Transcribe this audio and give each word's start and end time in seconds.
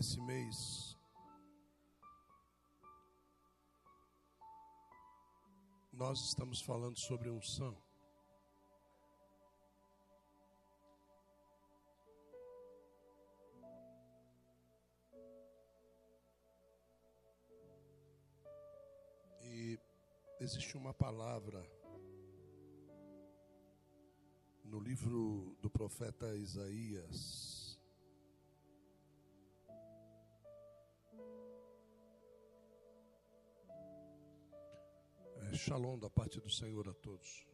nesse 0.00 0.18
mês, 0.22 0.96
nós 5.92 6.18
estamos 6.24 6.62
falando 6.62 6.98
sobre 6.98 7.28
unção. 7.28 7.76
E 19.42 19.78
existe 20.40 20.78
uma 20.78 20.94
palavra 20.94 21.62
no 24.64 24.80
livro 24.80 25.54
do 25.60 25.68
profeta 25.68 26.34
Isaías, 26.36 27.59
Shalom 35.62 35.98
da 35.98 36.08
parte 36.08 36.40
do 36.40 36.48
Senhor 36.48 36.88
a 36.88 36.94
todos. 36.94 37.46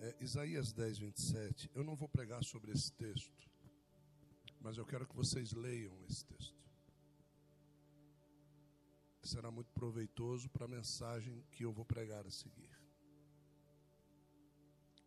É, 0.00 0.16
Isaías 0.20 0.70
10, 0.70 0.98
27. 0.98 1.70
Eu 1.74 1.82
não 1.82 1.96
vou 1.96 2.06
pregar 2.06 2.44
sobre 2.44 2.72
esse 2.72 2.92
texto, 2.92 3.50
mas 4.60 4.76
eu 4.76 4.84
quero 4.84 5.06
que 5.06 5.16
vocês 5.16 5.52
leiam 5.52 5.98
esse 6.04 6.26
texto. 6.26 6.54
Será 9.22 9.50
muito 9.50 9.72
proveitoso 9.72 10.50
para 10.50 10.66
a 10.66 10.68
mensagem 10.68 11.42
que 11.52 11.64
eu 11.64 11.72
vou 11.72 11.86
pregar 11.86 12.26
a 12.26 12.30
seguir. 12.30 12.70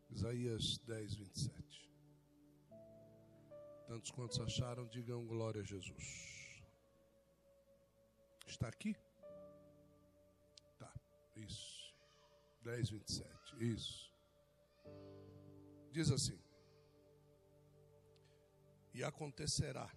Isaías 0.09 0.79
10, 0.79 1.13
27. 1.13 1.91
Tantos 3.85 4.09
quantos 4.09 4.39
acharam, 4.39 4.87
digam 4.87 5.27
glória 5.27 5.61
a 5.61 5.63
Jesus. 5.63 6.55
Está 8.47 8.67
aqui? 8.67 8.95
Isso. 11.35 11.93
10, 12.63 12.89
27. 12.89 13.25
Isso. 13.59 14.11
Diz 15.91 16.11
assim: 16.11 16.39
E 18.93 19.03
acontecerá. 19.03 19.89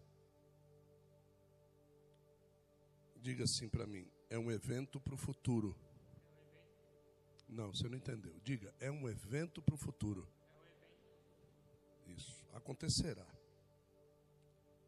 Diga 3.16 3.44
assim 3.44 3.68
para 3.68 3.86
mim: 3.86 4.10
é 4.30 4.38
um 4.38 4.50
evento 4.50 5.00
para 5.00 5.14
o 5.14 5.18
futuro. 5.18 5.76
Não, 7.48 7.72
você 7.72 7.88
não 7.88 7.96
entendeu. 7.96 8.38
Diga: 8.42 8.74
é 8.80 8.90
um 8.90 9.08
evento 9.08 9.60
para 9.62 9.74
o 9.74 9.78
futuro. 9.78 10.28
Isso. 12.06 12.46
Acontecerá. 12.54 13.26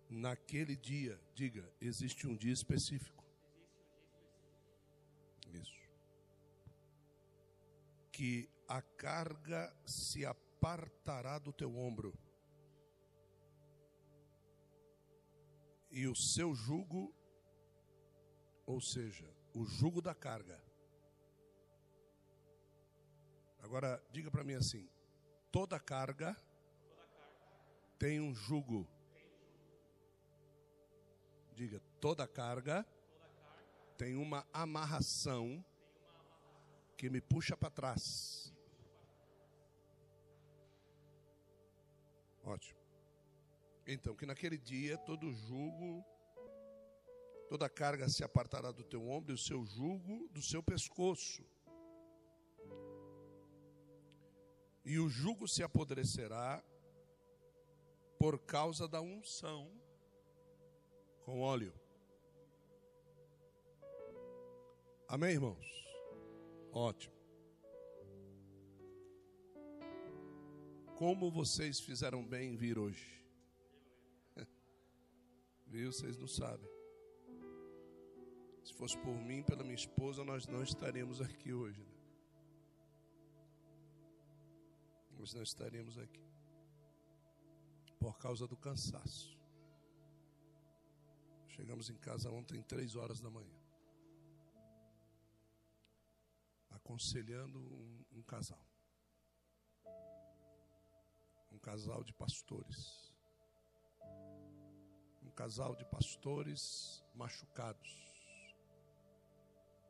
Naquele 0.08 0.76
dia, 0.76 1.20
diga: 1.34 1.70
existe 1.80 2.26
um 2.26 2.34
dia 2.34 2.52
específico. 2.52 3.24
Isso 5.52 5.85
que 8.16 8.48
a 8.66 8.80
carga 8.80 9.70
se 9.84 10.24
apartará 10.24 11.38
do 11.38 11.52
teu 11.52 11.76
ombro, 11.76 12.18
e 15.90 16.06
o 16.06 16.16
seu 16.16 16.54
jugo, 16.54 17.14
ou 18.64 18.80
seja, 18.80 19.30
o 19.52 19.66
jugo 19.66 20.00
da 20.00 20.14
carga. 20.14 20.58
Agora, 23.58 24.02
diga 24.10 24.30
para 24.30 24.42
mim 24.42 24.54
assim: 24.54 24.88
toda 25.52 25.78
carga, 25.78 26.34
tem 27.98 28.18
um 28.18 28.34
jugo. 28.34 28.88
Diga, 31.54 31.80
toda 32.00 32.26
carga, 32.26 32.86
tem 33.98 34.16
uma 34.16 34.46
amarração 34.54 35.62
que 36.96 37.10
me 37.10 37.20
puxa 37.20 37.56
para 37.56 37.70
trás. 37.70 38.52
Ótimo. 42.42 42.80
Então, 43.86 44.16
que 44.16 44.26
naquele 44.26 44.58
dia 44.58 44.96
todo 44.98 45.32
jugo, 45.32 46.04
toda 47.48 47.68
carga 47.68 48.08
se 48.08 48.24
apartará 48.24 48.72
do 48.72 48.82
teu 48.82 49.08
ombro 49.08 49.32
e 49.32 49.34
o 49.34 49.38
seu 49.38 49.64
jugo 49.64 50.28
do 50.28 50.42
seu 50.42 50.62
pescoço. 50.62 51.44
E 54.84 54.98
o 54.98 55.08
jugo 55.08 55.46
se 55.48 55.62
apodrecerá 55.62 56.64
por 58.18 58.38
causa 58.38 58.88
da 58.88 59.00
unção 59.00 59.70
com 61.24 61.40
óleo. 61.40 61.74
Amém, 65.08 65.32
irmãos? 65.32 65.85
Ótimo. 66.76 67.14
Como 70.94 71.30
vocês 71.30 71.80
fizeram 71.80 72.22
bem 72.22 72.52
em 72.52 72.56
vir 72.56 72.78
hoje? 72.78 73.24
Viu? 75.66 75.90
Vocês 75.90 76.18
não 76.18 76.28
sabem. 76.28 76.70
Se 78.62 78.74
fosse 78.74 78.98
por 78.98 79.14
mim, 79.14 79.42
pela 79.42 79.62
minha 79.62 79.74
esposa, 79.74 80.22
nós 80.22 80.46
não 80.46 80.62
estaríamos 80.62 81.22
aqui 81.22 81.50
hoje. 81.50 81.80
Né? 81.80 81.96
Nós 85.18 85.32
não 85.32 85.42
estaríamos 85.42 85.96
aqui. 85.96 86.28
Por 87.98 88.18
causa 88.18 88.46
do 88.46 88.56
cansaço. 88.56 89.34
Chegamos 91.48 91.88
em 91.88 91.96
casa 91.96 92.30
ontem, 92.30 92.60
três 92.62 92.96
horas 92.96 93.18
da 93.18 93.30
manhã. 93.30 93.65
Aconselhando 96.86 97.58
um, 97.58 98.04
um 98.12 98.22
casal. 98.22 98.64
Um 101.50 101.58
casal 101.58 102.04
de 102.04 102.12
pastores. 102.12 103.12
Um 105.20 105.30
casal 105.30 105.74
de 105.74 105.84
pastores 105.86 107.04
machucados, 107.12 107.90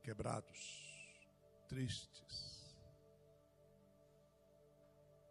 quebrados, 0.03 1.13
tristes, 1.69 2.75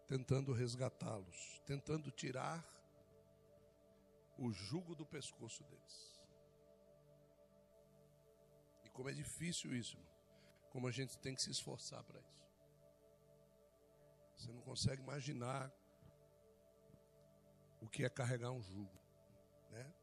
tentando 0.08 0.54
resgatá-los, 0.54 1.60
tentando 1.66 2.12
tirar 2.12 2.64
o 4.38 4.52
jugo 4.52 4.94
do 4.94 5.06
pescoço 5.06 5.64
deles. 5.64 6.22
E 8.84 8.90
como 8.92 9.10
é 9.10 9.14
difícil 9.14 9.76
isso, 9.76 9.98
como 10.76 10.90
a 10.90 10.92
gente 10.92 11.18
tem 11.20 11.34
que 11.34 11.42
se 11.42 11.50
esforçar 11.50 12.04
para 12.04 12.20
isso. 12.20 12.46
Você 14.36 14.52
não 14.52 14.60
consegue 14.60 15.02
imaginar 15.02 15.74
o 17.82 17.88
que 17.88 18.04
é 18.04 18.10
carregar 18.10 18.52
um 18.52 18.62
jugo, 18.62 19.00
né? 19.72 19.96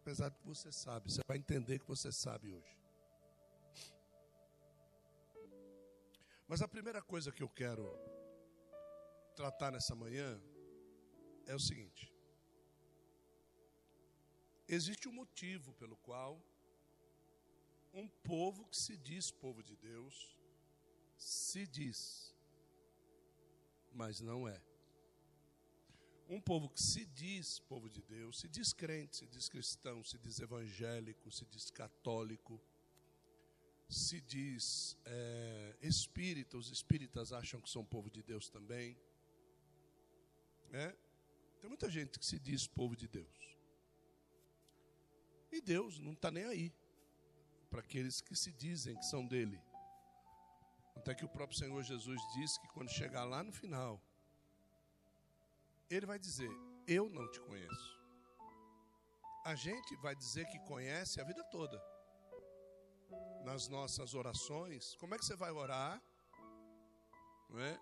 Apesar 0.00 0.28
de 0.30 0.36
que 0.38 0.44
você 0.44 0.72
sabe, 0.72 1.12
você 1.12 1.20
vai 1.24 1.36
entender 1.36 1.78
que 1.78 1.86
você 1.86 2.10
sabe 2.10 2.52
hoje. 2.52 2.76
Mas 6.48 6.62
a 6.62 6.66
primeira 6.66 7.00
coisa 7.00 7.30
que 7.30 7.44
eu 7.44 7.48
quero 7.48 7.86
tratar 9.36 9.70
nessa 9.70 9.94
manhã 9.94 10.42
é 11.46 11.54
o 11.54 11.60
seguinte: 11.60 12.12
existe 14.66 15.08
um 15.08 15.12
motivo 15.12 15.72
pelo 15.74 15.96
qual 15.98 16.42
um 17.98 18.08
povo 18.08 18.64
que 18.66 18.76
se 18.76 18.96
diz 18.96 19.30
povo 19.30 19.62
de 19.62 19.76
Deus, 19.76 20.38
se 21.16 21.66
diz, 21.66 22.34
mas 23.92 24.20
não 24.20 24.46
é. 24.46 24.62
Um 26.28 26.40
povo 26.40 26.68
que 26.68 26.80
se 26.80 27.04
diz 27.06 27.58
povo 27.58 27.88
de 27.88 28.02
Deus, 28.02 28.38
se 28.38 28.48
diz 28.48 28.72
crente, 28.72 29.16
se 29.16 29.26
diz 29.26 29.48
cristão, 29.48 30.04
se 30.04 30.18
diz 30.18 30.38
evangélico, 30.38 31.30
se 31.32 31.44
diz 31.46 31.70
católico, 31.70 32.60
se 33.88 34.20
diz 34.20 34.96
é, 35.04 35.76
espírita, 35.80 36.56
os 36.56 36.70
espíritas 36.70 37.32
acham 37.32 37.60
que 37.60 37.70
são 37.70 37.84
povo 37.84 38.10
de 38.10 38.22
Deus 38.22 38.48
também. 38.48 38.96
Né? 40.70 40.94
Tem 41.60 41.68
muita 41.68 41.90
gente 41.90 42.18
que 42.18 42.26
se 42.26 42.38
diz 42.38 42.66
povo 42.66 42.94
de 42.94 43.08
Deus. 43.08 43.56
E 45.50 45.62
Deus 45.62 45.98
não 45.98 46.12
está 46.12 46.30
nem 46.30 46.44
aí 46.44 46.72
para 47.70 47.80
aqueles 47.80 48.20
que 48.20 48.34
se 48.34 48.52
dizem 48.52 48.96
que 48.96 49.04
são 49.04 49.26
dele. 49.26 49.60
Até 50.96 51.14
que 51.14 51.24
o 51.24 51.28
próprio 51.28 51.58
Senhor 51.58 51.82
Jesus 51.82 52.20
disse 52.34 52.60
que 52.60 52.68
quando 52.68 52.90
chegar 52.90 53.24
lá 53.24 53.42
no 53.42 53.52
final, 53.52 54.02
ele 55.88 56.06
vai 56.06 56.18
dizer: 56.18 56.50
Eu 56.86 57.08
não 57.08 57.30
te 57.30 57.40
conheço. 57.40 57.98
A 59.44 59.54
gente 59.54 59.96
vai 59.96 60.14
dizer 60.14 60.46
que 60.46 60.58
conhece 60.60 61.20
a 61.20 61.24
vida 61.24 61.42
toda. 61.44 61.80
Nas 63.44 63.68
nossas 63.68 64.12
orações, 64.14 64.94
como 64.96 65.14
é 65.14 65.18
que 65.18 65.24
você 65.24 65.36
vai 65.36 65.50
orar? 65.50 66.02
Não 67.48 67.60
é? 67.60 67.80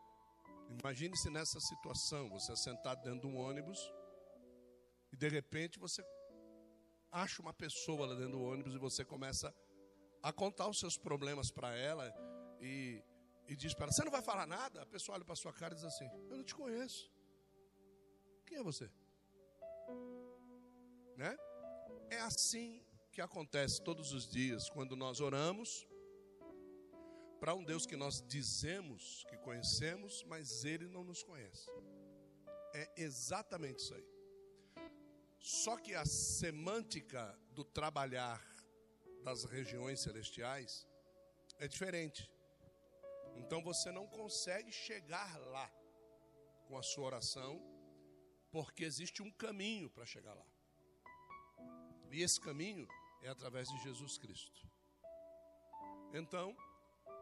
Imagine-se 0.69 1.31
nessa 1.31 1.59
situação, 1.61 2.29
você 2.29 2.53
é 2.53 2.57
sentado 2.57 3.03
dentro 3.03 3.21
de 3.21 3.27
um 3.27 3.37
ônibus 3.37 3.81
e 5.13 5.17
de 5.17 5.29
repente 5.29 5.79
você 5.79 6.05
acha 7.11 7.41
uma 7.41 7.55
pessoa 7.55 8.07
lá 8.07 8.15
dentro 8.15 8.33
do 8.33 8.43
ônibus 8.43 8.75
e 8.75 8.79
você 8.79 9.05
começa 9.05 9.49
a 9.49 9.55
contar 10.33 10.69
os 10.69 10.79
seus 10.79 10.97
problemas 10.97 11.51
para 11.51 11.75
ela 11.77 12.13
e, 12.61 13.03
e 13.49 13.57
diz 13.57 13.75
para 13.75 13.85
ela: 13.85 13.93
Você 13.93 14.05
não 14.05 14.11
vai 14.11 14.23
falar 14.23 14.47
nada? 14.47 14.83
A 14.83 14.87
pessoa 14.87 15.17
olha 15.17 15.25
para 15.25 15.37
sua 15.37 15.53
cara 15.53 15.75
e 15.75 15.77
diz 15.77 15.85
assim: 15.85 16.09
Eu 16.29 16.37
não 16.37 16.45
te 16.45 16.55
conheço. 16.55 17.11
Quem 18.47 18.59
é 18.59 18.63
você? 18.63 18.91
Né? 21.17 21.37
É 22.11 22.21
assim 22.21 22.85
que 23.11 23.21
acontece 23.21 23.83
todos 23.83 24.13
os 24.13 24.29
dias 24.29 24.69
quando 24.69 24.95
nós 24.95 25.21
oramos 25.21 25.87
para 27.41 27.55
um 27.55 27.65
Deus 27.65 27.87
que 27.87 27.97
nós 27.97 28.23
dizemos 28.27 29.25
que 29.29 29.37
conhecemos, 29.39 30.25
mas 30.25 30.65
ele 30.65 30.89
não 30.89 31.05
nos 31.05 31.23
conhece. 31.23 31.71
É 32.75 32.93
exatamente 32.97 33.79
isso 33.79 33.95
aí. 33.95 34.07
Só 35.39 35.77
que 35.77 35.95
a 35.95 36.05
semântica 36.05 37.39
do 37.53 37.65
trabalhar 37.65 38.45
das 39.23 39.45
regiões 39.45 40.01
celestiais 40.01 40.87
é 41.59 41.67
diferente. 41.67 42.31
Então 43.37 43.63
você 43.63 43.91
não 43.91 44.07
consegue 44.07 44.73
chegar 44.73 45.39
lá 45.39 45.71
com 46.67 46.77
a 46.77 46.83
sua 46.83 47.07
oração, 47.07 47.61
porque 48.51 48.85
existe 48.85 49.23
um 49.23 49.31
caminho 49.31 49.91
para 49.91 50.07
chegar 50.07 50.35
lá. 50.35 50.47
E 52.11 52.23
esse 52.23 52.41
caminho 52.41 52.89
é 53.23 53.29
através 53.29 53.69
de 53.69 53.79
Jesus 53.83 54.17
Cristo. 54.19 54.67
Então, 56.15 56.57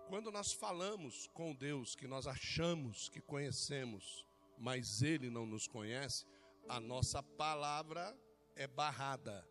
quando 0.09 0.31
nós 0.31 0.53
falamos 0.53 1.27
com 1.29 1.55
Deus 1.55 1.97
que 1.97 2.07
nós 2.07 2.27
achamos 2.27 3.09
que 3.09 3.21
conhecemos, 3.21 4.25
mas 4.59 5.03
Ele 5.03 5.31
não 5.31 5.47
nos 5.47 5.67
conhece, 5.67 6.27
a 6.69 6.79
nossa 6.79 7.23
palavra 7.23 8.17
é 8.55 8.67
barrada 8.67 9.47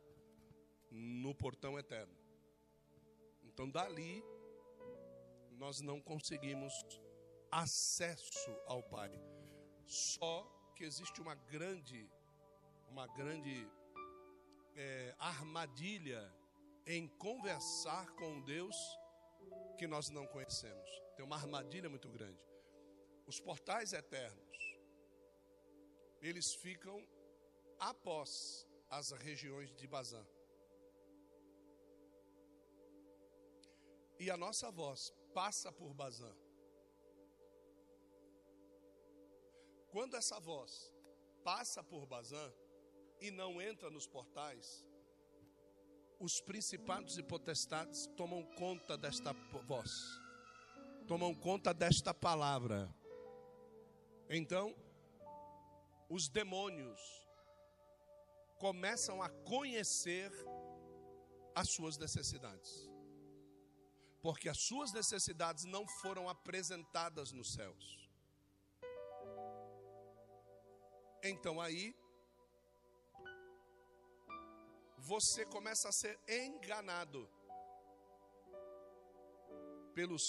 no 0.90 1.34
portão 1.36 1.78
eterno. 1.78 2.23
Então, 3.54 3.70
dali, 3.70 4.24
nós 5.52 5.80
não 5.80 6.02
conseguimos 6.02 6.74
acesso 7.52 8.50
ao 8.66 8.82
Pai. 8.82 9.12
Só 9.86 10.44
que 10.76 10.84
existe 10.84 11.22
uma 11.22 11.36
grande, 11.36 12.10
uma 12.88 13.06
grande 13.08 13.70
é, 14.76 15.16
armadilha 15.20 16.34
em 16.88 17.08
conversar 17.08 18.10
com 18.16 18.42
Deus 18.42 18.76
que 19.78 19.86
nós 19.86 20.10
não 20.10 20.26
conhecemos. 20.26 20.90
Tem 21.16 21.24
uma 21.24 21.36
armadilha 21.36 21.90
muito 21.90 22.10
grande. 22.10 22.42
Os 23.28 23.40
portais 23.40 23.94
eternos, 23.94 24.58
eles 26.22 26.56
ficam 26.56 27.08
após 27.80 28.68
as 28.90 29.12
regiões 29.12 29.72
de 29.76 29.88
Bazã. 29.88 30.26
E 34.20 34.30
a 34.30 34.38
nossa 34.38 34.72
voz 34.72 35.12
passa 35.34 35.72
por 35.72 35.94
Bazã. 35.94 36.34
Quando 39.90 40.16
essa 40.16 40.40
voz 40.40 40.94
passa 41.44 41.84
por 41.84 42.06
Bazã 42.06 42.52
e 43.20 43.30
não 43.30 43.62
entra 43.62 43.90
nos 43.90 44.08
portais, 44.08 44.88
os 46.20 46.40
principados 46.40 47.18
e 47.18 47.24
potestades 47.24 48.08
tomam 48.16 48.44
conta 48.56 48.98
desta 48.98 49.34
voz, 49.68 49.92
tomam 51.08 51.36
conta 51.36 51.74
desta 51.74 52.14
palavra. 52.14 52.94
Então, 54.30 54.76
os 56.10 56.30
demônios 56.30 57.28
começam 58.58 59.22
a 59.22 59.30
conhecer 59.30 60.32
as 61.54 61.70
suas 61.70 61.98
necessidades, 61.98 62.90
porque 64.24 64.48
as 64.48 64.58
suas 64.58 64.94
necessidades 64.94 65.66
não 65.66 65.86
foram 66.02 66.30
apresentadas 66.30 67.34
nos 67.34 67.54
céus. 67.54 68.10
Então 71.22 71.60
aí 71.60 71.94
você 74.98 75.46
começa 75.46 75.90
a 75.90 75.92
ser 75.92 76.18
enganado 76.28 77.30
pelos 79.94 80.24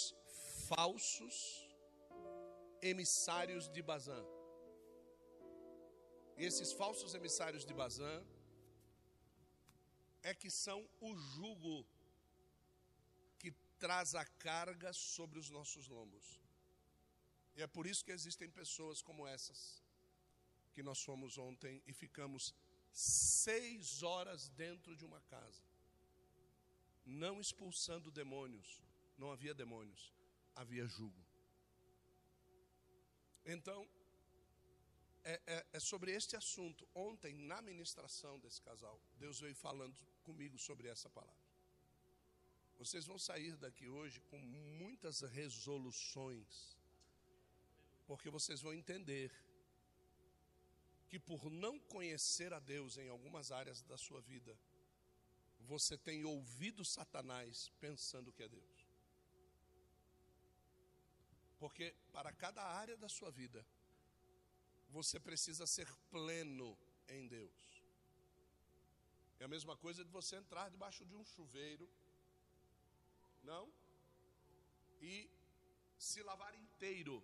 falsos 0.68 1.36
emissários 2.82 3.68
de 3.70 3.80
Bazã. 3.80 4.20
E 6.36 6.44
esses 6.44 6.72
falsos 6.72 7.14
emissários 7.14 7.64
de 7.64 7.72
Bazã 7.72 8.26
é 10.24 10.34
que 10.34 10.50
são 10.50 10.84
o 11.00 11.14
jugo 11.14 11.86
traz 13.78 14.14
a 14.14 14.24
carga 14.24 14.92
sobre 14.92 15.38
os 15.38 15.50
nossos 15.50 15.88
lombos. 15.88 16.40
E 17.56 17.62
é 17.62 17.66
por 17.66 17.86
isso 17.86 18.04
que 18.04 18.12
existem 18.12 18.50
pessoas 18.50 19.00
como 19.00 19.26
essas 19.26 19.82
que 20.72 20.82
nós 20.82 21.02
fomos 21.02 21.38
ontem 21.38 21.82
e 21.86 21.92
ficamos 21.92 22.52
seis 22.92 24.02
horas 24.02 24.48
dentro 24.50 24.96
de 24.96 25.04
uma 25.04 25.20
casa, 25.22 25.62
não 27.04 27.40
expulsando 27.40 28.10
demônios, 28.10 28.82
não 29.16 29.30
havia 29.30 29.54
demônios, 29.54 30.12
havia 30.54 30.86
jugo. 30.86 31.24
Então, 33.44 33.86
é, 35.22 35.40
é, 35.46 35.66
é, 35.72 35.80
sobre 35.80 36.12
este 36.12 36.36
assunto. 36.36 36.86
Ontem, 36.94 37.34
na 37.34 37.60
ministração 37.62 38.38
desse 38.38 38.60
casal, 38.60 39.00
Deus 39.16 39.40
veio 39.40 39.54
falando 39.54 39.96
comigo 40.22 40.58
sobre 40.58 40.88
essa 40.88 41.08
palavra. 41.08 41.43
Vocês 42.78 43.06
vão 43.06 43.18
sair 43.18 43.56
daqui 43.56 43.88
hoje 43.88 44.20
com 44.30 44.38
muitas 44.38 45.20
resoluções, 45.20 46.76
porque 48.06 48.28
vocês 48.28 48.60
vão 48.60 48.74
entender 48.74 49.32
que 51.08 51.18
por 51.18 51.50
não 51.50 51.78
conhecer 51.78 52.52
a 52.52 52.58
Deus 52.58 52.98
em 52.98 53.08
algumas 53.08 53.52
áreas 53.52 53.82
da 53.82 53.96
sua 53.96 54.20
vida, 54.20 54.58
você 55.60 55.96
tem 55.96 56.24
ouvido 56.24 56.84
Satanás 56.84 57.70
pensando 57.80 58.32
que 58.32 58.42
é 58.42 58.48
Deus. 58.48 58.86
Porque 61.58 61.94
para 62.12 62.32
cada 62.32 62.62
área 62.62 62.96
da 62.96 63.08
sua 63.08 63.30
vida, 63.30 63.64
você 64.90 65.18
precisa 65.18 65.66
ser 65.66 65.88
pleno 66.10 66.76
em 67.08 67.26
Deus. 67.26 67.82
É 69.40 69.44
a 69.44 69.48
mesma 69.48 69.76
coisa 69.76 70.04
de 70.04 70.10
você 70.10 70.36
entrar 70.36 70.68
debaixo 70.68 71.04
de 71.06 71.14
um 71.14 71.24
chuveiro, 71.24 71.88
não? 73.50 73.64
E 75.00 75.30
se 76.08 76.22
lavar 76.30 76.54
inteiro, 76.64 77.16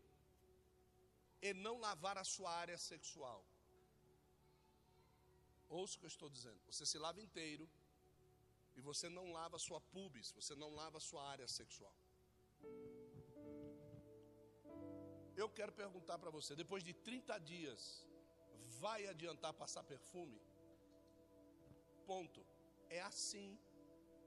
e 1.42 1.52
não 1.66 1.78
lavar 1.86 2.16
a 2.18 2.24
sua 2.24 2.50
área 2.62 2.78
sexual. 2.90 3.40
Ouça 5.68 5.96
o 5.96 6.00
que 6.00 6.06
eu 6.08 6.14
estou 6.14 6.28
dizendo. 6.36 6.60
Você 6.68 6.84
se 6.92 6.98
lava 7.04 7.20
inteiro 7.26 7.66
e 8.76 8.80
você 8.80 9.08
não 9.08 9.26
lava 9.38 9.56
a 9.56 9.64
sua 9.66 9.80
pubis, 9.80 10.30
você 10.38 10.54
não 10.62 10.70
lava 10.80 10.98
a 10.98 11.06
sua 11.08 11.22
área 11.34 11.46
sexual. 11.46 11.96
Eu 15.42 15.48
quero 15.58 15.72
perguntar 15.72 16.18
para 16.18 16.30
você, 16.30 16.54
depois 16.62 16.82
de 16.88 16.92
30 16.92 17.38
dias, 17.52 17.82
vai 18.84 19.06
adiantar 19.06 19.52
passar 19.62 19.82
perfume? 19.84 20.40
Ponto. 22.10 22.44
É 22.98 23.00
assim 23.00 23.58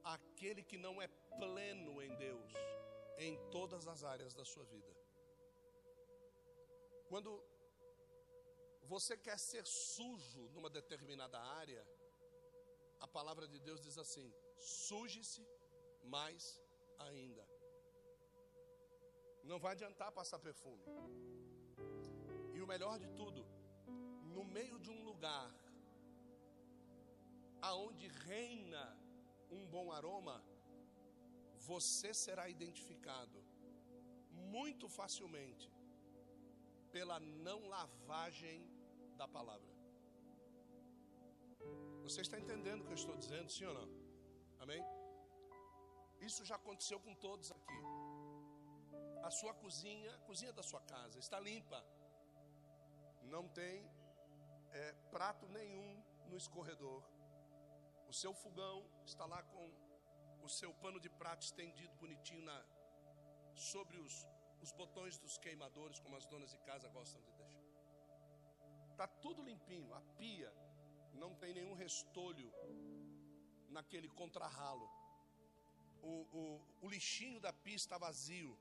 aquele 0.03 0.63
que 0.63 0.77
não 0.77 1.01
é 1.01 1.07
pleno 1.39 2.01
em 2.01 2.15
Deus, 2.15 2.51
em 3.17 3.37
todas 3.49 3.87
as 3.87 4.03
áreas 4.03 4.33
da 4.33 4.45
sua 4.45 4.65
vida. 4.65 4.93
Quando 7.07 7.43
você 8.83 9.15
quer 9.17 9.37
ser 9.39 9.65
sujo 9.65 10.49
numa 10.49 10.69
determinada 10.69 11.39
área, 11.39 11.87
a 12.99 13.07
palavra 13.07 13.47
de 13.47 13.59
Deus 13.59 13.81
diz 13.81 13.97
assim: 13.97 14.33
suje-se 14.57 15.45
mais 16.03 16.61
ainda. 16.99 17.47
Não 19.43 19.59
vai 19.59 19.73
adiantar 19.73 20.11
passar 20.11 20.39
perfume. 20.39 20.85
E 22.53 22.61
o 22.61 22.67
melhor 22.67 22.97
de 22.97 23.07
tudo, 23.09 23.45
no 24.35 24.43
meio 24.43 24.79
de 24.79 24.89
um 24.89 25.03
lugar 25.03 25.53
aonde 27.61 28.07
reina 28.07 28.97
um 29.53 29.65
bom 29.75 29.91
aroma, 29.91 30.37
você 31.69 32.13
será 32.13 32.45
identificado 32.55 33.39
muito 34.55 34.87
facilmente 34.89 35.69
pela 36.91 37.19
não 37.19 37.59
lavagem 37.75 38.59
da 39.17 39.27
palavra. 39.27 39.71
Você 42.05 42.21
está 42.21 42.37
entendendo 42.43 42.81
o 42.81 42.85
que 42.85 42.91
eu 42.91 43.01
estou 43.03 43.15
dizendo, 43.23 43.49
sim 43.49 43.65
ou 43.65 43.73
não? 43.73 43.89
Amém? 44.59 44.83
Isso 46.19 46.43
já 46.49 46.55
aconteceu 46.55 46.99
com 46.99 47.13
todos 47.15 47.51
aqui. 47.51 47.79
A 49.23 49.31
sua 49.31 49.53
cozinha, 49.53 50.13
a 50.15 50.19
cozinha 50.29 50.53
da 50.53 50.63
sua 50.63 50.81
casa, 50.81 51.17
está 51.17 51.39
limpa. 51.39 51.79
Não 53.23 53.47
tem 53.47 53.89
é, 54.71 54.93
prato 55.11 55.47
nenhum 55.47 56.03
no 56.27 56.37
escorredor. 56.37 57.01
O 58.13 58.15
seu 58.15 58.31
fogão 58.41 58.77
está 59.11 59.25
lá 59.25 59.41
com 59.51 59.63
o 60.43 60.47
seu 60.47 60.71
pano 60.81 60.99
de 61.05 61.09
prato 61.09 61.41
estendido 61.45 61.95
bonitinho 62.01 62.43
na, 62.49 62.57
sobre 63.55 63.97
os, 63.97 64.15
os 64.61 64.71
botões 64.71 65.17
dos 65.17 65.35
queimadores, 65.45 65.99
como 65.99 66.15
as 66.15 66.27
donas 66.27 66.51
de 66.51 66.59
casa 66.59 66.87
gostam 66.89 67.19
de 67.23 67.31
deixar. 67.39 67.63
Está 68.91 69.07
tudo 69.23 69.41
limpinho, 69.41 69.91
a 69.95 70.01
pia 70.19 70.53
não 71.21 71.33
tem 71.33 71.55
nenhum 71.55 71.73
restolho 71.73 72.53
naquele 73.69 74.09
contrarralo. 74.09 74.87
O, 76.03 76.13
o, 76.41 76.43
o 76.83 76.89
lixinho 76.95 77.39
da 77.39 77.51
pia 77.51 77.75
está 77.83 77.97
vazio. 77.97 78.55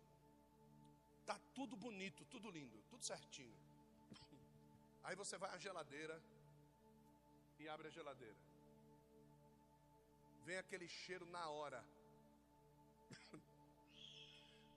Está 1.20 1.38
tudo 1.58 1.76
bonito, 1.76 2.24
tudo 2.36 2.50
lindo, 2.50 2.82
tudo 2.88 3.04
certinho. 3.04 3.58
Aí 5.04 5.14
você 5.14 5.36
vai 5.36 5.50
à 5.50 5.58
geladeira 5.58 6.16
e 7.58 7.68
abre 7.68 7.88
a 7.88 7.90
geladeira. 7.90 8.51
Vem 10.46 10.56
aquele 10.58 10.88
cheiro 10.88 11.26
na 11.36 11.44
hora. 11.48 11.80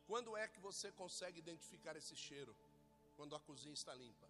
Quando 0.09 0.37
é 0.37 0.47
que 0.47 0.59
você 0.59 0.91
consegue 0.91 1.39
identificar 1.39 1.95
esse 2.01 2.15
cheiro? 2.15 2.55
Quando 3.17 3.35
a 3.35 3.39
cozinha 3.39 3.73
está 3.73 3.93
limpa. 3.93 4.27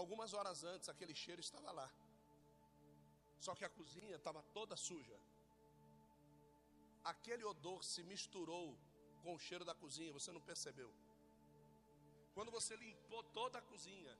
Algumas 0.00 0.32
horas 0.34 0.62
antes, 0.72 0.88
aquele 0.88 1.14
cheiro 1.14 1.40
estava 1.40 1.70
lá. 1.72 1.90
Só 3.44 3.54
que 3.54 3.64
a 3.64 3.70
cozinha 3.78 4.16
estava 4.16 4.42
toda 4.58 4.76
suja. 4.76 5.18
Aquele 7.12 7.44
odor 7.44 7.82
se 7.84 8.02
misturou 8.02 8.66
com 9.22 9.34
o 9.34 9.38
cheiro 9.38 9.64
da 9.64 9.74
cozinha, 9.74 10.12
você 10.12 10.30
não 10.36 10.40
percebeu. 10.40 10.90
Quando 12.34 12.50
você 12.50 12.76
limpou 12.76 13.22
toda 13.38 13.58
a 13.58 13.62
cozinha, 13.62 14.14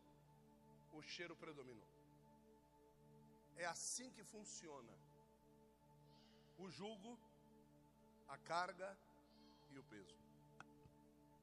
o 0.98 1.02
cheiro 1.02 1.34
predominou. 1.44 1.88
É 3.56 3.66
assim 3.74 4.10
que 4.10 4.24
funciona 4.24 4.94
o 6.58 6.68
jugo, 6.68 7.18
a 8.28 8.36
carga 8.38 8.90
e 9.70 9.78
o 9.78 9.84
peso. 9.84 10.18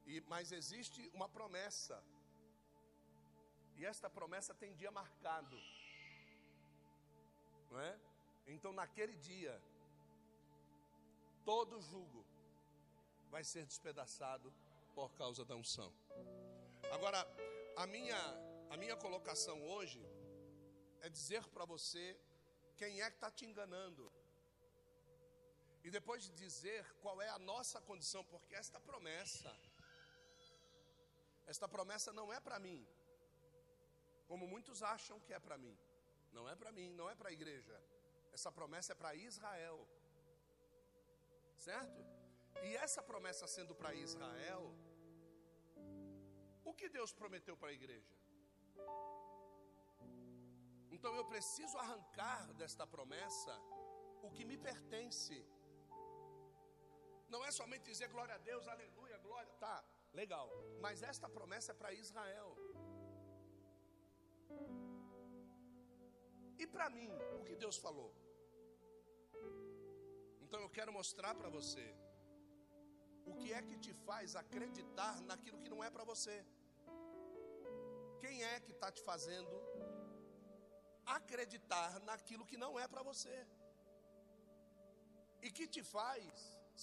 E, 0.06 0.22
mas 0.22 0.52
existe 0.52 1.02
uma 1.14 1.30
promessa 1.30 2.04
e 3.76 3.86
esta 3.86 4.10
promessa 4.10 4.54
tem 4.54 4.74
dia 4.74 4.92
marcado. 4.92 5.60
Não 7.72 7.80
é? 7.80 8.00
Então 8.46 8.72
naquele 8.72 9.16
dia 9.16 9.56
todo 11.44 11.82
jugo 11.82 12.26
vai 13.30 13.44
ser 13.44 13.66
despedaçado 13.66 14.54
por 14.94 15.14
causa 15.16 15.44
da 15.44 15.56
unção. 15.56 15.92
Agora, 16.92 17.20
a 17.76 17.88
minha 17.88 18.20
a 18.70 18.78
minha 18.78 18.96
colocação 18.96 19.62
hoje 19.68 20.02
é 21.02 21.10
dizer 21.10 21.44
para 21.50 21.66
você 21.66 22.18
quem 22.78 23.02
é 23.02 23.10
que 23.10 23.18
está 23.18 23.32
te 23.32 23.46
enganando. 23.46 24.12
E 25.84 25.92
depois 25.92 26.24
de 26.24 26.32
dizer 26.32 26.86
qual 27.02 27.22
é 27.22 27.30
a 27.30 27.38
nossa 27.38 27.82
condição, 27.82 28.24
porque 28.24 28.56
esta 28.56 28.80
promessa, 28.80 29.54
esta 31.46 31.68
promessa 31.68 32.14
não 32.14 32.32
é 32.32 32.40
para 32.40 32.58
mim, 32.58 32.88
como 34.28 34.48
muitos 34.48 34.82
acham 34.82 35.20
que 35.20 35.34
é 35.34 35.40
para 35.40 35.58
mim. 35.58 35.78
Não 36.32 36.50
é 36.50 36.56
para 36.56 36.72
mim, 36.72 36.90
não 36.94 37.10
é 37.10 37.16
para 37.16 37.30
a 37.30 37.34
igreja. 37.34 37.80
Essa 38.32 38.52
promessa 38.52 38.94
é 38.94 38.96
para 38.96 39.14
Israel. 39.14 39.88
Certo? 41.58 42.04
E 42.64 42.76
essa 42.78 43.04
promessa 43.04 43.46
sendo 43.48 43.76
para 43.76 43.94
Israel, 43.94 44.74
o 46.64 46.74
que 46.74 46.90
Deus 46.90 47.12
prometeu 47.14 47.56
para 47.56 47.70
a 47.70 47.74
igreja? 47.74 48.23
Então 50.96 51.14
eu 51.20 51.26
preciso 51.26 51.78
arrancar 51.78 52.54
desta 52.54 52.86
promessa 52.96 53.54
o 54.22 54.30
que 54.36 54.46
me 54.46 54.58
pertence. 54.58 55.38
Não 57.34 57.44
é 57.48 57.52
somente 57.52 57.86
dizer 57.92 58.08
glória 58.16 58.36
a 58.36 58.38
Deus, 58.50 58.68
aleluia, 58.68 59.18
glória, 59.18 59.52
tá, 59.66 59.84
legal. 60.14 60.48
Mas 60.86 61.04
esta 61.12 61.28
promessa 61.38 61.72
é 61.72 61.76
para 61.82 61.94
Israel. 61.94 62.50
E 66.58 66.68
para 66.76 66.90
mim, 66.90 67.10
o 67.40 67.44
que 67.44 67.56
Deus 67.64 67.78
falou? 67.86 68.10
Então 70.44 70.60
eu 70.62 70.70
quero 70.78 70.94
mostrar 70.94 71.34
para 71.40 71.50
você 71.50 71.86
o 73.26 73.34
que 73.40 73.52
é 73.52 73.62
que 73.62 73.78
te 73.86 73.94
faz 74.08 74.36
acreditar 74.36 75.22
naquilo 75.30 75.60
que 75.62 75.70
não 75.74 75.84
é 75.84 75.90
para 75.90 76.04
você. 76.12 76.36
Quem 78.24 78.38
é 78.52 78.56
que 78.66 78.74
está 78.76 78.90
te 78.98 79.02
fazendo 79.10 79.54
acreditar 81.18 81.92
naquilo 82.10 82.48
que 82.50 82.58
não 82.64 82.72
é 82.84 82.88
para 82.94 83.04
você? 83.12 83.38
E 85.46 85.50
que 85.56 85.66
te 85.76 85.84
faz 85.96 86.28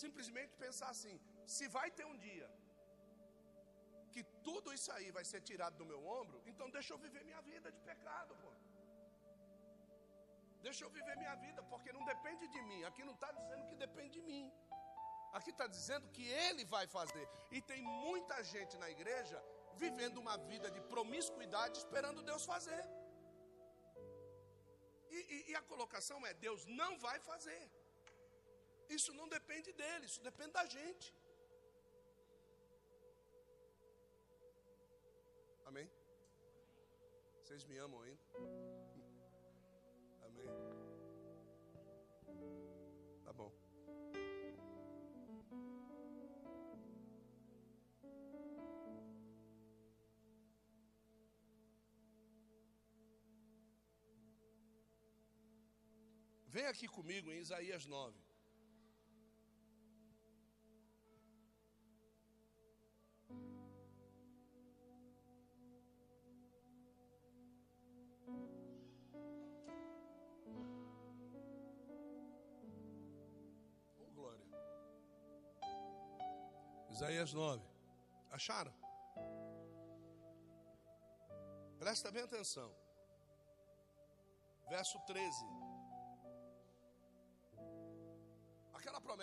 simplesmente 0.02 0.54
pensar 0.64 0.88
assim: 0.94 1.14
se 1.56 1.66
vai 1.76 1.88
ter 1.98 2.06
um 2.12 2.18
dia 2.28 2.48
que 4.14 4.22
tudo 4.46 4.74
isso 4.76 4.90
aí 4.96 5.08
vai 5.18 5.24
ser 5.30 5.40
tirado 5.50 5.76
do 5.80 5.86
meu 5.92 6.00
ombro, 6.18 6.38
então 6.50 6.68
deixa 6.76 6.92
eu 6.92 6.98
viver 7.06 7.22
minha 7.28 7.42
vida 7.50 7.70
de 7.76 7.80
pecado, 7.90 8.34
pô. 8.42 8.50
Deixa 10.66 10.84
eu 10.84 10.90
viver 10.96 11.16
minha 11.22 11.36
vida, 11.44 11.62
porque 11.72 11.90
não 11.96 12.04
depende 12.04 12.46
de 12.54 12.60
mim. 12.70 12.82
Aqui 12.88 13.02
não 13.08 13.14
está 13.18 13.30
dizendo 13.38 13.64
que 13.68 13.76
depende 13.84 14.12
de 14.18 14.22
mim. 14.30 14.52
Aqui 15.38 15.50
está 15.54 15.66
dizendo 15.76 16.06
que 16.16 16.26
Ele 16.46 16.64
vai 16.74 16.86
fazer. 16.98 17.26
E 17.50 17.62
tem 17.70 17.80
muita 17.82 18.36
gente 18.52 18.76
na 18.82 18.90
igreja 18.96 19.38
vivendo 19.84 20.18
uma 20.24 20.36
vida 20.50 20.68
de 20.76 20.80
promiscuidade, 20.92 21.78
esperando 21.82 22.26
Deus 22.30 22.44
fazer. 22.52 22.82
E, 25.16 25.18
e, 25.34 25.38
e 25.50 25.54
a 25.60 25.62
colocação 25.72 26.18
é: 26.30 26.32
Deus 26.46 26.64
não 26.80 26.92
vai 27.06 27.18
fazer. 27.30 27.62
Isso 28.96 29.12
não 29.18 29.28
depende 29.36 29.70
dele, 29.80 30.04
isso 30.10 30.22
depende 30.28 30.52
da 30.58 30.64
gente. 30.76 31.08
Amém? 35.70 35.88
Vocês 37.42 37.64
me 37.70 37.76
amam 37.86 38.00
ainda? 38.02 38.59
Vem 56.54 56.66
aqui 56.66 56.88
comigo 56.88 57.30
em 57.30 57.38
Isaías 57.38 57.86
9. 57.86 58.18
Isaías 76.90 77.32
9. 77.32 77.64
Acharam? 78.32 78.74
Presta 81.78 82.10
bem 82.10 82.24
atenção. 82.24 82.74
Verso 84.68 84.98
13. 85.06 85.69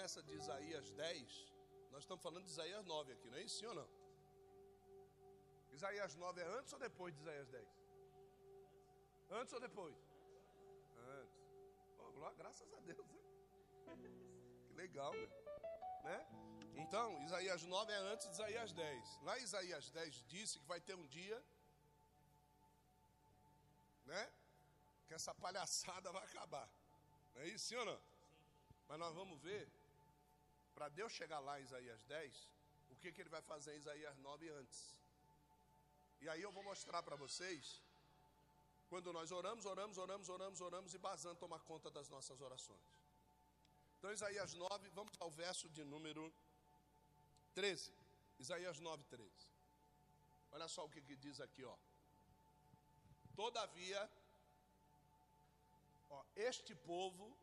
Promessa 0.08 0.24
de 0.24 0.34
Isaías 0.36 0.90
10, 0.92 1.54
nós 1.92 2.04
estamos 2.04 2.24
falando 2.24 2.46
de 2.46 2.50
Isaías 2.50 2.86
9 2.86 3.12
aqui, 3.12 3.30
não 3.30 3.38
é 3.38 3.42
isso? 3.42 3.60
Sim 3.60 3.66
ou 3.66 3.76
não? 3.76 3.90
Isaías 5.74 6.16
9 6.16 6.42
é 6.42 6.46
antes 6.46 6.72
ou 6.72 6.80
depois 6.80 7.14
de 7.14 7.22
Isaías 7.22 7.50
10? 7.50 7.68
Antes 9.32 9.54
ou 9.54 9.60
depois? 9.60 9.96
Antes. 10.98 11.38
Oh, 12.00 12.32
graças 12.38 12.74
a 12.74 12.80
Deus. 12.80 13.06
Né? 13.86 13.98
Que 14.68 14.74
legal, 14.76 15.14
né? 15.14 15.28
né? 16.04 16.28
Então, 16.76 17.22
Isaías 17.24 17.64
9 17.64 17.92
é 17.92 17.98
antes 17.98 18.28
de 18.28 18.34
Isaías 18.34 18.72
10. 18.72 19.22
Lá 19.24 19.38
Isaías 19.40 19.90
10 19.90 20.24
disse 20.28 20.58
que 20.60 20.68
vai 20.68 20.80
ter 20.80 20.96
um 20.96 21.06
dia, 21.08 21.44
né? 24.06 24.32
Que 25.06 25.14
essa 25.16 25.36
palhaçada 25.36 26.14
vai 26.14 26.24
acabar. 26.24 26.70
Não 27.36 27.42
é 27.42 27.48
isso, 27.50 27.66
sim 27.66 27.76
ou 27.76 27.86
não? 27.86 28.00
Mas 28.88 29.00
nós 29.00 29.14
vamos 29.14 29.42
ver, 29.42 29.70
para 30.78 30.90
Deus 30.90 31.12
chegar 31.12 31.40
lá 31.40 31.60
em 31.60 31.64
Isaías 31.64 32.04
10, 32.04 32.52
o 32.92 32.96
que, 32.98 33.12
que 33.12 33.22
ele 33.22 33.32
vai 33.36 33.42
fazer 33.42 33.74
em 33.74 33.80
Isaías 33.80 34.16
9 34.20 34.48
antes. 34.50 34.96
E 36.22 36.30
aí 36.30 36.42
eu 36.44 36.52
vou 36.52 36.64
mostrar 36.72 37.02
para 37.02 37.16
vocês, 37.16 37.82
quando 38.88 39.12
nós 39.12 39.32
oramos, 39.32 39.66
oramos, 39.66 39.98
oramos, 39.98 40.30
oramos, 40.30 40.62
oramos, 40.62 40.94
e 40.94 41.00
Bazan 41.00 41.34
toma 41.34 41.60
conta 41.62 41.90
das 41.90 42.10
nossas 42.10 42.42
orações. 42.42 42.88
Então, 43.98 44.14
Isaías 44.14 44.54
9, 44.54 44.90
vamos 44.90 45.14
ao 45.20 45.32
verso 45.32 45.68
de 45.68 45.84
número 45.84 46.32
13. 47.56 47.92
Isaías 48.38 48.80
9, 48.80 49.04
13. 49.06 49.32
Olha 50.52 50.68
só 50.68 50.86
o 50.86 50.90
que, 50.90 51.02
que 51.02 51.16
diz 51.16 51.42
aqui, 51.42 51.64
ó. 51.64 51.76
Todavia, 53.36 54.08
ó, 56.12 56.24
este 56.36 56.76
povo, 56.76 57.36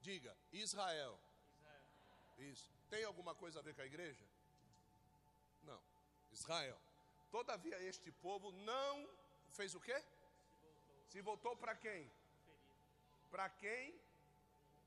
diga, 0.00 0.36
Israel. 0.52 1.16
Isso. 2.38 2.70
Tem 2.88 3.04
alguma 3.04 3.34
coisa 3.34 3.58
a 3.58 3.62
ver 3.62 3.74
com 3.74 3.82
a 3.82 3.86
igreja? 3.86 4.24
Não. 5.62 5.80
Israel. 6.32 6.78
Todavia, 7.30 7.80
este 7.82 8.10
povo 8.10 8.52
não 8.52 9.08
fez 9.50 9.74
o 9.74 9.80
quê? 9.80 10.04
Se 11.08 11.20
voltou, 11.20 11.56
para 11.56 11.74
quem? 11.74 12.10
Para 13.30 13.48
quem 13.48 13.98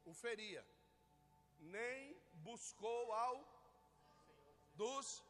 o 0.05 0.13
feria. 0.13 0.65
Nem 1.59 2.15
buscou 2.35 3.13
ao 3.13 3.55
dos 4.75 5.23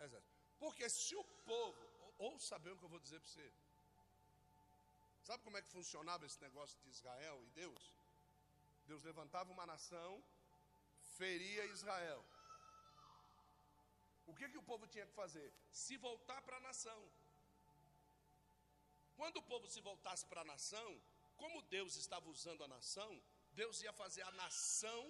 exércitos. 0.00 0.34
Porque 0.58 0.88
se 0.88 1.14
o 1.14 1.24
povo, 1.44 1.78
ou 2.18 2.38
saber 2.38 2.70
o 2.72 2.76
que 2.76 2.84
eu 2.84 2.88
vou 2.88 2.98
dizer 2.98 3.20
para 3.20 3.28
você. 3.28 3.52
Sabe 5.22 5.42
como 5.42 5.56
é 5.56 5.62
que 5.62 5.70
funcionava 5.70 6.26
esse 6.26 6.40
negócio 6.40 6.78
de 6.82 6.90
Israel 6.90 7.42
e 7.44 7.50
Deus? 7.50 7.94
Deus 8.86 9.02
levantava 9.02 9.50
uma 9.50 9.66
nação, 9.66 10.22
feria 11.18 11.64
Israel. 11.76 12.22
O 14.26 14.34
que, 14.34 14.48
que 14.48 14.58
o 14.62 14.68
povo 14.70 14.86
tinha 14.86 15.06
que 15.06 15.12
fazer? 15.22 15.48
Se 15.70 15.96
voltar 15.96 16.40
para 16.42 16.56
a 16.56 16.66
nação. 16.68 17.00
Quando 19.18 19.36
o 19.38 19.42
povo 19.42 19.66
se 19.74 19.80
voltasse 19.80 20.24
para 20.26 20.40
a 20.40 20.50
nação, 20.52 20.88
como 21.36 21.62
Deus 21.76 21.96
estava 21.96 22.28
usando 22.28 22.64
a 22.64 22.68
nação, 22.68 23.10
Deus 23.52 23.82
ia 23.82 23.92
fazer 23.92 24.22
a 24.22 24.32
nação 24.32 25.02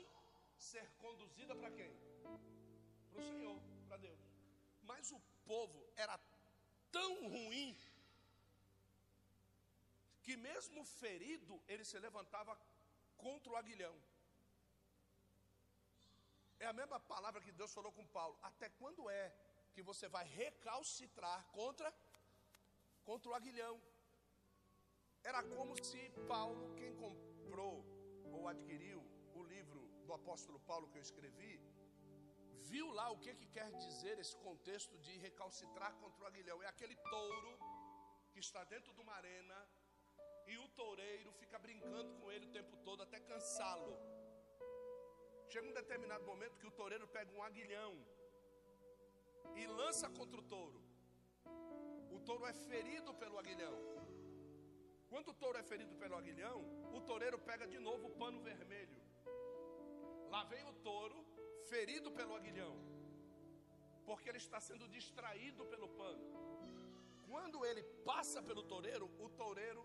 ser 0.59 0.87
conduzida 1.05 1.55
para 1.55 1.71
quem? 1.71 1.93
Para 2.23 3.21
o 3.21 3.25
Senhor, 3.31 3.59
para 3.89 3.97
Deus. 3.97 4.21
Mas 4.83 5.11
o 5.13 5.21
povo 5.47 5.81
era 5.97 6.19
tão 6.91 7.29
ruim 7.29 7.77
que 10.23 10.37
mesmo 10.37 10.85
ferido, 10.85 11.63
ele 11.69 11.85
se 11.85 11.99
levantava 11.99 12.59
contra 13.17 13.53
o 13.53 13.57
aguilhão. 13.57 13.95
É 16.65 16.67
a 16.67 16.79
mesma 16.81 16.99
palavra 17.13 17.43
que 17.45 17.53
Deus 17.61 17.73
falou 17.77 17.93
com 17.97 18.07
Paulo. 18.19 18.37
Até 18.51 18.67
quando 18.81 19.03
é 19.11 19.25
que 19.75 19.83
você 19.89 20.07
vai 20.15 20.25
recalcitrar 20.43 21.41
contra 21.57 21.89
contra 23.09 23.29
o 23.31 23.35
aguilhão? 23.39 23.75
Era 25.31 25.43
como 25.57 25.73
se 25.89 26.03
Paulo, 26.33 26.65
quem 26.79 26.93
comprou 27.03 27.77
ou 28.33 28.49
adquiriu 28.53 29.03
o 29.35 29.43
livro 29.53 29.83
do 30.07 30.15
apóstolo 30.19 30.59
Paulo 30.71 30.89
que 30.89 30.97
eu 31.01 31.07
escrevi, 31.09 31.53
viu 32.73 32.87
lá 32.99 33.07
o 33.11 33.19
que, 33.19 33.35
que 33.41 33.49
quer 33.59 33.71
dizer 33.85 34.19
esse 34.19 34.37
contexto 34.49 34.97
de 35.07 35.15
recalcitrar 35.27 35.93
contra 36.03 36.25
o 36.25 36.29
aguilhão. 36.31 36.63
É 36.63 36.69
aquele 36.75 36.97
touro 37.13 37.53
que 38.33 38.41
está 38.47 38.65
dentro 38.65 38.95
de 38.95 39.03
uma 39.03 39.17
arena 39.21 39.59
e 40.47 40.57
o 40.65 40.69
toureiro 40.81 41.31
fica 41.43 41.59
brincando 41.59 42.11
com 42.19 42.33
ele 42.33 42.47
o 42.47 42.55
tempo 42.59 42.75
todo 42.89 43.03
até 43.03 43.21
cansá-lo. 43.21 43.95
Chega 45.55 45.69
um 45.69 45.73
determinado 45.73 46.25
momento 46.25 46.59
que 46.61 46.67
o 46.67 46.73
toureiro 46.79 47.07
pega 47.07 47.31
um 47.33 47.41
aguilhão 47.41 47.93
e 49.55 49.65
lança 49.81 50.07
contra 50.11 50.41
o 50.41 50.47
touro. 50.53 50.81
O 52.11 52.19
touro 52.29 52.45
é 52.45 52.53
ferido 52.53 53.15
pelo 53.21 53.39
aguilhão. 53.39 53.77
Quando 55.11 55.29
o 55.29 55.35
touro 55.43 55.57
é 55.57 55.63
ferido 55.63 55.95
pelo 55.95 56.17
aguilhão, 56.17 56.59
o 56.93 57.01
toureiro 57.01 57.39
pega 57.39 57.69
de 57.69 57.79
novo 57.79 58.09
o 58.09 58.17
pano 58.23 58.41
vermelho. 58.41 59.01
Lá 60.33 60.43
vem 60.43 60.65
o 60.71 60.75
touro 60.89 61.25
ferido 61.73 62.11
pelo 62.11 62.35
aguilhão, 62.35 62.75
porque 64.09 64.29
ele 64.31 64.39
está 64.39 64.61
sendo 64.61 64.89
distraído 64.89 65.65
pelo 65.67 65.89
pano. 66.01 66.27
Quando 67.31 67.65
ele 67.65 67.85
passa 68.11 68.43
pelo 68.43 68.65
toureiro, 68.65 69.09
o 69.21 69.29
toureiro 69.43 69.85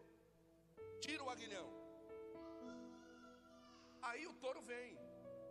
tira 0.99 1.23
o 1.23 1.29
aguilhão. 1.29 1.69
Aí 4.01 4.25
o 4.25 4.33
touro 4.33 4.63
vem, 4.63 4.97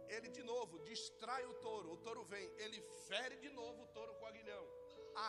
ele 0.09 0.29
de 0.29 0.43
novo 0.43 0.79
distrai 0.81 1.45
o 1.47 1.55
touro, 1.55 1.93
o 1.93 1.97
touro 1.99 2.25
vem, 2.25 2.47
ele 2.65 2.81
fere 3.09 3.37
de 3.37 3.51
novo 3.51 3.83
o 3.83 3.89
touro 3.89 4.15
com 4.15 4.25
o 4.25 4.29
aguilhão, 4.29 4.65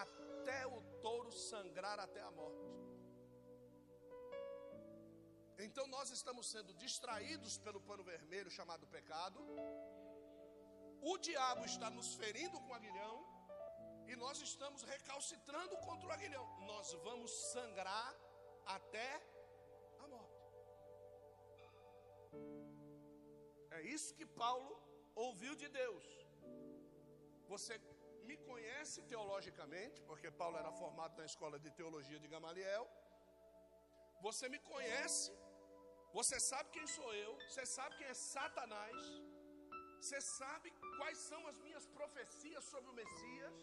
até 0.02 0.65
o 0.68 0.82
touro 1.02 1.32
sangrar 1.32 2.00
até 2.00 2.22
a 2.22 2.32
morte. 2.32 2.70
Então 5.65 5.86
nós 5.88 6.10
estamos 6.10 6.50
sendo 6.50 6.74
distraídos 6.74 7.58
pelo 7.58 7.82
pano 7.82 8.04
vermelho 8.04 8.50
chamado 8.50 8.88
pecado. 8.88 9.39
O 11.02 11.18
diabo 11.18 11.65
está 11.65 11.89
nos 11.89 12.15
ferindo 12.15 12.58
com 12.62 12.72
o 12.72 12.74
aguilhão 12.74 13.18
e 14.08 14.15
nós 14.15 14.42
estamos 14.42 14.82
recalcitrando 14.84 15.76
contra 15.78 16.08
o 16.08 16.12
aguilhão. 16.12 16.46
Nós 16.62 16.94
vamos 17.08 17.32
sangrar 17.52 18.15
até 18.65 19.10
a 19.15 19.38
É 23.80 23.84
isso 23.96 24.15
que 24.20 24.26
Paulo 24.44 24.72
ouviu 25.26 25.54
de 25.62 25.68
Deus. 25.82 26.06
Você 27.54 27.76
me 28.30 28.38
conhece 28.50 28.98
teologicamente, 29.12 30.00
porque 30.10 30.30
Paulo 30.42 30.58
era 30.63 30.72
formado 30.82 31.13
na 31.22 31.26
escola 31.32 31.58
de 31.65 31.70
teologia 31.80 32.20
de 32.24 32.28
Gamaliel. 32.34 32.86
Você 34.26 34.48
me 34.54 34.60
conhece 34.72 35.32
você 36.18 36.39
sabe 36.39 36.70
quem 36.76 36.86
sou 36.88 37.13
eu, 37.13 37.32
você 37.48 37.65
sabe 37.65 37.96
quem 37.98 38.08
é 38.08 38.13
Satanás, 38.13 38.98
você 40.02 40.20
sabe 40.20 40.72
quais 40.98 41.18
são 41.18 41.42
as 41.48 41.58
minhas 41.60 41.86
profecias 41.88 42.63
sobre 42.63 42.89
o 42.89 42.94
Messias, 42.94 43.58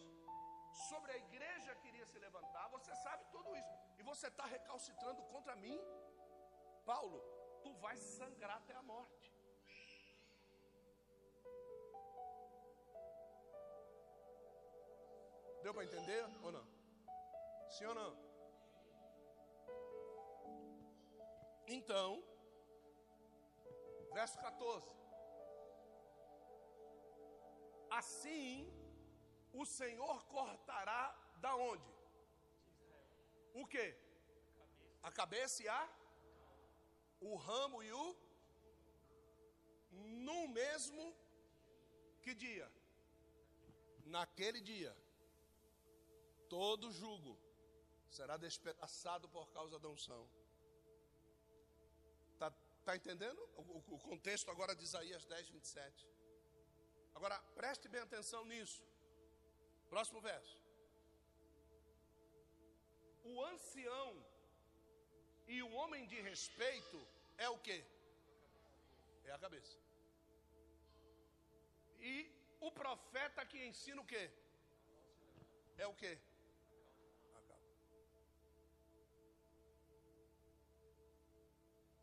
sobre 0.89 1.11
a 1.13 1.17
igreja 1.17 1.75
que 1.77 1.89
iria 1.89 2.07
se 2.07 2.19
levantar, 2.19 2.69
você 2.69 2.95
sabe 2.97 3.25
tudo 3.33 3.57
isso, 3.57 3.75
e 3.99 4.03
você 4.03 4.29
está 4.29 4.47
recalcitrando 4.47 5.23
contra 5.25 5.57
mim, 5.57 5.79
Paulo, 6.85 7.21
tu 7.65 7.73
vais 7.85 7.99
sangrar 8.19 8.59
até 8.59 8.75
a 8.75 8.83
morte. 8.83 9.26
Deu 15.67 15.75
para 15.75 15.85
entender 15.85 16.25
ou 16.47 16.51
não? 16.53 16.65
Sim 17.77 17.87
ou 17.87 17.95
não? 18.01 18.11
Então, 21.77 22.09
Verso 24.19 24.39
14. 24.39 24.89
Assim 27.91 28.71
o 29.53 29.67
Senhor 29.67 30.25
cortará 30.27 31.03
da 31.39 31.57
onde? 31.57 31.93
O 33.53 33.67
que? 33.67 33.87
A 35.03 35.11
cabeça 35.11 35.65
e 35.65 35.69
a 35.69 35.83
o 37.21 37.35
ramo 37.35 37.83
e 37.83 37.93
o 37.93 38.17
no 40.27 40.47
mesmo 40.47 41.05
que 42.23 42.35
dia? 42.37 42.71
Naquele 44.17 44.61
dia, 44.61 44.97
todo 46.49 46.93
jugo 46.93 47.39
será 48.09 48.37
despedaçado 48.37 49.29
por 49.29 49.47
causa 49.51 49.79
da 49.79 49.89
unção. 49.89 50.29
Está 52.87 52.95
entendendo 52.95 53.41
o, 53.57 53.95
o 53.95 53.99
contexto 53.99 54.49
agora 54.51 54.75
de 54.75 54.85
Isaías 54.85 55.25
10, 55.25 55.49
27? 55.49 56.07
Agora, 57.17 57.37
preste 57.57 57.89
bem 57.89 58.01
atenção 58.01 58.45
nisso. 58.45 58.81
Próximo 59.89 60.21
verso. 60.21 60.57
O 63.25 63.43
ancião 63.45 64.25
e 65.49 65.63
o 65.65 65.73
homem 65.73 66.07
de 66.07 66.21
respeito 66.21 66.99
é 67.37 67.49
o 67.49 67.59
que? 67.59 67.85
É 69.25 69.33
a 69.33 69.39
cabeça. 69.39 69.77
E 71.99 72.31
o 72.61 72.71
profeta 72.71 73.45
que 73.45 73.67
ensina 73.67 74.01
o 74.01 74.07
que? 74.07 74.31
É 75.77 75.87
o 75.89 75.95
que? 75.95 76.17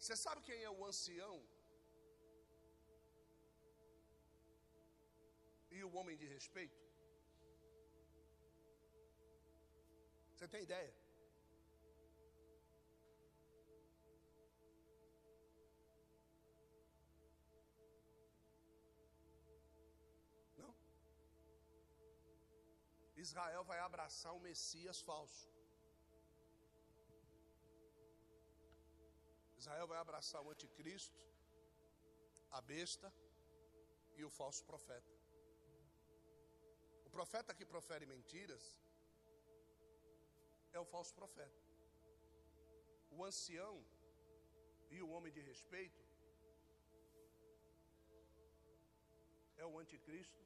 Você 0.04 0.16
sabe 0.22 0.42
quem 0.48 0.62
é 0.62 0.70
o 0.70 0.86
ancião? 0.88 1.36
E 5.76 5.78
o 5.88 5.92
homem 5.98 6.16
de 6.22 6.26
respeito? 6.34 6.80
Você 10.32 10.46
tem 10.56 10.64
ideia? 10.68 10.94
Não? 20.58 20.76
Israel 23.26 23.64
vai 23.72 23.80
abraçar 23.80 24.34
um 24.34 24.46
Messias 24.50 25.00
falso. 25.12 25.53
Israel 29.64 29.88
vai 29.88 30.00
abraçar 30.00 30.42
o 30.42 30.50
anticristo, 30.54 31.20
a 32.58 32.60
besta 32.62 33.10
e 34.18 34.22
o 34.28 34.30
falso 34.30 34.64
profeta. 34.70 35.14
O 37.08 37.10
profeta 37.18 37.56
que 37.58 37.66
profere 37.74 38.06
mentiras 38.06 38.64
é 40.74 40.80
o 40.80 40.90
falso 40.94 41.14
profeta. 41.22 41.62
o 43.16 43.24
ancião 43.24 43.76
e 44.96 45.00
o 45.04 45.10
homem 45.14 45.32
de 45.36 45.42
respeito 45.50 46.02
é 49.56 49.66
o 49.66 49.78
anticristo 49.82 50.42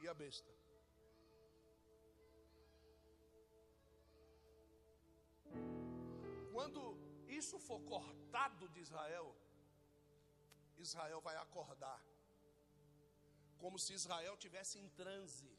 e 0.00 0.08
a 0.08 0.14
besta. 0.22 0.61
Isso 7.42 7.58
for 7.68 7.78
cortado 7.94 8.64
de 8.74 8.80
Israel, 8.86 9.28
Israel 10.86 11.20
vai 11.28 11.36
acordar, 11.46 12.00
como 13.62 13.78
se 13.84 13.92
Israel 14.00 14.34
tivesse 14.44 14.76
em 14.82 14.88
transe. 15.00 15.50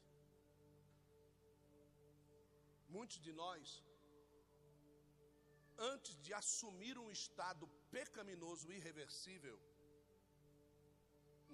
Muitos 2.96 3.18
de 3.26 3.32
nós, 3.42 3.66
antes 5.92 6.14
de 6.24 6.32
assumir 6.40 6.96
um 7.04 7.10
estado 7.20 7.66
pecaminoso 7.96 8.66
irreversível, 8.78 9.56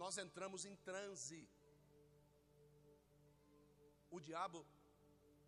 nós 0.03 0.17
entramos 0.25 0.65
em 0.71 0.77
transe. 0.91 1.41
O 4.17 4.21
diabo 4.29 4.61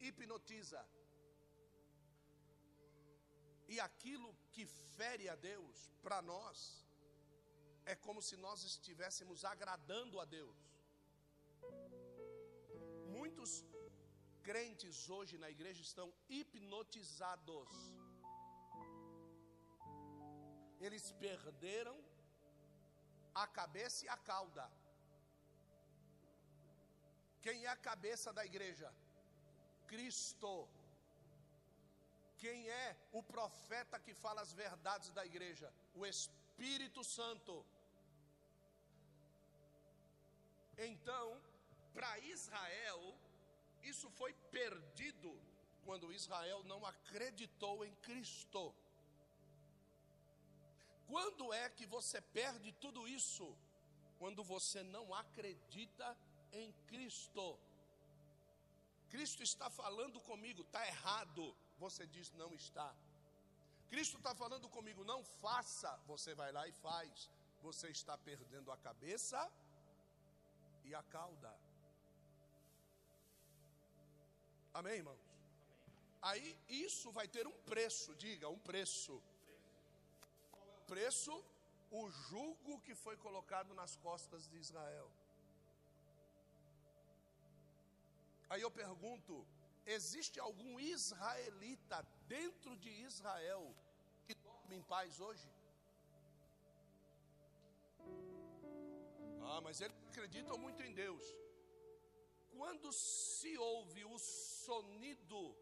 hipnotiza. 0.07 0.83
E 3.69 3.81
aquilo 3.81 4.37
que 4.53 4.67
fere 4.97 5.29
a 5.29 5.35
Deus, 5.35 5.91
para 6.03 6.21
nós, 6.21 6.85
é 7.85 7.95
como 7.95 8.21
se 8.23 8.37
nós 8.37 8.63
estivéssemos 8.65 9.45
agradando 9.45 10.21
a 10.21 10.25
Deus. 10.25 10.59
Muitos 13.19 13.65
crentes 14.43 15.09
hoje 15.09 15.39
na 15.39 15.51
igreja 15.51 15.83
estão 15.83 16.13
hipnotizados. 16.29 17.71
Eles 20.81 21.13
perderam 21.13 21.97
a 23.35 23.47
cabeça 23.47 24.05
e 24.05 24.09
a 24.09 24.17
cauda. 24.17 24.71
Quem 27.41 27.65
é 27.65 27.69
a 27.69 27.77
cabeça 27.77 28.33
da 28.33 28.45
igreja? 28.45 28.93
Cristo. 29.87 30.69
Quem 32.43 32.69
é 32.69 32.97
o 33.13 33.23
profeta 33.23 34.01
que 34.05 34.13
fala 34.13 34.41
as 34.41 34.53
verdades 34.53 35.11
da 35.17 35.25
igreja? 35.25 35.73
O 35.95 36.05
Espírito 36.05 37.05
Santo. 37.05 37.55
Então, 40.77 41.41
para 41.95 42.19
Israel, 42.19 43.01
isso 43.91 44.11
foi 44.11 44.33
perdido 44.59 45.31
quando 45.85 46.13
Israel 46.13 46.65
não 46.65 46.85
acreditou 46.85 47.85
em 47.85 47.95
Cristo. 48.09 48.75
Quando 51.07 51.53
é 51.53 51.69
que 51.69 51.87
você 51.87 52.21
perde 52.21 52.73
tudo 52.73 53.07
isso? 53.07 53.57
Quando 54.19 54.43
você 54.43 54.83
não 54.83 55.15
acredita 55.15 56.19
em 56.53 56.73
Cristo. 56.89 57.59
Cristo 59.11 59.45
está 59.45 59.71
falando 59.71 60.21
comigo, 60.21 60.63
está 60.63 60.85
errado. 60.89 61.55
Você 61.85 62.07
diz, 62.15 62.29
não 62.43 62.51
está. 62.61 62.89
Cristo 63.93 64.17
está 64.19 64.35
falando 64.43 64.69
comigo, 64.77 65.11
não 65.13 65.21
faça. 65.45 65.91
Você 66.13 66.33
vai 66.41 66.51
lá 66.57 66.65
e 66.69 66.73
faz. 66.87 67.31
Você 67.67 67.89
está 67.99 68.15
perdendo 68.29 68.71
a 68.73 68.79
cabeça 68.89 69.41
e 70.89 70.95
a 71.01 71.03
cauda. 71.17 71.53
Amém, 74.81 74.97
irmãos? 75.03 75.25
Aí 76.31 76.49
isso 76.69 77.11
vai 77.19 77.27
ter 77.37 77.47
um 77.53 77.59
preço, 77.73 78.15
diga, 78.25 78.49
um 78.57 78.63
preço 78.71 79.15
preço 80.93 81.35
o 81.91 82.03
jugo 82.29 82.81
que 82.81 82.95
foi 82.95 83.17
colocado 83.17 83.75
nas 83.79 83.93
costas 83.97 84.47
de 84.51 84.59
Israel. 84.65 85.09
Aí 88.51 88.61
eu 88.67 88.71
pergunto: 88.71 89.35
existe 89.87 90.39
algum 90.41 90.79
israelita 90.79 92.07
dentro 92.27 92.77
de 92.77 92.91
Israel 92.91 93.75
que 94.25 94.35
dorme 94.35 94.77
em 94.77 94.83
paz 94.83 95.21
hoje? 95.21 95.49
Ah, 99.45 99.61
mas 99.61 99.81
eles 99.81 99.97
acreditam 100.09 100.57
muito 100.57 100.83
em 100.83 100.93
Deus. 100.93 101.25
Quando 102.51 102.93
se 102.93 103.57
ouve 103.59 104.05
o 104.05 104.19
sonido 104.19 105.57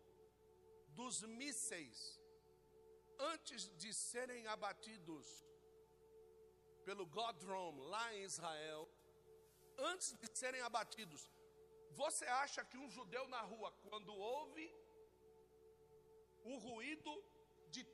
dos 0.89 1.23
mísseis 1.23 2.21
antes 3.19 3.69
de 3.77 3.93
serem 3.93 4.47
abatidos 4.47 5.27
pelo 6.85 7.07
Godrome 7.07 7.81
lá 7.83 8.15
em 8.15 8.23
Israel, 8.23 8.89
antes 9.79 10.13
de 10.13 10.39
serem 10.39 10.61
abatidos, 10.61 11.31
você 11.91 12.25
acha 12.27 12.65
que 12.65 12.79
um 12.79 12.89
judeu 12.89 13.27
na 13.29 13.41
rua, 13.41 13.71
quando 13.89 14.15
ouve 14.15 14.67
o 16.45 16.57
ruído 16.57 17.13
de 17.69 17.85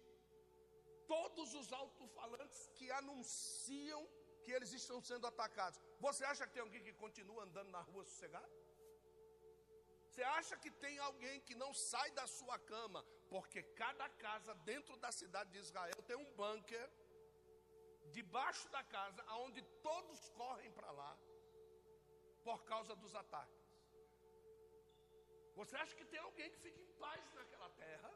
todos 1.06 1.54
os 1.54 1.72
alto-falantes 1.72 2.68
que 2.76 2.90
anunciam 2.90 4.02
que 4.44 4.52
eles 4.52 4.72
estão 4.72 5.00
sendo 5.00 5.26
atacados, 5.26 5.80
você 5.98 6.24
acha 6.24 6.46
que 6.46 6.54
tem 6.54 6.62
alguém 6.62 6.82
que 6.82 6.92
continua 6.92 7.42
andando 7.44 7.70
na 7.70 7.80
rua 7.80 8.04
sossegado? 8.04 8.52
Você 10.09 10.22
acha 10.22 10.56
que 10.56 10.70
tem 10.70 10.98
alguém 10.98 11.40
que 11.40 11.54
não 11.54 11.74
sai 11.74 12.11
da 12.12 12.26
sua 12.26 12.59
cama, 12.59 13.04
porque 13.28 13.62
cada 13.62 14.09
casa 14.09 14.54
dentro 14.70 14.96
da 14.96 15.11
cidade 15.12 15.50
de 15.50 15.59
Israel 15.59 16.02
tem 16.06 16.16
um 16.16 16.32
bunker 16.35 16.90
debaixo 18.12 18.68
da 18.70 18.82
casa, 18.82 19.22
aonde 19.26 19.62
todos 19.82 20.28
correm 20.30 20.70
para 20.72 20.90
lá 20.90 21.18
por 22.44 22.64
causa 22.64 22.94
dos 22.96 23.14
ataques. 23.14 23.65
Você 25.59 25.75
acha 25.83 25.95
que 25.99 26.07
tem 26.12 26.21
alguém 26.29 26.49
que 26.53 26.61
fica 26.64 26.81
em 26.87 26.92
paz 27.05 27.23
naquela 27.38 27.69
terra? 27.83 28.11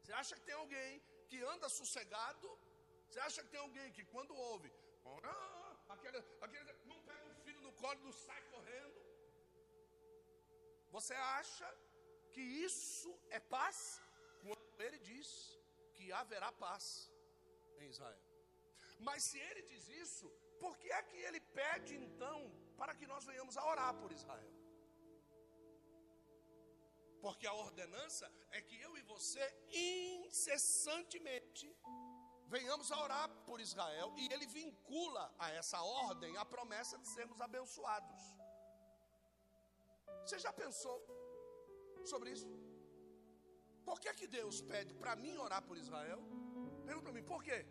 Você 0.00 0.12
acha 0.20 0.34
que 0.36 0.44
tem 0.48 0.58
alguém 0.62 1.02
que 1.28 1.38
anda 1.52 1.68
sossegado? 1.68 2.48
Você 3.06 3.20
acha 3.26 3.42
que 3.42 3.50
tem 3.54 3.62
alguém 3.66 3.88
que 3.96 4.04
quando 4.12 4.34
ouve, 4.50 4.70
ah, 5.24 5.76
aquele, 5.94 6.18
aquele, 6.46 6.72
não 6.92 7.00
pega 7.08 7.26
o 7.32 7.34
filho 7.44 7.60
no 7.66 7.72
colo, 7.80 8.06
não 8.08 8.12
sai 8.12 8.40
correndo? 8.54 9.00
Você 10.96 11.14
acha 11.40 11.68
que 12.32 12.44
isso 12.66 13.10
é 13.38 13.40
paz? 13.56 13.78
Quando 14.42 14.80
ele 14.86 14.98
diz 15.10 15.28
que 15.94 16.12
haverá 16.20 16.50
paz 16.66 16.84
em 17.80 17.88
Israel. 17.94 18.22
Mas 19.08 19.24
se 19.24 19.38
ele 19.48 19.62
diz 19.72 19.84
isso, 20.04 20.28
por 20.62 20.72
que 20.78 20.90
é 20.92 21.02
que 21.10 21.18
ele 21.26 21.40
pede 21.60 21.94
então 21.96 22.38
para 22.80 22.94
que 22.94 23.06
nós 23.12 23.24
venhamos 23.30 23.56
a 23.56 23.66
orar 23.72 23.92
por 24.00 24.10
Israel? 24.20 24.59
Porque 27.20 27.46
a 27.46 27.52
ordenança 27.52 28.30
é 28.50 28.60
que 28.60 28.80
eu 28.80 28.96
e 28.96 29.02
você 29.02 29.44
incessantemente 29.70 31.66
venhamos 32.54 32.90
a 32.90 33.00
orar 33.06 33.28
por 33.48 33.60
Israel 33.60 34.12
e 34.16 34.32
ele 34.32 34.46
vincula 34.46 35.24
a 35.38 35.50
essa 35.60 35.80
ordem 35.82 36.36
a 36.36 36.44
promessa 36.44 36.98
de 36.98 37.08
sermos 37.08 37.40
abençoados. 37.40 38.20
Você 40.24 40.38
já 40.38 40.52
pensou 40.52 40.96
sobre 42.04 42.30
isso? 42.32 42.48
Por 43.84 43.98
que, 44.00 44.12
que 44.14 44.26
Deus 44.26 44.60
pede 44.72 44.92
para 44.94 45.14
mim 45.16 45.36
orar 45.36 45.62
por 45.62 45.76
Israel? 45.76 46.20
Pergunta 46.84 47.06
para 47.06 47.12
mim, 47.12 47.24
por 47.24 47.42
quê? 47.42 47.66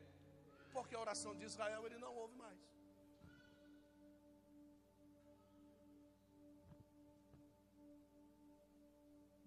Porque 0.72 0.96
a 0.96 1.00
oração 1.00 1.36
de 1.36 1.46
Israel 1.46 1.86
ele 1.86 1.98
não 1.98 2.16
ouve 2.16 2.36
mais. 2.36 2.60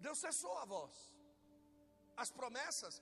Deus 0.05 0.19
cessou 0.25 0.53
a 0.61 0.65
voz. 0.73 0.95
As 2.23 2.29
promessas 2.39 2.95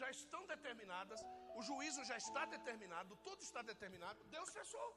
já 0.00 0.08
estão 0.16 0.42
determinadas, 0.54 1.20
o 1.58 1.62
juízo 1.68 2.02
já 2.10 2.16
está 2.16 2.42
determinado, 2.56 3.16
tudo 3.26 3.40
está 3.48 3.60
determinado. 3.72 4.18
Deus 4.36 4.48
cessou. 4.56 4.88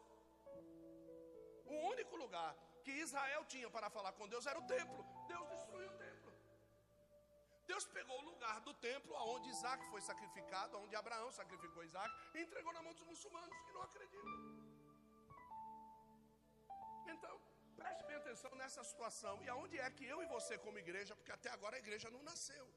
O 1.74 1.76
único 1.94 2.16
lugar 2.24 2.52
que 2.84 2.94
Israel 3.06 3.44
tinha 3.54 3.70
para 3.76 3.90
falar 3.96 4.14
com 4.14 4.28
Deus 4.34 4.46
era 4.52 4.60
o 4.64 4.68
templo. 4.76 5.02
Deus 5.34 5.48
destruiu 5.56 5.90
o 5.92 5.98
templo. 6.06 6.32
Deus 7.72 7.86
pegou 7.98 8.18
o 8.20 8.28
lugar 8.32 8.56
do 8.68 8.74
templo 8.74 9.14
onde 9.34 9.50
Isaac 9.56 9.82
foi 9.92 10.02
sacrificado, 10.02 10.80
onde 10.84 10.96
Abraão 10.96 11.32
sacrificou 11.32 11.84
Isaac, 11.84 12.12
e 12.34 12.42
entregou 12.46 12.74
na 12.74 12.82
mão 12.82 12.94
dos 12.94 13.08
muçulmanos 13.12 13.58
que 13.66 13.74
não 13.74 13.84
acreditam. 13.84 14.38
Então, 17.14 17.36
preste 17.82 18.04
bem 18.10 18.18
atenção 18.24 18.52
nessa 18.62 18.84
situação. 18.92 19.34
E 19.46 19.50
aonde 19.54 19.78
é 19.86 19.90
que 19.98 20.06
eu 20.14 20.18
e 20.24 20.28
você, 20.36 20.54
como 20.66 20.84
igreja, 20.86 21.16
porque 21.20 21.34
até 21.38 21.50
agora 21.58 21.76
a 21.78 21.84
igreja 21.86 22.10
não 22.16 22.24
nasceu. 22.32 22.68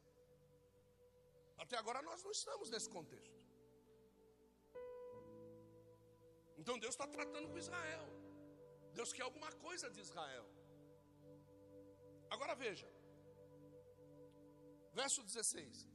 Até 1.64 1.76
agora 1.82 2.00
nós 2.08 2.22
não 2.26 2.32
estamos 2.38 2.68
nesse 2.74 2.90
contexto. 2.96 3.40
Então 6.60 6.76
Deus 6.84 6.94
está 6.94 7.06
tratando 7.16 7.48
com 7.52 7.58
Israel. 7.66 8.06
Deus 8.98 9.12
quer 9.16 9.24
alguma 9.28 9.50
coisa 9.66 9.86
de 9.94 10.00
Israel. 10.06 10.46
Agora 12.34 12.54
veja, 12.64 12.88
verso 15.00 15.22
16. 15.22 15.88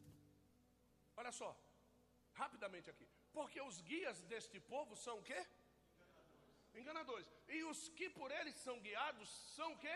Olha 1.20 1.32
só. 1.41 1.50
rapidamente 2.41 2.89
aqui. 2.93 3.06
Porque 3.36 3.60
os 3.70 3.78
guias 3.89 4.17
deste 4.32 4.60
povo 4.72 4.96
são 5.06 5.15
o 5.20 5.24
quê? 5.30 5.39
Enganadores. 6.82 7.28
E 7.56 7.63
os 7.72 7.80
que 7.98 8.08
por 8.20 8.30
eles 8.40 8.56
são 8.66 8.76
guiados 8.88 9.30
são 9.56 9.70
o 9.74 9.80
quê? 9.86 9.96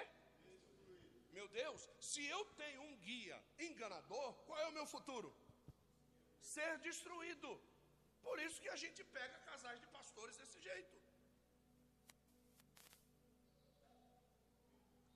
Meu 1.38 1.48
Deus, 1.60 1.82
se 2.10 2.24
eu 2.36 2.42
tenho 2.62 2.82
um 2.88 2.96
guia 3.08 3.38
enganador, 3.68 4.30
qual 4.46 4.60
é 4.64 4.68
o 4.70 4.78
meu 4.78 4.86
futuro? 4.96 5.30
Ser 6.54 6.72
destruído. 6.90 7.52
Por 8.26 8.38
isso 8.46 8.62
que 8.64 8.72
a 8.76 8.80
gente 8.84 9.02
pega 9.18 9.46
casais 9.52 9.80
de 9.84 9.88
pastores 9.98 10.36
desse 10.42 10.60
jeito. 10.70 10.98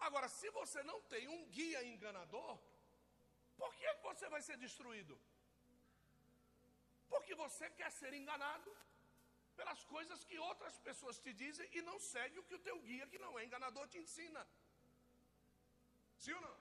Agora, 0.07 0.27
se 0.37 0.49
você 0.59 0.81
não 0.83 0.99
tem 1.13 1.27
um 1.35 1.43
guia 1.57 1.83
enganador, 1.91 2.51
por 3.57 3.71
que 3.79 3.91
você 4.07 4.27
vai 4.33 4.41
ser 4.47 4.57
destruído? 4.65 5.15
Porque 7.09 7.33
você 7.43 7.69
quer 7.79 7.91
ser 7.99 8.13
enganado 8.13 8.71
pelas 9.59 9.81
coisas 9.95 10.23
que 10.29 10.37
outras 10.49 10.77
pessoas 10.87 11.19
te 11.25 11.31
dizem 11.41 11.67
e 11.77 11.81
não 11.89 11.97
segue 12.11 12.39
o 12.39 12.45
que 12.47 12.57
o 12.59 12.63
teu 12.67 12.77
guia, 12.87 13.07
que 13.11 13.23
não 13.25 13.33
é 13.39 13.45
enganador, 13.45 13.87
te 13.93 13.99
ensina. 14.03 14.43
Sim 16.23 16.33
ou 16.37 16.41
não? 16.47 16.57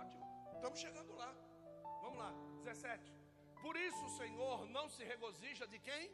Ótimo. 0.00 0.26
Estamos 0.56 0.78
chegando 0.84 1.14
lá. 1.22 1.30
Vamos 2.02 2.18
lá. 2.24 2.30
17. 2.64 3.12
Por 3.64 3.76
isso 3.86 4.02
o 4.10 4.14
Senhor 4.20 4.58
não 4.76 4.86
se 4.94 5.02
regozija 5.12 5.66
de 5.74 5.78
quem? 5.88 6.04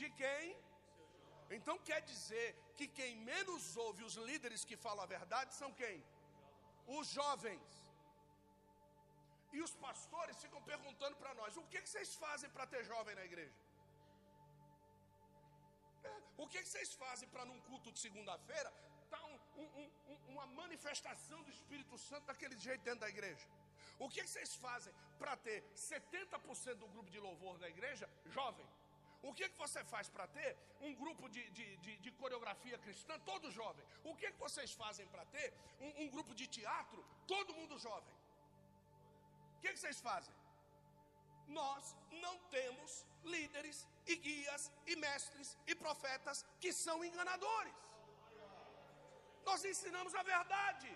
De 0.00 0.08
quem? 0.20 0.56
Então 1.56 1.76
quer 1.88 2.00
dizer 2.12 2.48
que 2.76 2.86
quem 2.98 3.12
menos 3.32 3.76
ouve 3.86 4.02
os 4.08 4.16
líderes 4.28 4.64
que 4.68 4.76
falam 4.84 5.04
a 5.04 5.12
verdade 5.16 5.54
são 5.60 5.70
quem? 5.82 5.98
Os 6.98 7.08
jovens. 7.18 7.68
E 9.56 9.60
os 9.66 9.74
pastores 9.86 10.40
ficam 10.44 10.60
perguntando 10.70 11.16
para 11.22 11.34
nós: 11.40 11.56
o 11.56 11.66
que, 11.70 11.80
que 11.82 11.90
vocês 11.92 12.12
fazem 12.24 12.50
para 12.50 12.66
ter 12.72 12.82
jovem 12.92 13.14
na 13.20 13.24
igreja? 13.30 13.54
É, 16.38 16.42
o 16.42 16.46
que, 16.46 16.62
que 16.62 16.68
vocês 16.68 16.92
fazem 16.94 17.28
para 17.28 17.44
num 17.44 17.60
culto 17.68 17.92
de 17.92 17.98
segunda-feira 17.98 18.72
tá 19.10 19.20
um, 19.24 19.38
um, 19.62 19.90
um, 20.08 20.16
uma 20.32 20.46
manifestação 20.46 21.42
do 21.42 21.50
Espírito 21.50 21.96
Santo 21.98 22.26
daquele 22.26 22.56
jeito 22.58 22.82
dentro 22.82 23.00
da 23.00 23.08
igreja? 23.08 23.46
O 23.98 24.08
que, 24.08 24.22
que 24.22 24.30
vocês 24.30 24.54
fazem 24.56 24.92
para 25.18 25.36
ter 25.36 25.62
70% 25.74 26.74
do 26.74 26.88
grupo 26.88 27.10
de 27.10 27.20
louvor 27.20 27.58
da 27.58 27.68
igreja 27.68 28.08
jovem? 28.26 28.66
O 29.22 29.32
que, 29.32 29.48
que 29.48 29.56
você 29.56 29.82
faz 29.84 30.08
para 30.08 30.26
ter 30.26 30.56
um 30.80 30.94
grupo 30.94 31.28
de, 31.28 31.48
de, 31.50 31.76
de, 31.78 31.96
de, 31.96 32.10
coreografia 32.12 32.76
cristã, 32.78 33.18
todo 33.20 33.50
jovem? 33.50 33.84
O 34.02 34.14
que, 34.14 34.30
que 34.30 34.38
vocês 34.38 34.72
fazem 34.72 35.06
para 35.06 35.24
ter 35.26 35.54
um, 35.80 36.02
um 36.02 36.08
grupo 36.08 36.34
de 36.34 36.46
teatro, 36.46 37.02
todo 37.26 37.54
mundo 37.54 37.78
jovem? 37.78 38.12
que, 39.64 39.72
que 39.72 39.80
vocês 39.80 40.00
fazem? 40.00 40.34
Nós 41.48 41.94
não 42.10 42.38
temos 42.50 43.04
líderes 43.24 43.86
e 44.06 44.16
guias 44.16 44.70
e 44.86 44.96
mestres 44.96 45.56
e 45.66 45.74
profetas 45.74 46.44
que 46.60 46.72
são 46.72 47.04
enganadores. 47.04 47.74
Nós 49.44 49.64
ensinamos 49.64 50.14
a 50.14 50.22
verdade. 50.22 50.90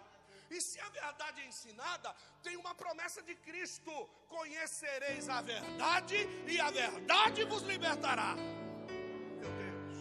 E 0.51 0.61
se 0.61 0.81
a 0.81 0.89
verdade 0.89 1.43
é 1.43 1.47
ensinada, 1.47 2.15
tem 2.43 2.57
uma 2.57 2.75
promessa 2.75 3.23
de 3.23 3.35
Cristo: 3.35 3.93
conhecereis 4.29 5.29
a 5.29 5.41
verdade 5.43 6.17
e 6.47 6.59
a 6.59 6.71
verdade 6.71 7.45
vos 7.45 7.63
libertará. 7.63 8.35
Meu 8.35 9.51
Deus. 9.63 9.97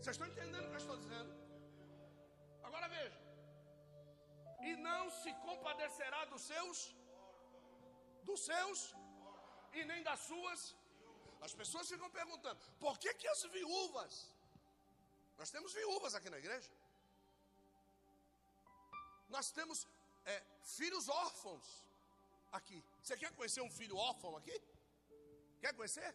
Vocês 0.00 0.16
estão 0.16 0.26
entendendo 0.26 0.64
o 0.64 0.68
que 0.68 0.74
eu 0.74 0.84
estou 0.84 0.96
dizendo? 0.96 1.32
Agora 2.62 2.88
veja 2.88 3.22
e 4.62 4.76
não 4.76 5.10
se 5.10 5.32
compadecerá 5.46 6.24
dos 6.26 6.42
seus, 6.42 6.94
dos 8.28 8.40
seus 8.50 8.80
e 9.72 9.84
nem 9.90 10.02
das 10.08 10.20
suas. 10.30 10.60
As 11.46 11.54
pessoas 11.60 11.88
ficam 11.92 12.10
perguntando: 12.10 12.58
por 12.84 12.98
que, 13.02 13.12
que 13.20 13.28
as 13.34 13.42
viúvas? 13.56 14.14
Nós 15.40 15.50
temos 15.54 15.72
viúvas 15.80 16.14
aqui 16.14 16.30
na 16.34 16.38
igreja. 16.42 16.70
Nós 19.34 19.50
temos 19.58 19.78
é, 20.32 20.36
filhos 20.78 21.08
órfãos 21.08 21.66
aqui. 22.58 22.78
Você 23.02 23.16
quer 23.22 23.32
conhecer 23.38 23.62
um 23.68 23.72
filho 23.80 23.96
órfão 23.96 24.36
aqui? 24.40 24.56
Quer 25.62 25.72
conhecer? 25.78 26.10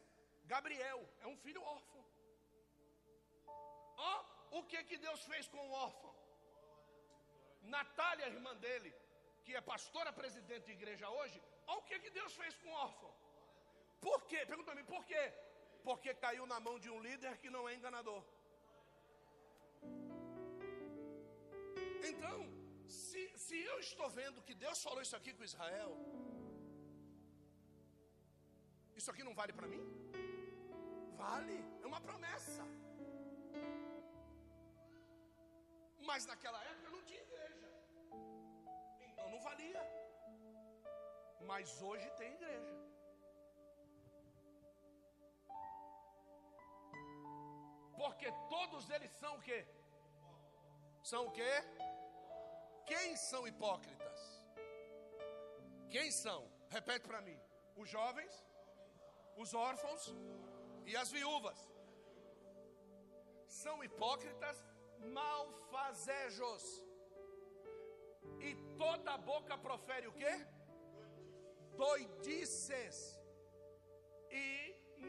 Gabriel 0.53 0.99
é 1.23 1.27
um 1.27 1.37
filho 1.45 1.61
órfão. 1.63 2.03
Ó, 3.97 4.11
oh, 4.13 4.59
o 4.59 4.63
que 4.69 4.81
que 4.89 4.97
Deus 4.97 5.21
fez 5.31 5.47
com 5.47 5.61
o 5.67 5.71
órfão? 5.71 6.13
Natália, 7.75 8.27
irmã 8.27 8.55
dele, 8.65 8.93
que 9.43 9.55
é 9.55 9.61
pastora 9.61 10.11
presidente 10.13 10.65
de 10.67 10.73
igreja 10.79 11.09
hoje, 11.09 11.41
olha 11.67 11.79
o 11.79 11.83
que, 11.87 11.99
que 12.03 12.11
Deus 12.19 12.33
fez 12.41 12.53
com 12.61 12.69
o 12.69 12.77
órfão. 12.85 13.11
Por 14.07 14.19
quê? 14.29 14.39
Pergunta 14.51 14.75
mim, 14.75 14.85
por 14.95 15.03
quê? 15.09 15.23
Porque 15.87 16.13
caiu 16.25 16.45
na 16.53 16.59
mão 16.59 16.75
de 16.83 16.89
um 16.89 16.99
líder 17.07 17.33
que 17.41 17.49
não 17.55 17.63
é 17.69 17.75
enganador. 17.75 18.23
Então, 22.09 22.37
se, 22.87 23.23
se 23.45 23.57
eu 23.71 23.79
estou 23.79 24.09
vendo 24.09 24.43
que 24.47 24.55
Deus 24.65 24.81
falou 24.87 25.01
isso 25.01 25.15
aqui 25.19 25.33
com 25.33 25.43
Israel, 25.51 25.91
isso 28.99 29.11
aqui 29.11 29.23
não 29.23 29.35
vale 29.41 29.53
para 29.53 29.67
mim? 29.73 29.83
Vale, 31.23 31.57
é 31.83 31.87
uma 31.91 32.01
promessa. 32.09 32.63
Mas 36.09 36.25
naquela 36.25 36.63
época 36.63 36.77
não 39.37 39.41
valia. 39.41 39.96
Mas 41.41 41.81
hoje 41.81 42.09
tem 42.11 42.33
igreja. 42.33 42.75
Porque 47.95 48.31
todos 48.49 48.89
eles 48.89 49.11
são 49.11 49.35
o 49.35 49.41
quê? 49.41 49.65
São 51.03 51.27
o 51.27 51.31
quê? 51.31 51.53
Quem 52.85 53.15
são 53.15 53.47
hipócritas? 53.47 54.43
Quem 55.89 56.11
são? 56.11 56.49
Repete 56.69 57.07
para 57.07 57.21
mim. 57.21 57.39
Os 57.75 57.89
jovens, 57.89 58.33
os 59.35 59.53
órfãos 59.53 60.13
e 60.85 60.95
as 60.95 61.11
viúvas. 61.11 61.57
São 63.47 63.83
hipócritas 63.83 64.63
malfazejos 65.13 66.63
e 68.39 68.55
toda 68.77 69.17
boca 69.17 69.57
profere 69.57 70.07
o 70.07 70.13
quê? 70.13 70.33
Doidices. 71.83 72.97
E 74.31 74.47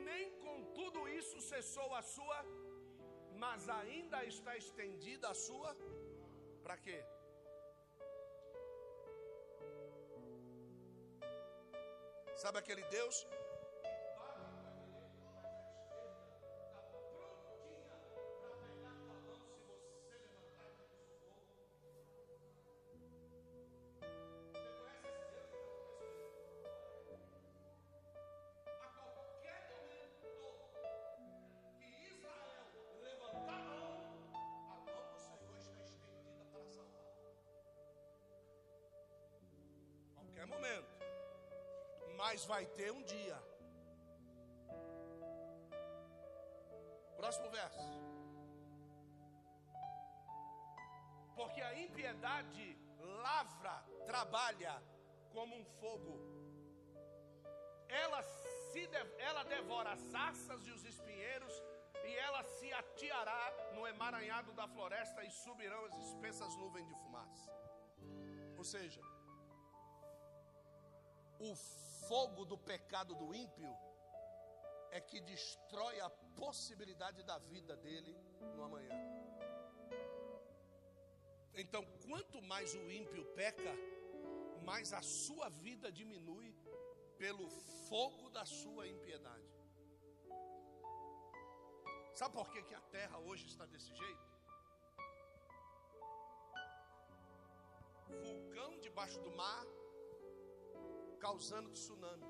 nem 0.08 0.24
com 0.42 0.56
tudo 0.78 1.08
isso 1.18 1.40
cessou 1.40 1.88
a 2.00 2.02
sua, 2.02 2.38
mas 3.42 3.68
ainda 3.80 4.24
está 4.32 4.56
estendida 4.56 5.28
a 5.30 5.34
sua. 5.46 5.70
Para 6.62 6.76
quê? 6.86 6.98
Sabe 12.42 12.58
aquele 12.58 12.84
Deus 12.96 13.16
momento. 40.46 40.88
Mas 42.16 42.44
vai 42.44 42.66
ter 42.66 42.90
um 42.92 43.02
dia. 43.02 43.38
Próximo 47.16 47.50
verso. 47.50 47.98
Porque 51.36 51.60
a 51.60 51.78
impiedade 51.78 52.78
lavra, 53.22 53.84
trabalha 54.06 54.82
como 55.32 55.56
um 55.56 55.64
fogo. 55.80 56.14
Ela 57.88 58.22
se 58.22 58.88
ela 59.18 59.42
devora 59.44 59.92
as 59.92 60.00
sarças 60.00 60.66
e 60.66 60.70
os 60.70 60.84
espinheiros 60.84 61.54
e 62.04 62.14
ela 62.16 62.42
se 62.44 62.72
ateará 62.72 63.72
no 63.74 63.86
emaranhado 63.86 64.52
da 64.52 64.66
floresta 64.68 65.24
e 65.24 65.30
subirão 65.30 65.84
as 65.86 65.96
espessas 66.06 66.54
nuvens 66.56 66.86
de 66.86 66.94
fumaça. 66.94 67.50
Ou 68.56 68.64
seja, 68.64 69.00
o 71.38 71.54
fogo 72.08 72.44
do 72.44 72.58
pecado 72.58 73.14
do 73.14 73.34
ímpio 73.34 73.70
é 74.90 75.00
que 75.00 75.20
destrói 75.20 76.00
a 76.00 76.10
possibilidade 76.10 77.22
da 77.22 77.38
vida 77.38 77.76
dele 77.76 78.16
no 78.56 78.64
amanhã. 78.64 78.96
Então, 81.54 81.84
quanto 82.06 82.40
mais 82.42 82.74
o 82.74 82.90
ímpio 82.90 83.24
peca, 83.34 83.74
mais 84.64 84.92
a 84.92 85.02
sua 85.02 85.48
vida 85.48 85.90
diminui 85.90 86.54
pelo 87.18 87.48
fogo 87.88 88.30
da 88.30 88.44
sua 88.44 88.86
impiedade. 88.86 89.48
Sabe 92.14 92.34
por 92.34 92.50
que, 92.50 92.62
que 92.62 92.74
a 92.74 92.80
terra 92.80 93.18
hoje 93.18 93.46
está 93.46 93.64
desse 93.66 93.94
jeito? 93.94 94.28
Vulcão 98.24 98.78
debaixo 98.80 99.20
do 99.20 99.30
mar, 99.32 99.64
causando 101.24 101.70
tsunami. 101.78 102.28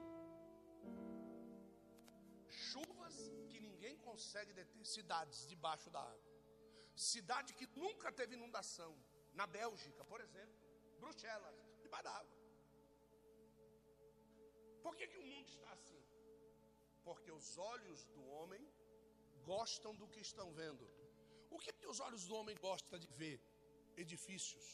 Chuvas 2.49 3.17
que 3.51 3.61
ninguém 3.67 3.97
consegue 4.09 4.53
deter, 4.53 4.85
cidades 4.97 5.47
debaixo 5.53 5.91
da 5.91 6.01
água. 6.01 6.29
Cidade 7.13 7.55
que 7.59 7.67
nunca 7.85 8.11
teve 8.11 8.35
inundação, 8.35 8.93
na 9.41 9.47
Bélgica, 9.47 10.03
por 10.05 10.21
exemplo, 10.27 10.59
Bruxelas, 11.01 11.59
debaixo 11.83 12.05
da 12.05 12.15
água. 12.23 12.37
Por 14.83 14.97
que, 14.97 15.07
que 15.07 15.19
o 15.19 15.27
mundo 15.33 15.49
está 15.49 15.71
assim? 15.79 16.03
Porque 17.05 17.31
os 17.31 17.51
olhos 17.75 18.01
do 18.17 18.25
homem 18.37 18.65
gostam 19.53 19.95
do 20.01 20.09
que 20.09 20.21
estão 20.29 20.49
vendo. 20.61 20.87
O 21.51 21.59
que, 21.59 21.73
que 21.73 21.87
os 21.93 22.01
olhos 22.07 22.25
do 22.29 22.35
homem 22.39 22.57
gostam 22.69 22.99
de 22.99 23.09
ver? 23.21 23.39
Edifícios, 23.97 24.67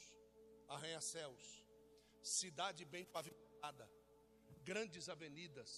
arranha-céus, 0.68 1.44
cidade 2.22 2.84
bem 2.84 3.04
pavimentada, 3.16 3.88
grandes 4.70 5.08
avenidas, 5.14 5.70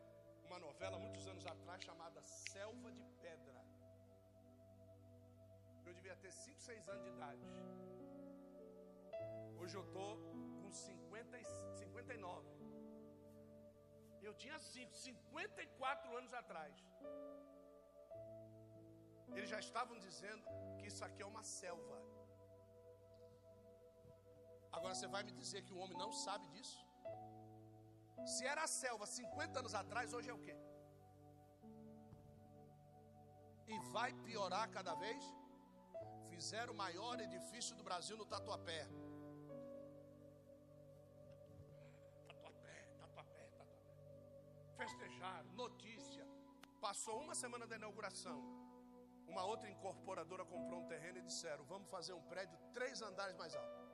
uma 0.46 0.58
novela 0.58 0.98
muitos 0.98 1.26
anos 1.26 1.44
atrás 1.46 1.82
chamada 1.82 2.22
Selva 2.22 2.90
de 2.92 3.04
Pedra. 3.22 3.60
Eu 5.84 5.92
devia 5.92 6.16
ter 6.16 6.32
5, 6.32 6.60
6 6.60 6.88
anos 6.88 7.04
de 7.04 7.10
idade. 7.10 7.44
Hoje 9.60 9.74
eu 9.76 9.84
estou 9.88 10.16
com 10.62 10.70
50, 10.70 11.38
59. 11.82 12.63
Eu 14.28 14.34
tinha 14.42 14.58
5, 14.58 14.94
54 15.06 16.16
anos 16.20 16.32
atrás. 16.40 16.74
Eles 19.36 19.50
já 19.54 19.60
estavam 19.66 19.96
dizendo 20.06 20.44
que 20.78 20.86
isso 20.90 21.02
aqui 21.06 21.20
é 21.24 21.28
uma 21.32 21.44
selva. 21.58 21.96
Agora 24.76 24.94
você 24.94 25.08
vai 25.14 25.22
me 25.28 25.32
dizer 25.40 25.60
que 25.66 25.74
o 25.74 25.80
homem 25.82 25.98
não 26.04 26.10
sabe 26.26 26.46
disso? 26.54 26.80
Se 28.32 28.42
era 28.52 28.62
a 28.64 28.72
selva 28.82 29.06
50 29.06 29.60
anos 29.60 29.74
atrás, 29.82 30.14
hoje 30.16 30.30
é 30.30 30.36
o 30.38 30.42
quê? 30.46 30.56
E 33.72 33.78
vai 33.96 34.10
piorar 34.26 34.66
cada 34.76 34.94
vez? 35.04 35.22
Fizeram 36.30 36.72
o 36.74 36.80
maior 36.84 37.16
edifício 37.26 37.74
do 37.78 37.84
Brasil 37.88 38.16
no. 38.20 38.26
Tatuapé, 38.34 38.80
Passou 46.86 47.18
uma 47.18 47.34
semana 47.34 47.66
da 47.66 47.76
inauguração. 47.76 48.38
Uma 49.26 49.42
outra 49.50 49.70
incorporadora 49.70 50.44
comprou 50.44 50.80
um 50.80 50.86
terreno 50.86 51.18
e 51.18 51.22
disseram: 51.22 51.64
Vamos 51.64 51.88
fazer 51.90 52.12
um 52.12 52.24
prédio 52.32 52.58
três 52.74 53.00
andares 53.00 53.34
mais 53.36 53.54
alto. 53.56 53.84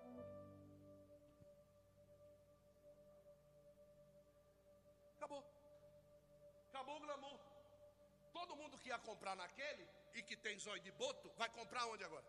Acabou 6.71 6.97
o 6.97 7.01
glamour. 7.07 7.39
Todo 8.33 8.57
mundo 8.57 8.79
que 8.79 8.89
ia 8.89 8.99
comprar 8.99 9.37
naquele 9.37 9.87
e 10.15 10.23
que 10.23 10.37
tem 10.37 10.59
zóio 10.59 10.83
de 10.83 10.91
boto, 10.91 11.31
vai 11.37 11.49
comprar 11.49 11.87
onde 11.87 12.03
agora? 12.03 12.27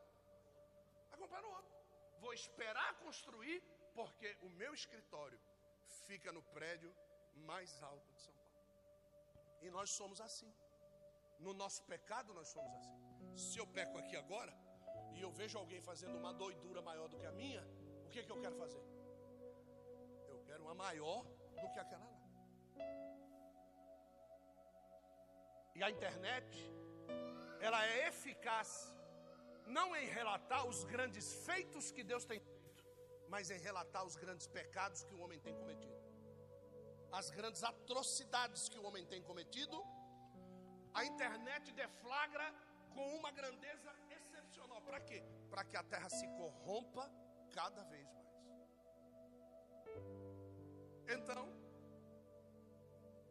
Vai 1.09 1.17
comprar 1.17 1.41
no 1.41 1.49
outro. 1.49 1.73
Vou 2.19 2.33
esperar 2.33 2.99
construir, 2.99 3.63
porque 3.95 4.37
o 4.43 4.49
meu 4.61 4.73
escritório 4.75 5.39
fica 6.05 6.31
no 6.31 6.43
prédio 6.43 6.93
mais 7.49 7.81
alto 7.81 8.11
de 8.11 8.21
São 8.21 8.33
Paulo. 8.33 8.40
E 9.61 9.69
nós 9.69 9.89
somos 9.99 10.19
assim. 10.27 10.51
No 11.39 11.53
nosso 11.53 11.83
pecado, 11.83 12.33
nós 12.33 12.47
somos 12.55 12.73
assim. 12.79 12.99
Se 13.35 13.57
eu 13.59 13.67
peco 13.67 13.97
aqui 13.97 14.15
agora, 14.15 14.53
e 15.15 15.21
eu 15.21 15.31
vejo 15.31 15.57
alguém 15.57 15.81
fazendo 15.81 16.17
uma 16.17 16.33
doidura 16.33 16.81
maior 16.81 17.07
do 17.07 17.17
que 17.17 17.25
a 17.25 17.31
minha, 17.31 17.63
o 18.05 18.09
que, 18.09 18.19
é 18.19 18.23
que 18.23 18.31
eu 18.31 18.41
quero 18.41 18.55
fazer? 18.55 18.83
Eu 20.27 20.39
quero 20.47 20.63
uma 20.63 20.75
maior 20.75 21.23
do 21.61 21.69
que 21.73 21.79
aquela 21.79 22.05
lá. 22.05 22.21
E 25.75 25.83
a 25.83 25.89
internet, 25.89 26.49
ela 27.59 27.85
é 27.85 28.07
eficaz, 28.07 28.93
não 29.65 29.95
em 29.95 30.05
relatar 30.05 30.67
os 30.67 30.83
grandes 30.83 31.27
feitos 31.45 31.91
que 31.91 32.03
Deus 32.03 32.25
tem 32.25 32.39
feito, 32.39 32.85
mas 33.29 33.49
em 33.49 33.59
relatar 33.59 34.05
os 34.05 34.15
grandes 34.15 34.47
pecados 34.47 35.03
que 35.03 35.13
o 35.13 35.21
homem 35.21 35.39
tem 35.39 35.55
cometido, 35.55 36.00
as 37.11 37.29
grandes 37.29 37.63
atrocidades 37.63 38.69
que 38.69 38.79
o 38.79 38.85
homem 38.85 39.05
tem 39.05 39.21
cometido. 39.21 39.83
A 40.93 41.05
internet 41.05 41.71
deflagra 41.71 42.53
com 42.93 43.15
uma 43.17 43.31
grandeza 43.31 43.93
excepcional. 44.09 44.81
Para 44.81 44.99
quê? 45.01 45.23
Para 45.49 45.63
que 45.63 45.77
a 45.77 45.83
terra 45.83 46.09
se 46.09 46.27
corrompa 46.29 47.09
cada 47.51 47.83
vez 47.85 48.07
mais. 48.13 48.21
Então, 51.17 51.47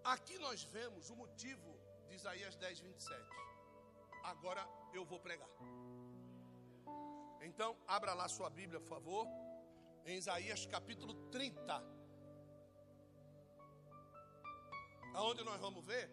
aqui 0.04 0.38
nós 0.38 0.64
vemos 0.64 1.10
o 1.10 1.16
motivo 1.16 1.78
de 2.08 2.14
Isaías 2.14 2.56
10, 2.56 2.80
27. 2.80 3.20
Agora 4.24 4.66
eu 4.92 5.04
vou 5.04 5.18
pregar. 5.18 5.48
Então, 7.40 7.76
abra 7.86 8.12
lá 8.12 8.28
sua 8.28 8.50
Bíblia, 8.50 8.80
por 8.80 8.88
favor, 8.88 9.26
em 10.04 10.16
Isaías 10.16 10.66
capítulo 10.66 11.30
30. 11.30 11.99
Aonde 15.14 15.42
nós 15.44 15.60
vamos 15.60 15.84
ver 15.84 16.10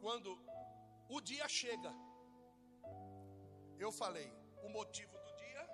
quando 0.00 0.38
o 1.08 1.20
dia 1.20 1.48
chega. 1.48 1.92
Eu 3.78 3.90
falei 3.90 4.32
o 4.62 4.68
motivo 4.68 5.18
do 5.18 5.36
dia, 5.36 5.68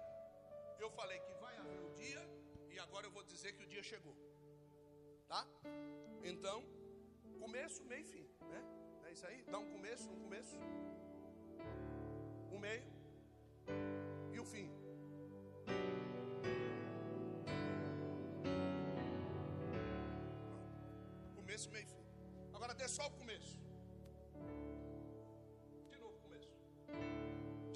eu 0.79 0.91
falei 0.91 1.21
que 1.21 1.35
vai 1.35 1.57
haver 1.57 1.81
o 1.81 1.91
dia, 1.91 2.23
e 2.71 2.79
agora 2.79 3.07
eu 3.07 3.11
vou 3.11 3.23
dizer 3.23 3.53
que 3.53 3.63
o 3.63 3.67
dia 3.67 3.83
chegou. 3.83 4.17
Tá? 5.27 5.47
Então, 6.25 6.65
Começo, 7.39 7.85
meio 7.85 8.01
e 8.01 8.05
fim, 8.05 8.27
né? 8.51 8.63
É 9.07 9.13
isso 9.13 9.27
aí? 9.27 9.43
Dá 9.45 9.59
um 9.59 9.71
começo, 9.71 10.11
um 10.11 10.21
começo, 10.21 10.57
um 12.53 12.59
meio 12.59 12.83
e 14.33 14.41
o 14.41 14.45
fim. 14.45 14.69
Começo, 21.37 21.71
meio 21.71 21.85
e 21.85 21.87
fim. 21.87 21.98
Dê 22.89 22.95
só 22.95 23.07
o 23.07 23.11
começo. 23.11 23.55
De 25.91 25.99
novo 25.99 26.17
começo. 26.25 26.51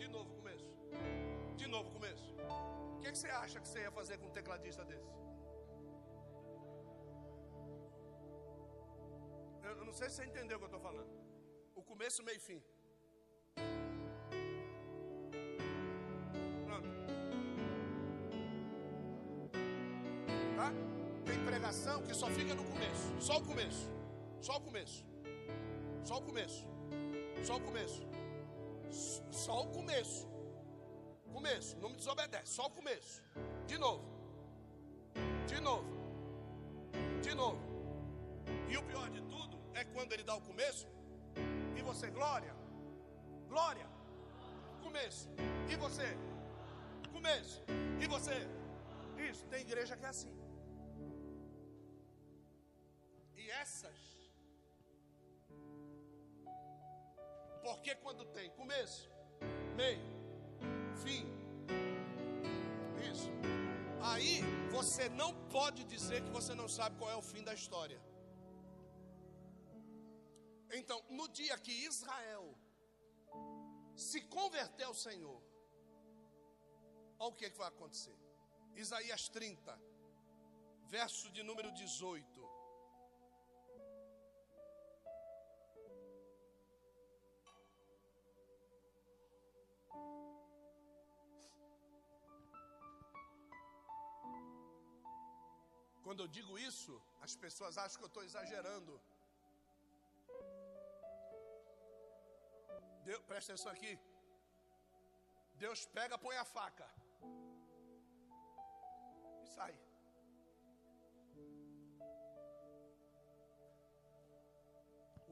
De 0.00 0.08
novo 0.08 0.30
começo. 0.38 0.70
De 1.54 1.66
novo 1.66 1.90
começo. 1.90 2.34
O 2.96 3.00
que, 3.02 3.12
que 3.12 3.18
você 3.18 3.28
acha 3.28 3.60
que 3.60 3.68
você 3.68 3.80
ia 3.80 3.90
fazer 3.90 4.16
com 4.16 4.28
um 4.28 4.30
tecladista 4.30 4.82
desse? 4.86 5.12
Eu, 9.62 9.84
não 9.84 9.92
sei 9.92 10.08
se 10.08 10.16
você 10.16 10.24
entendeu 10.24 10.56
o 10.56 10.60
que 10.60 10.64
eu 10.64 10.74
estou 10.74 10.80
falando. 10.80 11.12
O 11.74 11.82
começo, 11.82 12.22
meio 12.22 12.38
e 12.38 12.40
fim. 12.40 12.62
Tá? 20.56 20.72
Tem 21.26 21.44
pregação 21.44 22.02
que 22.02 22.14
só 22.14 22.28
fica 22.28 22.54
no 22.54 22.64
começo. 22.64 23.20
Só 23.20 23.36
o 23.36 23.44
começo. 23.44 24.01
Só 24.42 24.56
o 24.56 24.60
começo. 24.60 25.04
Só 26.04 26.18
o 26.18 26.22
começo. 26.22 26.66
Só 27.44 27.56
o 27.56 27.60
começo. 27.60 28.02
Só 29.30 29.62
o 29.62 29.68
começo. 29.68 30.28
Começo. 31.32 31.76
Não 31.78 31.90
me 31.90 31.96
desobedece. 31.96 32.52
Só 32.52 32.66
o 32.66 32.70
começo. 32.70 33.22
De 33.66 33.78
novo. 33.78 34.04
De 35.46 35.60
novo. 35.60 35.92
De 37.22 37.34
novo. 37.34 37.62
E 38.68 38.76
o 38.76 38.82
pior 38.82 39.08
de 39.10 39.22
tudo 39.22 39.56
é 39.74 39.84
quando 39.84 40.12
ele 40.12 40.24
dá 40.24 40.34
o 40.34 40.40
começo 40.40 40.88
e 41.76 41.82
você, 41.82 42.10
glória. 42.10 42.54
Glória. 43.48 43.86
Começo. 44.82 45.28
E 45.70 45.76
você? 45.76 46.16
Começo. 47.12 47.62
E 48.00 48.06
você? 48.06 48.48
Isso, 49.30 49.46
tem 49.46 49.60
igreja 49.60 49.96
que 49.96 50.04
é 50.04 50.08
assim. 50.08 50.34
E 53.36 53.50
essas 53.50 54.11
Porque 57.62 57.94
quando 57.94 58.24
tem 58.26 58.50
começo, 58.50 59.10
meio, 59.76 60.04
fim, 61.02 61.24
isso. 63.10 63.30
Aí 64.02 64.40
você 64.70 65.08
não 65.08 65.32
pode 65.48 65.84
dizer 65.84 66.22
que 66.24 66.30
você 66.30 66.54
não 66.54 66.68
sabe 66.68 66.98
qual 66.98 67.10
é 67.10 67.16
o 67.16 67.22
fim 67.22 67.42
da 67.42 67.54
história. 67.54 68.00
Então, 70.72 70.98
no 71.10 71.28
dia 71.28 71.56
que 71.58 71.70
Israel 71.70 72.58
se 73.94 74.20
converter 74.22 74.84
ao 74.84 74.94
Senhor, 74.94 75.40
olha 77.18 77.30
o 77.30 77.34
que, 77.34 77.50
que 77.50 77.58
vai 77.58 77.68
acontecer. 77.68 78.16
Isaías 78.74 79.28
30, 79.28 79.78
verso 80.88 81.30
de 81.30 81.42
número 81.42 81.70
18. 81.72 82.51
Quando 96.04 96.20
eu 96.22 96.28
digo 96.36 96.58
isso, 96.58 96.94
as 97.26 97.34
pessoas 97.44 97.78
acham 97.82 97.98
que 97.98 98.04
eu 98.04 98.12
estou 98.12 98.24
exagerando. 98.28 98.94
Deus, 103.08 103.22
presta 103.30 103.52
atenção 103.52 103.72
aqui. 103.72 103.92
Deus 105.64 105.80
pega, 105.98 106.18
põe 106.26 106.36
a 106.36 106.44
faca. 106.44 106.88
E 109.42 109.46
sai. 109.56 109.74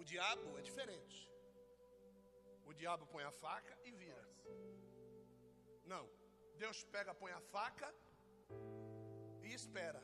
O 0.01 0.05
diabo 0.13 0.59
é 0.59 0.63
diferente. 0.63 1.19
O 2.65 2.73
diabo 2.73 3.07
põe 3.07 3.25
a 3.25 3.33
faca 3.45 3.77
e 3.85 3.91
vira. 3.91 4.25
Não. 5.85 6.05
Deus 6.63 6.79
pega, 6.95 7.13
põe 7.23 7.33
a 7.33 7.41
faca 7.41 7.89
e 9.43 9.53
espera. 9.61 10.03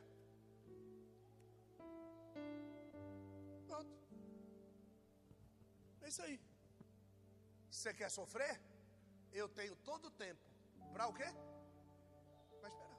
É 6.06 6.08
isso 6.08 6.22
aí. 6.26 6.36
Você 7.68 7.92
quer 8.00 8.08
sofrer? 8.16 8.52
Eu 9.40 9.46
tenho 9.58 9.74
todo 9.88 10.04
o 10.10 10.16
tempo. 10.24 10.44
Para 10.92 11.06
o 11.08 11.14
quê? 11.18 11.28
Para 12.60 12.68
esperar. 12.72 12.98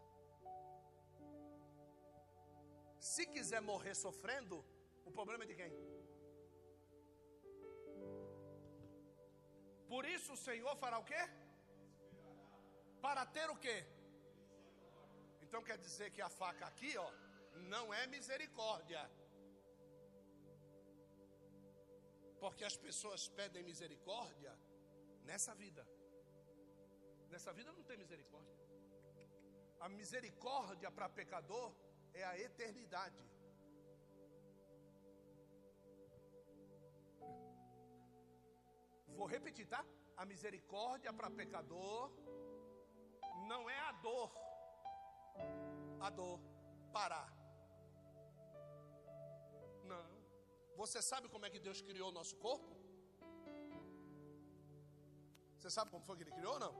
Se 3.11 3.25
quiser 3.35 3.61
morrer 3.69 3.95
sofrendo, 3.95 4.57
o 5.05 5.11
problema 5.17 5.45
é 5.45 5.47
de 5.51 5.55
quem? 5.59 5.71
Por 9.93 10.03
isso 10.15 10.33
o 10.33 10.41
Senhor 10.47 10.75
fará 10.83 10.99
o 10.99 11.05
quê? 11.11 11.23
Para 13.05 13.25
ter 13.37 13.49
o 13.49 13.57
quê? 13.65 13.77
Então 15.45 15.63
quer 15.63 15.77
dizer 15.77 16.11
que 16.11 16.21
a 16.21 16.29
faca 16.41 16.65
aqui, 16.67 16.91
ó, 16.97 17.09
não 17.75 17.85
é 17.93 18.05
misericórdia. 18.17 19.01
Porque 22.47 22.63
as 22.63 22.77
pessoas 22.77 23.21
pedem 23.37 23.61
misericórdia 23.61 24.51
nessa 25.29 25.53
vida. 25.53 25.83
Nessa 27.31 27.51
vida 27.57 27.73
não 27.77 27.83
tem 27.83 27.97
misericórdia. 28.03 28.55
A 29.85 29.89
misericórdia 29.89 30.89
para 30.89 31.09
pecador 31.09 31.75
é 32.13 32.23
a 32.23 32.39
eternidade. 32.39 33.21
Vou 39.17 39.27
repetir, 39.27 39.67
tá? 39.67 39.83
A 40.15 40.25
misericórdia 40.33 41.11
para 41.11 41.29
pecador 41.29 42.09
não 43.51 43.69
é 43.69 43.79
a 43.89 43.91
dor. 44.07 44.31
A 45.99 46.09
dor 46.09 46.39
parar. 46.93 47.36
Você 50.82 50.99
sabe 51.11 51.28
como 51.34 51.45
é 51.45 51.49
que 51.53 51.59
Deus 51.67 51.80
criou 51.88 52.09
o 52.09 52.15
nosso 52.17 52.36
corpo? 52.45 52.71
Você 55.55 55.69
sabe 55.75 55.89
como 55.93 56.05
foi 56.07 56.15
que 56.17 56.23
ele 56.25 56.36
criou 56.39 56.53
ou 56.53 56.59
não? 56.65 56.73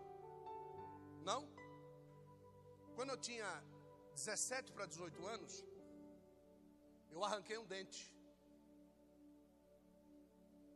Não? 1.30 1.42
Quando 2.96 3.12
eu 3.14 3.20
tinha 3.28 3.50
17 4.14 4.72
para 4.76 4.86
18 4.86 5.26
anos, 5.36 5.54
eu 7.12 7.24
arranquei 7.28 7.58
um 7.58 7.68
dente. 7.74 8.04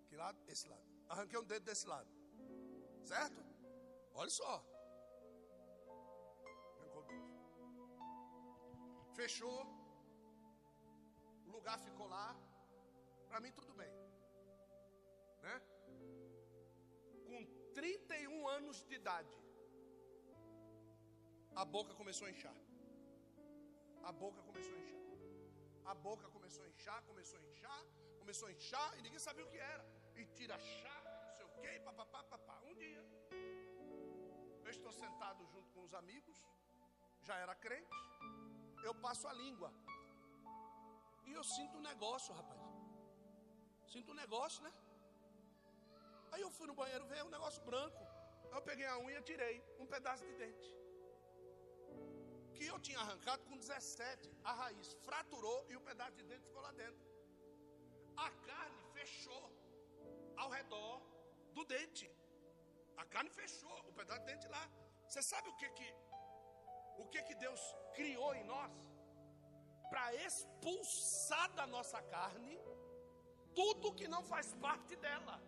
Que 0.08 0.16
lado? 0.24 0.40
Esse 0.54 0.68
lado. 0.68 0.88
Arranquei 1.14 1.40
um 1.40 1.48
dente 1.52 1.66
desse 1.72 1.88
lado. 1.94 2.10
Certo? 3.14 3.40
Olha 4.14 4.34
só. 4.42 4.54
Fechou. 9.20 9.60
O 11.46 11.52
lugar 11.58 11.78
ficou 11.80 12.08
lá. 12.08 12.28
Para 13.32 13.40
mim 13.44 13.52
tudo 13.58 13.74
bem. 13.82 13.92
Né? 15.46 15.56
Com 17.28 17.40
31 17.74 18.48
anos 18.58 18.84
de 18.90 18.96
idade, 18.96 19.36
a 21.62 21.64
boca 21.76 21.94
começou 22.00 22.28
a 22.28 22.32
inchar. 22.34 22.58
A 24.04 24.12
boca 24.24 24.42
começou 24.50 24.76
a 24.76 24.80
inchar. 24.84 25.06
A 25.86 25.96
boca 26.08 26.28
começou 26.36 26.64
a 26.66 26.68
inchar, 26.74 27.00
começou 27.04 27.40
a 27.40 27.44
inchar, 27.44 27.82
começou 28.20 28.50
a 28.50 28.52
inchar 28.52 28.90
e 28.98 29.02
ninguém 29.02 29.22
sabia 29.28 29.46
o 29.46 29.50
que 29.54 29.62
era. 29.74 29.86
E 30.20 30.26
tira 30.40 30.60
chá, 30.60 30.98
não 31.06 31.34
sei 31.38 31.46
o 31.46 31.54
quê, 31.62 31.80
papapá, 31.86 32.24
papá. 32.36 32.60
Um 32.70 32.76
dia, 32.84 33.02
eu 34.66 34.72
estou 34.78 34.92
sentado 34.92 35.48
junto 35.54 35.72
com 35.72 35.84
os 35.88 35.94
amigos, 35.94 36.38
já 37.22 37.38
era 37.38 37.56
crente, 37.56 37.96
eu 38.84 38.94
passo 39.08 39.26
a 39.26 39.34
língua. 39.34 39.72
E 41.26 41.32
eu 41.32 41.44
sinto 41.56 41.78
um 41.78 41.82
negócio, 41.92 42.34
rapaz. 42.34 42.81
Sinto 43.94 44.12
um 44.14 44.20
negócio, 44.24 44.64
né? 44.66 44.72
Aí 46.32 46.42
eu 46.46 46.52
fui 46.58 46.68
no 46.70 46.76
banheiro 46.82 47.06
ver 47.12 47.24
um 47.28 47.34
negócio 47.38 47.62
branco. 47.70 48.02
Aí 48.50 48.58
eu 48.60 48.62
peguei 48.70 48.88
a 48.92 48.98
unha 49.06 49.20
e 49.20 49.28
tirei 49.30 49.56
um 49.82 49.88
pedaço 49.94 50.24
de 50.30 50.34
dente. 50.42 50.70
Que 52.56 52.66
eu 52.72 52.80
tinha 52.88 53.00
arrancado 53.04 53.44
com 53.48 53.58
17. 53.58 54.32
A 54.52 54.54
raiz 54.62 54.94
fraturou 55.08 55.60
e 55.72 55.76
o 55.80 55.82
pedaço 55.90 56.16
de 56.20 56.24
dente 56.30 56.48
ficou 56.50 56.62
lá 56.68 56.72
dentro. 56.84 57.04
A 58.26 58.30
carne 58.50 58.84
fechou 58.98 59.44
ao 60.38 60.50
redor 60.58 61.02
do 61.56 61.66
dente. 61.66 62.10
A 63.04 63.06
carne 63.14 63.32
fechou, 63.42 63.78
o 63.90 63.94
pedaço 64.00 64.22
de 64.22 64.28
dente 64.32 64.48
lá. 64.56 64.64
Você 65.08 65.22
sabe 65.32 65.50
o 65.50 65.58
que 65.62 65.70
que 65.78 65.90
o 67.04 67.06
que 67.12 67.22
que 67.28 67.36
Deus 67.36 67.62
criou 67.98 68.34
em 68.40 68.46
nós? 68.54 68.72
Para 69.90 70.14
expulsar 70.28 71.48
da 71.60 71.66
nossa 71.76 72.02
carne 72.16 72.61
tudo 73.56 73.94
que 73.94 74.08
não 74.08 74.24
faz 74.24 74.54
parte 74.56 74.96
dela. 74.96 75.42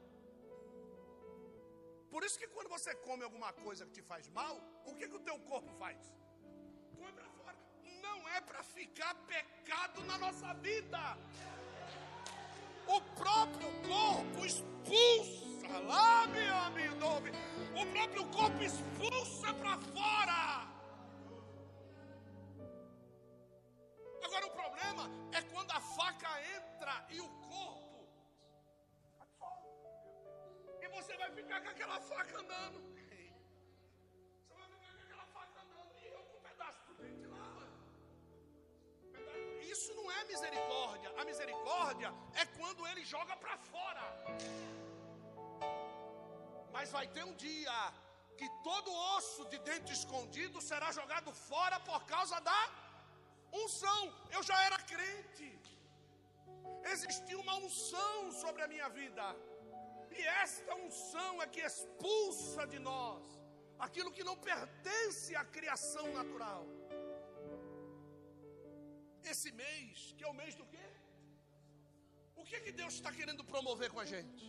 Por 2.11 2.23
isso 2.23 2.37
que 2.37 2.47
quando 2.47 2.69
você 2.69 2.93
come 2.95 3.23
alguma 3.23 3.51
coisa 3.51 3.85
que 3.85 3.91
te 3.91 4.01
faz 4.01 4.27
mal, 4.29 4.55
o 4.85 4.93
que, 4.95 5.07
que 5.07 5.15
o 5.15 5.25
teu 5.27 5.37
corpo 5.39 5.71
faz? 5.79 5.97
Põe 6.97 7.11
para 7.11 7.29
fora. 7.31 7.57
Não 8.03 8.29
é 8.29 8.39
para 8.41 8.61
ficar 8.63 9.15
pecado 9.33 10.03
na 10.03 10.17
nossa 10.17 10.53
vida. 10.55 11.17
O 12.87 13.01
próprio 13.15 13.69
corpo 13.87 14.45
expulsa, 14.45 15.79
lá 15.87 16.27
meu 16.27 16.55
amigo, 16.55 16.93
o 17.81 17.85
próprio 17.93 18.25
corpo 18.27 18.61
expulsa 18.61 19.53
para 19.53 19.77
fora. 19.79 20.72
Ficar 31.53 31.61
com 31.61 31.69
aquela 31.69 31.99
faca 31.99 32.39
andando. 32.39 32.79
Você 34.47 34.53
vai 34.57 34.67
ficar 34.73 34.91
com 34.95 35.01
aquela 35.05 35.25
faca 35.35 35.59
andando 35.65 35.93
e 36.01 36.07
eu 36.07 36.23
com 36.29 36.37
um 36.37 36.41
pedaço 36.41 36.81
do 36.87 36.93
dente 37.01 37.25
lá. 37.27 37.47
Isso 39.73 39.93
não 39.93 40.11
é 40.11 40.23
misericórdia. 40.25 41.13
A 41.19 41.25
misericórdia 41.25 42.09
é 42.41 42.45
quando 42.57 42.87
ele 42.87 43.03
joga 43.05 43.35
para 43.37 43.57
fora. 43.57 44.05
Mas 46.71 46.91
vai 46.91 47.07
ter 47.07 47.23
um 47.23 47.35
dia 47.35 47.93
que 48.37 48.49
todo 48.63 48.91
osso 49.15 49.45
de 49.45 49.59
dente 49.59 49.93
escondido 49.93 50.59
será 50.59 50.91
jogado 50.91 51.31
fora 51.49 51.79
por 51.79 52.03
causa 52.05 52.39
da 52.41 52.61
unção. 53.51 54.01
Eu 54.31 54.41
já 54.41 54.59
era 54.63 54.77
crente. 54.93 55.49
Existia 56.93 57.37
uma 57.39 57.55
unção 57.57 58.31
sobre 58.31 58.61
a 58.63 58.67
minha 58.67 58.89
vida. 58.89 59.25
E 60.17 60.21
esta 60.43 60.73
unção 60.85 61.41
é 61.43 61.47
que 61.53 61.61
expulsa 61.69 62.63
de 62.73 62.79
nós 62.89 63.23
aquilo 63.85 64.13
que 64.15 64.23
não 64.29 64.35
pertence 64.49 65.35
à 65.41 65.43
criação 65.57 66.05
natural. 66.19 66.63
Esse 69.31 69.51
mês, 69.63 70.13
que 70.17 70.23
é 70.23 70.29
o 70.31 70.37
mês 70.41 70.53
do 70.61 70.65
quê? 70.73 70.87
O 72.35 72.43
que 72.47 72.55
é 72.57 72.61
que 72.65 72.73
Deus 72.81 72.93
está 72.95 73.11
querendo 73.19 73.43
promover 73.53 73.89
com 73.95 74.01
a 74.05 74.07
gente? 74.13 74.45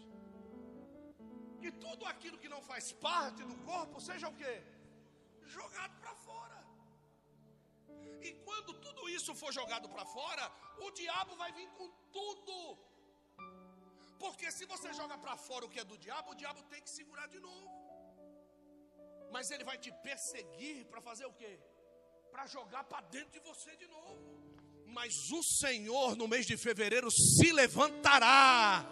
Que 1.62 1.70
tudo 1.84 2.04
aquilo 2.12 2.40
que 2.42 2.52
não 2.54 2.62
faz 2.70 2.86
parte 3.08 3.42
do 3.50 3.56
corpo 3.70 4.00
seja 4.08 4.28
o 4.32 4.36
quê? 4.40 4.54
Jogado 5.56 5.94
para 6.02 6.14
fora. 6.26 6.60
E 8.26 8.32
quando 8.46 8.72
tudo 8.86 9.08
isso 9.16 9.32
for 9.40 9.52
jogado 9.60 9.88
para 9.94 10.04
fora, 10.16 10.44
o 10.86 10.90
diabo 10.90 11.36
vai 11.42 11.50
vir 11.52 11.68
com 11.78 11.88
tudo 12.16 12.54
porque 14.24 14.50
se 14.56 14.64
você 14.72 14.90
joga 15.00 15.16
para 15.24 15.36
fora 15.46 15.64
o 15.66 15.70
que 15.72 15.80
é 15.82 15.84
do 15.92 15.98
diabo, 16.04 16.30
o 16.32 16.38
diabo 16.42 16.60
tem 16.72 16.80
que 16.84 16.90
segurar 16.98 17.26
de 17.34 17.40
novo. 17.48 17.68
Mas 19.34 19.50
ele 19.50 19.64
vai 19.70 19.76
te 19.84 19.90
perseguir 20.08 20.78
para 20.90 21.00
fazer 21.08 21.26
o 21.26 21.34
quê? 21.40 21.52
Para 22.32 22.46
jogar 22.46 22.84
para 22.84 23.02
dentro 23.16 23.32
de 23.36 23.40
você 23.48 23.72
de 23.82 23.86
novo. 23.96 24.16
Mas 24.96 25.30
o 25.38 25.42
Senhor 25.42 26.16
no 26.20 26.28
mês 26.32 26.46
de 26.50 26.56
fevereiro 26.56 27.10
se 27.10 27.50
levantará 27.52 28.86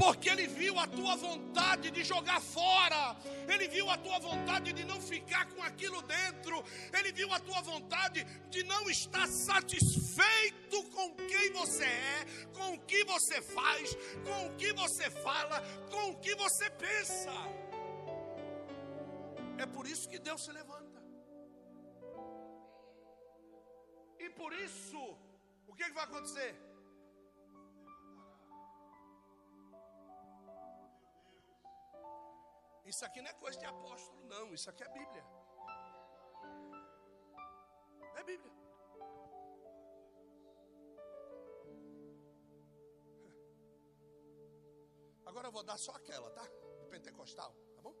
porque 0.00 0.30
Ele 0.30 0.46
viu 0.46 0.78
a 0.78 0.86
tua 0.86 1.14
vontade 1.14 1.90
de 1.90 2.02
jogar 2.02 2.40
fora, 2.40 3.14
Ele 3.46 3.68
viu 3.68 3.86
a 3.90 3.98
tua 3.98 4.18
vontade 4.18 4.72
de 4.72 4.82
não 4.82 4.98
ficar 4.98 5.44
com 5.50 5.62
aquilo 5.62 6.00
dentro, 6.00 6.64
Ele 6.98 7.12
viu 7.12 7.30
a 7.34 7.38
tua 7.38 7.60
vontade 7.60 8.24
de 8.48 8.62
não 8.64 8.88
estar 8.88 9.26
satisfeito 9.28 10.82
com 10.84 11.14
quem 11.16 11.52
você 11.52 11.84
é, 11.84 12.24
com 12.54 12.68
o 12.74 12.80
que 12.80 13.04
você 13.04 13.42
faz, 13.42 13.94
com 14.24 14.46
o 14.46 14.56
que 14.56 14.72
você 14.72 15.10
fala, 15.10 15.60
com 15.90 16.12
o 16.12 16.18
que 16.18 16.34
você 16.34 16.70
pensa. 16.70 17.34
É 19.58 19.66
por 19.66 19.86
isso 19.86 20.08
que 20.08 20.18
Deus 20.18 20.42
se 20.42 20.50
levanta. 20.50 20.98
E 24.18 24.30
por 24.30 24.50
isso, 24.54 24.98
o 25.68 25.74
que, 25.74 25.82
é 25.82 25.88
que 25.88 25.94
vai 25.94 26.04
acontecer? 26.04 26.69
Isso 32.84 33.04
aqui 33.04 33.20
não 33.20 33.30
é 33.30 33.34
coisa 33.34 33.58
de 33.58 33.66
apóstolo, 33.66 34.24
não. 34.26 34.52
Isso 34.54 34.68
aqui 34.70 34.82
é 34.82 34.88
Bíblia. 34.88 35.24
É 38.16 38.24
Bíblia. 38.24 38.52
Agora 45.24 45.46
eu 45.48 45.52
vou 45.52 45.62
dar 45.62 45.78
só 45.78 45.92
aquela, 45.92 46.30
tá? 46.30 46.44
Do 46.80 46.86
pentecostal, 46.86 47.54
tá 47.76 47.82
bom? 47.82 47.94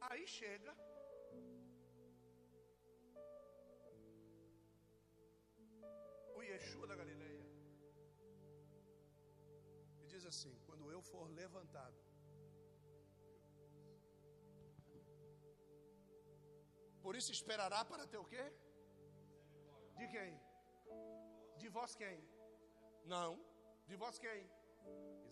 Aí 0.00 0.26
chega. 0.26 0.74
O 6.34 6.42
Yeshua 6.42 6.86
da 6.86 6.96
Galileia. 6.96 7.13
Diz 10.24 10.34
assim: 10.34 10.54
quando 10.66 10.90
eu 10.90 11.00
for 11.12 11.24
levantado 11.42 12.00
Por 17.04 17.14
isso 17.18 17.30
esperará 17.36 17.80
para 17.84 18.04
ter 18.12 18.20
o 18.20 18.28
quê? 18.32 18.44
De 19.98 20.06
quem? 20.14 20.30
De 21.60 21.68
vós 21.76 21.94
quem? 22.02 22.16
Não. 23.14 23.30
De 23.88 23.96
vós 24.02 24.18
quem? 24.24 24.40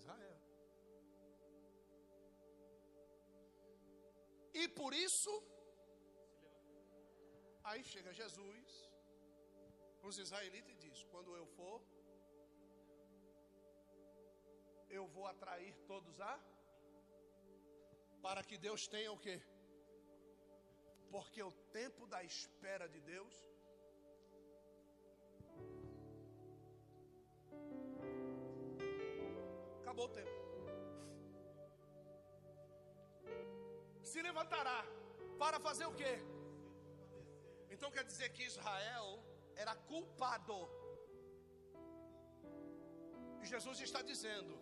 Israel. 0.01 0.39
E 4.61 4.69
por 4.81 4.93
isso, 5.07 5.33
aí 7.71 7.83
chega 7.93 8.19
Jesus, 8.23 8.69
os 10.03 10.19
israelitas 10.25 10.75
e 10.75 10.83
diz: 10.85 11.03
quando 11.15 11.35
eu 11.41 11.47
for, 11.57 11.81
eu 14.99 15.05
vou 15.15 15.27
atrair 15.27 15.75
todos 15.91 16.21
a, 16.21 16.35
para 18.25 18.43
que 18.49 18.57
Deus 18.67 18.87
tenha 18.95 19.11
o 19.13 19.19
quê? 19.25 19.37
Porque 21.15 21.43
o 21.43 21.53
tempo 21.79 22.07
da 22.13 22.23
espera 22.23 22.87
de 22.95 23.01
Deus 23.13 23.35
acabou 29.81 30.07
o 30.07 30.15
tempo. 30.21 30.39
Se 34.11 34.21
levantará 34.29 34.81
para 35.39 35.59
fazer 35.69 35.87
o 35.87 35.95
quê? 35.95 36.15
Então 37.71 37.91
quer 37.91 38.05
dizer 38.05 38.29
que 38.35 38.45
Israel 38.53 39.09
era 39.57 39.75
culpado. 39.93 40.59
E 43.43 43.47
Jesus 43.55 43.81
está 43.81 44.03
dizendo: 44.03 44.62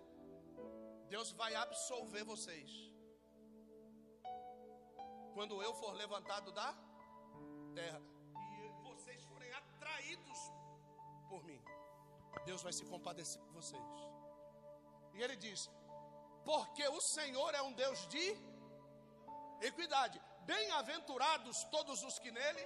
Deus 1.11 1.33
vai 1.33 1.53
absolver 1.55 2.23
vocês 2.25 2.71
quando 5.35 5.63
eu 5.63 5.73
for 5.75 5.93
levantado 5.95 6.53
da 6.53 6.69
terra 7.75 8.01
e 8.57 8.83
vocês 8.89 9.23
forem 9.25 9.51
atraídos 9.53 10.39
por 11.29 11.43
mim, 11.45 11.61
Deus 12.45 12.63
vai 12.63 12.73
se 12.73 12.85
compadecer 12.85 13.43
de 13.43 13.51
vocês. 13.51 13.83
E 15.15 15.23
ele 15.23 15.37
diz: 15.37 15.61
Porque 16.45 16.87
o 16.89 17.01
Senhor 17.15 17.55
é 17.55 17.63
um 17.63 17.73
Deus 17.73 18.07
de 18.09 18.37
equidade. 19.63 20.21
Bem-aventurados 20.45 21.65
todos 21.71 22.03
os 22.03 22.19
que 22.19 22.31
nele 22.31 22.65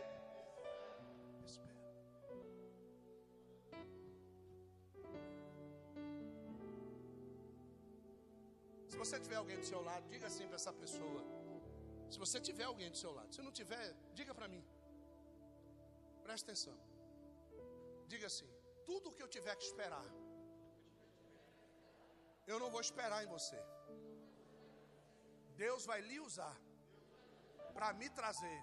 você 9.05 9.19
tiver 9.25 9.39
alguém 9.43 9.59
do 9.63 9.67
seu 9.73 9.81
lado, 9.89 10.09
diga 10.15 10.27
assim 10.31 10.47
para 10.51 10.59
essa 10.61 10.73
pessoa: 10.83 11.23
se 12.13 12.19
você 12.25 12.41
tiver 12.49 12.67
alguém 12.73 12.91
do 12.95 12.99
seu 13.05 13.13
lado, 13.19 13.35
se 13.35 13.43
não 13.47 13.53
tiver, 13.61 13.87
diga 14.19 14.35
para 14.39 14.49
mim. 14.55 14.65
Presta 16.27 16.47
atenção. 16.47 16.77
Diga 18.13 18.27
assim: 18.33 18.49
tudo 18.89 19.11
o 19.11 19.15
que 19.15 19.23
eu 19.25 19.31
tiver 19.37 19.55
que 19.57 19.67
esperar, 19.71 20.07
eu 22.53 22.59
não 22.63 22.71
vou 22.75 22.81
esperar 22.89 23.21
em 23.25 23.31
você. 23.37 23.61
Deus 25.65 25.85
vai 25.91 26.01
lhe 26.09 26.19
usar 26.29 26.57
para 27.75 27.93
me 28.01 28.09
trazer 28.19 28.61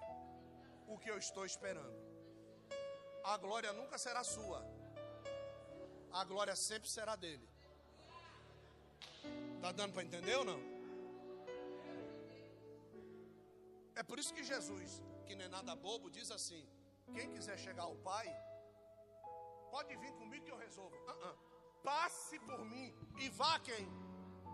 o 0.92 0.98
que 0.98 1.10
eu 1.10 1.18
estou 1.26 1.44
esperando. 1.52 1.98
A 3.32 3.36
glória 3.44 3.72
nunca 3.72 3.96
será 4.06 4.22
sua. 4.24 4.60
A 6.20 6.24
glória 6.24 6.54
sempre 6.56 6.88
será 6.96 7.14
dele. 7.24 7.51
Tá 9.62 9.70
dando 9.70 9.92
para 9.94 10.02
entender 10.02 10.34
ou 10.34 10.44
não? 10.44 10.60
É 13.94 14.02
por 14.02 14.18
isso 14.18 14.34
que 14.34 14.42
Jesus, 14.42 15.00
que 15.26 15.36
não 15.36 15.44
é 15.44 15.48
nada 15.48 15.76
bobo, 15.76 16.10
diz 16.10 16.30
assim: 16.36 16.62
quem 17.14 17.30
quiser 17.34 17.56
chegar 17.64 17.84
ao 17.84 17.94
Pai, 18.08 18.26
pode 19.70 19.94
vir 20.02 20.12
comigo 20.14 20.44
que 20.44 20.50
eu 20.50 20.58
resolvo. 20.66 20.96
Uh 20.96 21.14
-uh. 21.20 21.36
passe 21.84 22.40
por 22.40 22.64
mim 22.72 22.88
e 23.22 23.28
vá 23.28 23.52
quem? 23.68 23.86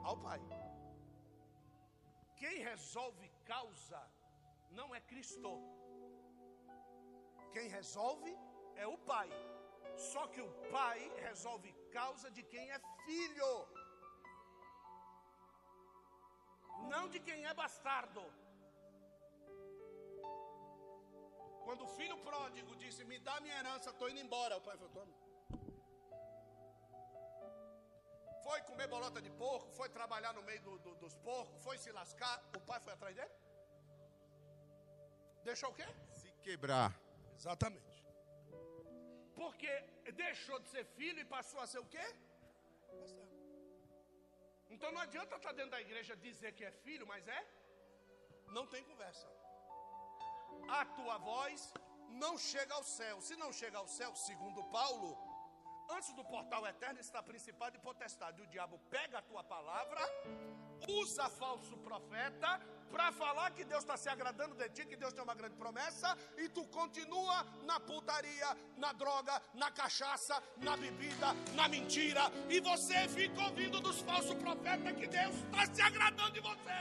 Ao 0.05 0.17
Pai. 0.27 0.41
Quem 2.37 2.59
resolve 2.71 3.27
causa 3.47 4.03
não 4.71 4.95
é 4.95 5.01
Cristo. 5.01 5.53
Quem 7.55 7.69
resolve 7.79 8.33
é 8.77 8.87
o 8.87 8.99
Pai. 9.13 9.31
Só 10.11 10.27
que 10.33 10.43
o 10.49 10.51
Pai 10.71 11.01
resolve 11.29 11.73
causa 11.99 12.31
de 12.31 12.43
quem 12.43 12.71
é 12.71 12.79
filho, 13.07 13.53
não 16.93 17.09
de 17.09 17.21
quem 17.21 17.47
é 17.47 17.55
bastardo. 17.55 18.25
Quando 21.65 21.83
o 21.85 21.89
filho 21.99 22.19
pródigo 22.29 22.75
disse: 22.77 23.05
Me 23.05 23.19
dá 23.19 23.41
minha 23.41 23.59
herança, 23.61 23.91
estou 23.91 24.09
indo 24.11 24.21
embora. 24.21 24.57
O 24.57 24.61
pai 24.61 24.77
falou: 24.77 24.93
Toma. 24.99 25.15
Foi 28.45 28.61
comer 28.63 28.87
bolota 28.87 29.21
de 29.21 29.31
porco, 29.31 29.71
foi 29.73 29.89
trabalhar 29.91 30.33
no 30.33 30.43
meio 30.43 30.63
do, 30.63 30.79
do, 30.79 30.95
dos 30.95 31.15
porcos, 31.17 31.63
foi 31.63 31.77
se 31.77 31.91
lascar. 31.93 32.37
O 32.57 32.61
pai 32.61 32.81
foi 32.81 32.93
atrás 32.95 33.15
dele? 33.15 33.35
Deixou 35.45 35.71
o 35.71 35.75
quê? 35.75 35.87
Se 36.21 36.31
quebrar. 36.47 36.93
Exatamente. 37.37 37.99
Porque 39.35 39.71
deixou 40.13 40.59
de 40.61 40.69
ser 40.69 40.85
filho 40.85 41.21
e 41.21 41.25
passou 41.25 41.61
a 41.61 41.67
ser 41.67 41.79
o 41.79 41.87
quê? 41.87 42.07
Então 44.71 44.93
não 44.93 45.01
adianta 45.01 45.37
estar 45.37 45.53
dentro 45.53 45.73
da 45.73 45.81
igreja 45.81 46.17
dizer 46.17 46.53
que 46.53 46.65
é 46.65 46.71
filho, 46.71 47.07
mas 47.07 47.27
é? 47.27 47.41
Não 48.57 48.67
tem 48.67 48.83
conversa 48.85 49.29
a 50.69 50.85
tua 50.85 51.17
voz 51.19 51.73
não 52.11 52.37
chega 52.39 52.75
ao 52.75 52.83
céu. 52.83 53.21
Se 53.21 53.37
não 53.37 53.53
chega 53.53 53.79
ao 53.79 53.87
céu, 53.87 54.15
segundo 54.15 54.63
Paulo, 54.65 55.17
antes 55.91 56.13
do 56.15 56.25
portal 56.25 56.67
eterno 56.67 57.01
está 57.01 57.23
principado 57.23 57.77
e 57.77 57.81
potestade. 57.81 58.43
O 58.43 58.47
diabo 58.47 58.79
pega 58.91 59.19
a 59.19 59.23
tua 59.23 59.43
palavra, 59.45 60.01
usa 60.89 61.29
falso 61.29 61.77
profeta 61.79 62.61
para 62.91 63.13
falar 63.13 63.51
que 63.57 63.65
Deus 63.65 63.83
está 63.85 63.97
se 63.97 64.09
agradando 64.09 64.55
de 64.55 64.69
ti, 64.71 64.85
que 64.87 64.97
Deus 64.97 65.13
tem 65.13 65.23
uma 65.23 65.35
grande 65.35 65.57
promessa, 65.57 66.17
e 66.37 66.49
tu 66.49 66.65
continua 66.79 67.37
na 67.65 67.79
putaria, 67.81 68.51
na 68.77 68.93
droga, 68.93 69.41
na 69.55 69.71
cachaça, 69.71 70.43
na 70.59 70.77
bebida, 70.77 71.29
na 71.55 71.69
mentira, 71.69 72.25
e 72.49 72.61
você 72.61 73.09
fica 73.09 73.41
ouvindo 73.49 73.81
dos 73.81 74.01
falsos 74.01 74.35
profetas 74.35 74.97
que 74.97 75.07
Deus 75.07 75.35
está 75.37 75.67
se 75.75 75.83
agradando 75.83 76.33
de 76.33 76.41
você. 76.41 76.79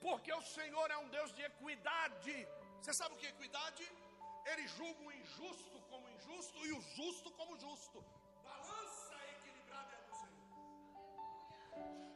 Porque 0.00 0.32
o 0.32 0.42
Senhor 0.42 0.90
é 0.90 0.98
um 0.98 1.08
Deus 1.08 1.30
de 1.34 1.42
equidade. 1.42 2.36
Você 2.80 2.92
sabe 2.94 3.14
o 3.14 3.18
que 3.18 3.26
é 3.26 3.30
equidade? 3.30 3.84
Ele 4.50 4.66
julga 4.68 5.00
o 5.08 5.12
injusto 5.12 5.76
como 5.90 6.08
injusto 6.16 6.58
e 6.66 6.72
o 6.72 6.80
justo 6.96 7.30
como 7.32 7.58
justo. 7.58 7.98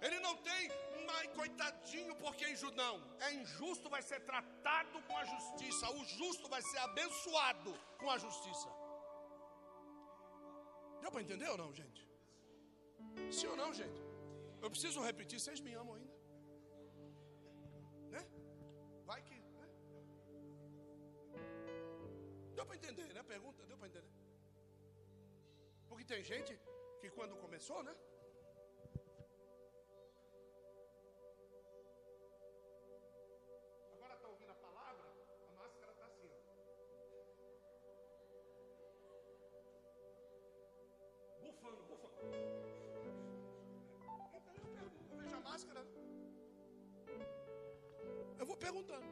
Ele 0.06 0.18
não 0.26 0.34
tem, 0.48 0.62
mas 1.06 1.26
coitadinho 1.40 2.14
porque 2.16 2.44
é 2.44 2.52
injusto. 2.52 2.76
Não, 2.84 2.94
é 3.26 3.32
injusto, 3.40 3.88
vai 3.96 4.02
ser 4.10 4.20
tratado 4.30 5.02
com 5.08 5.16
a 5.16 5.24
justiça. 5.24 5.90
O 5.98 6.04
justo 6.04 6.48
vai 6.54 6.62
ser 6.70 6.78
abençoado 6.78 7.72
com 8.00 8.10
a 8.10 8.18
justiça. 8.18 8.68
Deu 11.02 11.10
para 11.10 11.22
entender 11.26 11.48
ou 11.54 11.58
não, 11.62 11.70
gente? 11.80 12.02
Sim 13.38 13.48
ou 13.52 13.56
não, 13.62 13.70
gente? 13.82 14.00
Eu 14.64 14.70
preciso 14.70 15.00
repetir, 15.10 15.38
vocês 15.40 15.60
me 15.60 15.72
amam 15.74 15.94
ainda? 15.96 16.22
Deu 22.62 22.66
para 22.66 22.76
entender, 22.76 23.08
né? 23.16 23.22
Pergunta, 23.34 23.66
deu 23.66 23.76
para 23.76 23.88
entender. 23.88 24.12
Porque 25.88 26.04
tem 26.04 26.22
gente 26.22 26.52
que 27.00 27.08
quando 27.10 27.34
começou, 27.44 27.82
né? 27.82 27.94
Bufando. 41.62 41.82
Então 44.24 44.30
eu 44.34 44.40
pergunto, 44.40 44.98
eu 45.10 45.16
vejo 45.18 45.36
a 45.36 45.40
máscara. 45.40 45.82
Eu 48.40 48.46
vou 48.46 48.56
perguntando. 48.56 49.06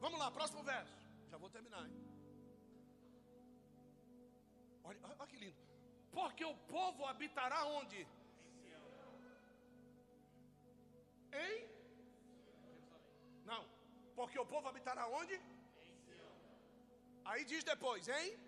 Vamos 0.00 0.18
lá, 0.18 0.30
próximo 0.30 0.62
verso. 0.62 0.96
Já 1.30 1.38
vou 1.38 1.50
terminar. 1.56 1.84
Hein? 1.86 1.94
Olha, 4.84 4.98
olha 5.02 5.26
que 5.26 5.38
lindo. 5.44 5.62
Porque 6.12 6.44
o 6.44 6.56
povo 6.74 7.06
habitará 7.06 7.64
onde? 7.66 8.06
Em? 11.44 11.56
Não. 13.44 13.62
Porque 14.14 14.38
o 14.38 14.46
povo 14.46 14.68
habitará 14.68 15.08
onde? 15.08 15.40
Aí 17.24 17.44
diz 17.44 17.64
depois, 17.64 18.06
hein? 18.08 18.38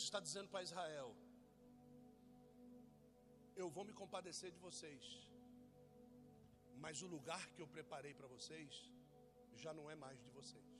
Deus 0.00 0.08
está 0.08 0.20
dizendo 0.26 0.48
para 0.52 0.62
Israel: 0.66 1.08
Eu 3.62 3.66
vou 3.74 3.84
me 3.88 3.94
compadecer 4.00 4.50
de 4.54 4.60
vocês, 4.66 5.02
mas 6.84 7.02
o 7.06 7.08
lugar 7.14 7.42
que 7.54 7.60
eu 7.64 7.68
preparei 7.76 8.12
para 8.20 8.28
vocês 8.34 8.70
já 9.64 9.72
não 9.78 9.86
é 9.94 9.96
mais 10.04 10.18
de 10.26 10.30
vocês. 10.38 10.70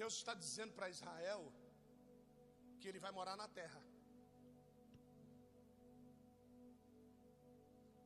Deus 0.00 0.14
está 0.20 0.34
dizendo 0.42 0.72
para 0.78 0.92
Israel 0.96 1.42
que 2.78 2.88
ele 2.90 3.02
vai 3.06 3.12
morar 3.20 3.36
na 3.42 3.48
terra. 3.60 3.82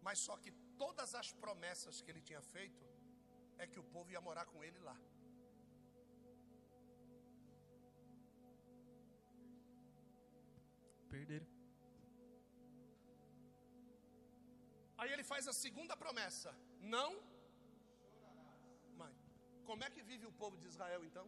Mas 0.07 0.21
só 0.27 0.37
que 0.45 0.53
todas 0.85 1.13
as 1.23 1.31
promessas 1.45 2.01
que 2.01 2.11
ele 2.13 2.25
tinha 2.31 2.45
feito 2.55 2.87
é 3.59 3.67
que 3.67 3.83
o 3.83 3.91
povo 3.97 4.11
ia 4.15 4.23
morar 4.31 4.47
com 4.55 4.65
ele 4.69 4.81
lá. 4.91 4.97
Perderam. 11.15 11.49
Aí 15.01 15.11
ele 15.15 15.25
faz 15.33 15.45
a 15.53 15.55
segunda 15.65 15.95
promessa: 16.03 16.51
Não. 16.95 17.11
Mãe, 19.01 19.15
como 19.69 19.85
é 19.87 19.91
que 19.95 20.03
vive 20.11 20.27
o 20.31 20.37
povo 20.43 20.57
de 20.62 20.67
Israel 20.73 21.03
então? 21.09 21.27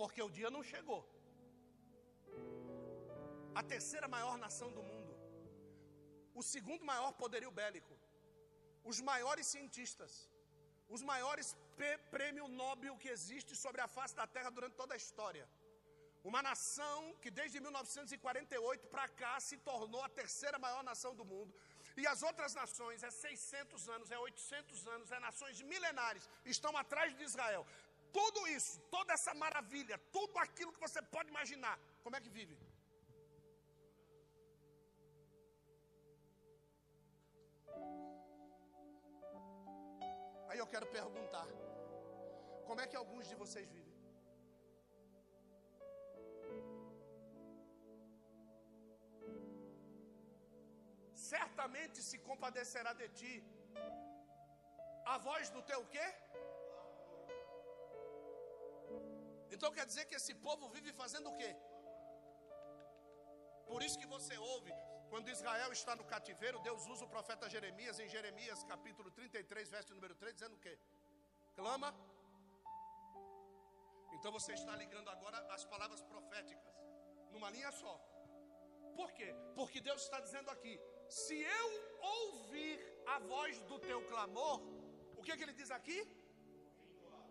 Porque 0.00 0.20
o 0.26 0.32
dia 0.38 0.50
não 0.56 0.62
chegou. 0.72 1.00
A 3.60 3.62
terceira 3.72 4.08
maior 4.16 4.36
nação 4.44 4.70
do 4.76 4.84
mundo, 4.90 5.12
o 6.40 6.42
segundo 6.54 6.84
maior 6.92 7.12
poderio 7.22 7.52
bélico, 7.60 7.96
os 8.92 9.00
maiores 9.10 9.46
cientistas, 9.54 10.12
os 10.94 11.02
maiores 11.12 11.48
prêmio 12.14 12.46
Nobel 12.60 12.96
que 13.02 13.12
existe 13.16 13.52
sobre 13.64 13.80
a 13.84 13.92
face 13.98 14.16
da 14.22 14.26
terra 14.36 14.50
durante 14.56 14.76
toda 14.82 14.94
a 14.96 15.02
história 15.04 15.46
uma 16.28 16.40
nação 16.42 17.14
que 17.22 17.30
desde 17.38 17.60
1948 17.60 18.86
para 18.88 19.06
cá 19.20 19.38
se 19.38 19.56
tornou 19.68 20.02
a 20.02 20.08
terceira 20.20 20.58
maior 20.58 20.82
nação 20.82 21.14
do 21.14 21.24
mundo. 21.32 21.54
E 22.00 22.06
as 22.12 22.22
outras 22.28 22.54
nações, 22.60 23.02
é 23.08 23.10
600 23.10 23.88
anos, 23.94 24.10
é 24.10 24.18
800 24.18 24.86
anos, 24.94 25.12
é 25.12 25.20
nações 25.20 25.60
milenares, 25.72 26.28
estão 26.44 26.74
atrás 26.76 27.14
de 27.18 27.24
Israel. 27.30 27.66
Tudo 28.12 28.46
isso, 28.56 28.80
toda 28.96 29.12
essa 29.12 29.34
maravilha, 29.34 29.98
tudo 30.16 30.38
aquilo 30.38 30.72
que 30.72 30.84
você 30.86 31.02
pode 31.02 31.28
imaginar, 31.34 31.78
como 32.02 32.16
é 32.16 32.20
que 32.20 32.30
vive? 32.30 32.56
Aí 40.48 40.58
eu 40.58 40.66
quero 40.66 40.86
perguntar: 40.86 41.46
como 42.66 42.80
é 42.80 42.86
que 42.86 42.96
alguns 42.96 43.26
de 43.28 43.34
vocês 43.34 43.68
vivem? 43.68 44.03
Certamente 51.84 52.02
se 52.02 52.18
compadecerá 52.28 52.92
de 53.00 53.08
ti. 53.18 53.34
A 55.14 55.16
voz 55.18 55.50
do 55.50 55.62
teu 55.70 55.80
quê? 55.94 56.06
Então 59.54 59.70
quer 59.76 59.86
dizer 59.90 60.04
que 60.06 60.16
esse 60.20 60.34
povo 60.46 60.68
vive 60.76 60.92
fazendo 60.92 61.28
o 61.30 61.36
quê? 61.40 61.50
Por 63.70 63.82
isso 63.82 63.98
que 63.98 64.06
você 64.16 64.36
ouve 64.54 64.72
Quando 65.10 65.30
Israel 65.30 65.70
está 65.72 65.92
no 65.98 66.04
cativeiro, 66.12 66.58
Deus 66.68 66.86
usa 66.92 67.04
o 67.04 67.12
profeta 67.14 67.48
Jeremias 67.54 67.98
em 68.04 68.08
Jeremias 68.14 68.64
capítulo 68.64 69.10
33, 69.18 69.70
verso 69.76 69.94
número 69.94 70.14
3, 70.22 70.34
dizendo 70.34 70.56
o 70.56 70.62
quê? 70.64 70.74
Clama. 71.58 71.90
Então 74.16 74.32
você 74.38 74.52
está 74.54 74.74
ligando 74.82 75.08
agora 75.16 75.38
as 75.56 75.64
palavras 75.72 76.02
proféticas 76.12 76.74
numa 77.34 77.50
linha 77.56 77.70
só. 77.82 77.94
Por 78.98 79.12
quê? 79.12 79.28
Porque 79.54 79.80
Deus 79.88 80.02
está 80.02 80.18
dizendo 80.26 80.50
aqui: 80.50 80.74
se 81.08 81.36
eu 81.40 81.66
ouvir 82.00 82.80
a 83.06 83.18
voz 83.18 83.60
do 83.62 83.78
teu 83.78 84.00
clamor, 84.08 84.60
o 85.16 85.22
que, 85.22 85.36
que 85.36 85.42
ele 85.42 85.52
diz 85.52 85.70
aqui? 85.70 86.06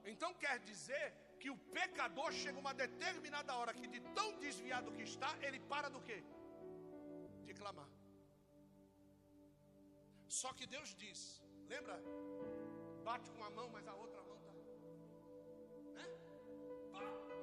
Então 0.05 0.33
quer 0.33 0.59
dizer 0.59 1.13
que 1.39 1.49
o 1.49 1.57
pecador 1.77 2.31
chega 2.31 2.57
uma 2.57 2.73
determinada 2.73 3.55
hora 3.55 3.73
que 3.73 3.87
de 3.87 3.99
tão 4.17 4.29
desviado 4.39 4.91
que 4.91 5.03
está, 5.03 5.35
ele 5.41 5.59
para 5.59 5.89
do 5.89 6.01
quê? 6.01 6.23
De 7.45 7.53
clamar. 7.53 7.89
Só 10.27 10.51
que 10.53 10.65
Deus 10.65 10.95
diz, 10.95 11.19
lembra? 11.67 11.95
Bate 13.03 13.29
com 13.31 13.43
a 13.43 13.49
mão, 13.49 13.69
mas 13.69 13.87
a 13.87 13.95
outra 14.03 14.21
mão 14.23 14.39
tá. 14.47 14.53
Né? 15.97 16.07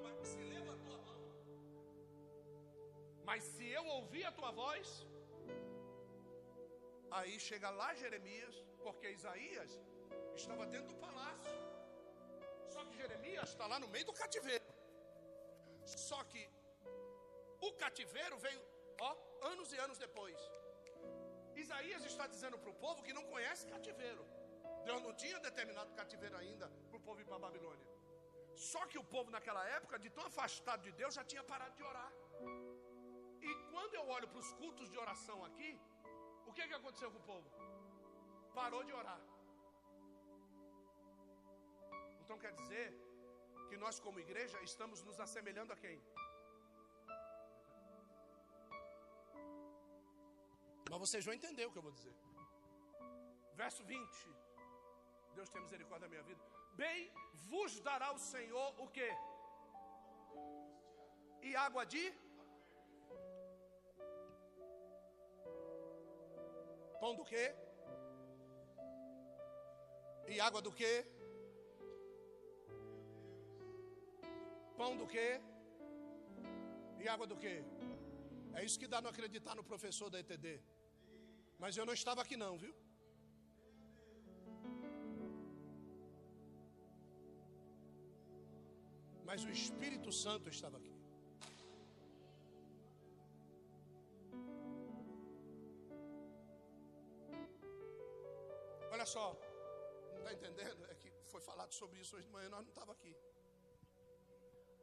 Mas 0.03 0.29
se 0.29 0.43
levantou 0.55 0.95
a 0.97 1.03
mão. 1.09 1.21
Mas 3.25 3.43
se 3.45 3.67
eu 3.69 3.85
ouvir 3.87 4.25
a 4.25 4.33
tua 4.33 4.51
voz, 4.51 5.07
aí 7.19 7.39
chega 7.49 7.69
lá 7.71 7.89
Jeremias, 7.95 8.55
porque 8.83 9.11
Isaías 9.19 9.71
estava 10.35 10.67
dentro 10.67 10.89
do 10.93 10.99
palácio. 11.07 11.59
Só 12.75 12.85
que 12.85 12.97
Jeremias 12.97 13.49
está 13.51 13.67
lá 13.67 13.79
no 13.85 13.89
meio 13.89 14.07
do 14.11 14.13
cativeiro. 14.13 14.65
Só 15.85 16.23
que 16.25 16.43
o 17.61 17.73
cativeiro 17.83 18.37
veio, 18.39 18.63
ó, 19.01 19.11
anos 19.53 19.73
e 19.73 19.79
anos 19.87 19.99
depois. 19.99 20.39
Isaías 21.55 22.05
está 22.05 22.27
dizendo 22.27 22.59
para 22.59 22.71
o 22.71 22.79
povo 22.85 23.03
que 23.03 23.13
não 23.19 23.25
conhece 23.35 23.67
cativeiro. 23.75 24.25
Deus 24.85 25.03
não 25.07 25.13
tinha 25.23 25.39
determinado 25.49 25.93
cativeiro 26.01 26.37
ainda 26.43 26.67
para 26.89 26.99
o 26.99 27.01
povo 27.07 27.21
ir 27.21 27.27
para 27.31 27.37
a 27.37 27.45
Babilônia. 27.47 27.87
Só 28.55 28.81
que 28.87 28.99
o 28.99 29.05
povo 29.15 29.31
naquela 29.31 29.65
época, 29.77 29.99
de 29.99 30.11
tão 30.11 30.25
afastado 30.31 30.83
de 30.83 30.93
Deus, 31.01 31.15
já 31.19 31.25
tinha 31.25 31.43
parado 31.53 31.75
de 31.79 31.83
orar. 31.83 32.13
E 33.49 33.55
quando 33.71 33.95
eu 33.95 34.07
olho 34.17 34.29
para 34.29 34.39
os 34.39 34.53
cultos 34.61 34.91
de 34.91 34.99
oração 35.05 35.39
aqui, 35.45 35.71
o 36.51 36.55
que, 36.57 36.67
que 36.71 36.79
aconteceu 36.81 37.11
com 37.15 37.21
o 37.23 37.29
povo? 37.33 37.49
Parou 38.61 38.83
de 38.89 38.93
orar. 39.01 39.21
Então 42.23 42.37
quer 42.43 42.53
dizer 42.61 42.87
que 43.69 43.77
nós, 43.83 44.01
como 44.07 44.25
igreja, 44.27 44.59
estamos 44.71 45.01
nos 45.09 45.19
assemelhando 45.27 45.73
a 45.75 45.79
quem? 45.85 45.97
Mas 50.91 51.01
vocês 51.05 51.25
vão 51.27 51.35
entender 51.39 51.65
o 51.67 51.73
que 51.73 51.81
eu 51.81 51.87
vou 51.89 51.97
dizer. 51.99 52.17
Verso 53.63 53.83
20. 53.85 54.01
Deus 55.37 55.51
tem 55.53 55.63
misericórdia 55.67 56.07
da 56.07 56.13
minha 56.15 56.25
vida. 56.31 56.43
Bem 56.83 56.99
vos 57.51 57.73
dará 57.89 58.09
o 58.17 58.21
Senhor 58.33 58.69
o 58.85 58.89
que? 58.97 59.09
E 61.49 61.55
água 61.67 61.85
de? 61.95 62.05
Pão 67.03 67.15
do 67.21 67.25
quê? 67.31 67.45
E 70.33 70.39
água 70.49 70.61
do 70.67 70.73
quê? 70.81 70.95
Pão 74.81 74.93
do 75.01 75.07
quê? 75.15 75.29
E 77.03 77.09
água 77.15 77.27
do 77.33 77.39
quê? 77.43 77.57
É 78.59 78.65
isso 78.67 78.79
que 78.81 78.91
dá 78.93 79.01
não 79.01 79.11
acreditar 79.15 79.55
no 79.55 79.65
professor 79.71 80.11
da 80.11 80.21
ETD. 80.21 80.61
Mas 81.63 81.77
eu 81.77 81.87
não 81.89 81.95
estava 82.01 82.21
aqui 82.23 82.37
não, 82.45 82.53
viu? 82.65 82.75
Mas 89.25 89.43
o 89.45 89.51
Espírito 89.51 90.13
Santo 90.13 90.49
estava 90.49 90.77
aqui. 90.81 91.00
Falado 101.71 101.79
sobre 101.81 102.01
isso 102.03 102.17
hoje 102.17 102.27
de 102.27 102.33
manhã, 102.33 102.49
nós 102.49 102.63
não 102.67 102.73
estávamos 102.75 102.97
aqui. 102.97 103.13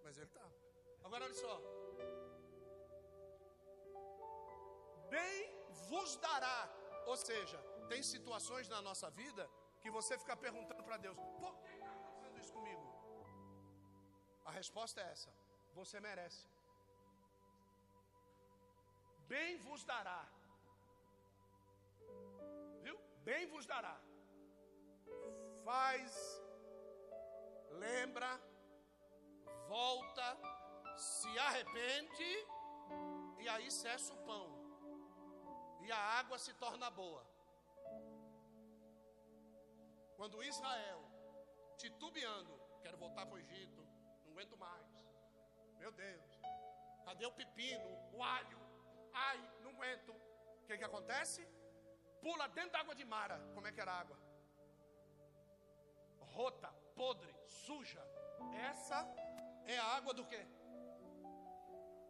Mas 0.03 0.17
ele 0.17 0.27
estava. 0.27 0.55
Agora 1.03 1.25
olha 1.25 1.33
só. 1.33 1.53
Bem 5.15 5.38
vos 5.89 6.15
dará. 6.17 6.59
Ou 7.05 7.17
seja, 7.17 7.57
tem 7.91 8.01
situações 8.03 8.67
na 8.73 8.81
nossa 8.81 9.09
vida 9.21 9.43
que 9.81 9.91
você 9.97 10.17
fica 10.23 10.35
perguntando 10.45 10.83
para 10.88 10.97
Deus: 11.05 11.17
por 11.41 11.53
que 11.61 11.69
está 11.77 11.91
acontecendo 11.91 12.39
isso 12.43 12.53
comigo? 12.57 12.85
A 14.45 14.51
resposta 14.51 15.01
é 15.01 15.11
essa: 15.11 15.31
você 15.79 15.99
merece. 15.99 16.43
Bem 19.33 19.57
vos 19.67 19.83
dará. 19.83 20.21
Viu? 22.85 22.97
Bem 23.29 23.45
vos 23.53 23.65
dará. 23.65 23.95
Faz, 25.65 26.13
lembra, 27.72 28.39
volta, 29.68 30.38
se 30.95 31.39
arrepende, 31.39 32.47
e 33.39 33.49
aí 33.49 33.70
cessa 33.72 34.13
o 34.13 34.24
pão, 34.26 34.47
e 35.82 35.91
a 35.91 35.97
água 35.97 36.38
se 36.38 36.53
torna 36.53 36.89
boa. 36.89 37.26
Quando 40.15 40.43
Israel, 40.43 41.03
titubeando, 41.78 42.59
quero 42.82 42.97
voltar 42.97 43.26
para 43.26 43.36
o 43.36 43.39
Egito, 43.39 43.82
não 44.26 44.32
aguento 44.32 44.57
mais, 44.57 44.88
meu 45.78 45.91
Deus, 45.91 46.39
cadê 47.05 47.26
o 47.26 47.32
pepino, 47.32 47.89
o 48.13 48.24
alho? 48.24 48.59
Ai, 49.13 49.39
não 49.61 49.72
aguento. 49.72 50.11
O 50.11 50.65
que, 50.68 50.78
que 50.78 50.84
acontece? 50.84 51.47
Pula 52.22 52.47
dentro 52.49 52.72
da 52.72 52.80
água 52.80 52.95
de 52.95 53.05
Mara. 53.05 53.39
Como 53.53 53.68
é 53.68 53.72
que 53.72 53.80
era 53.80 53.91
a 53.91 53.99
água? 53.99 54.18
Rota, 56.20 56.70
podre, 56.95 57.34
suja. 57.47 58.03
Essa 58.71 58.99
é 59.65 59.77
a 59.77 59.87
água 59.97 60.13
do 60.13 60.25
quê? 60.25 60.45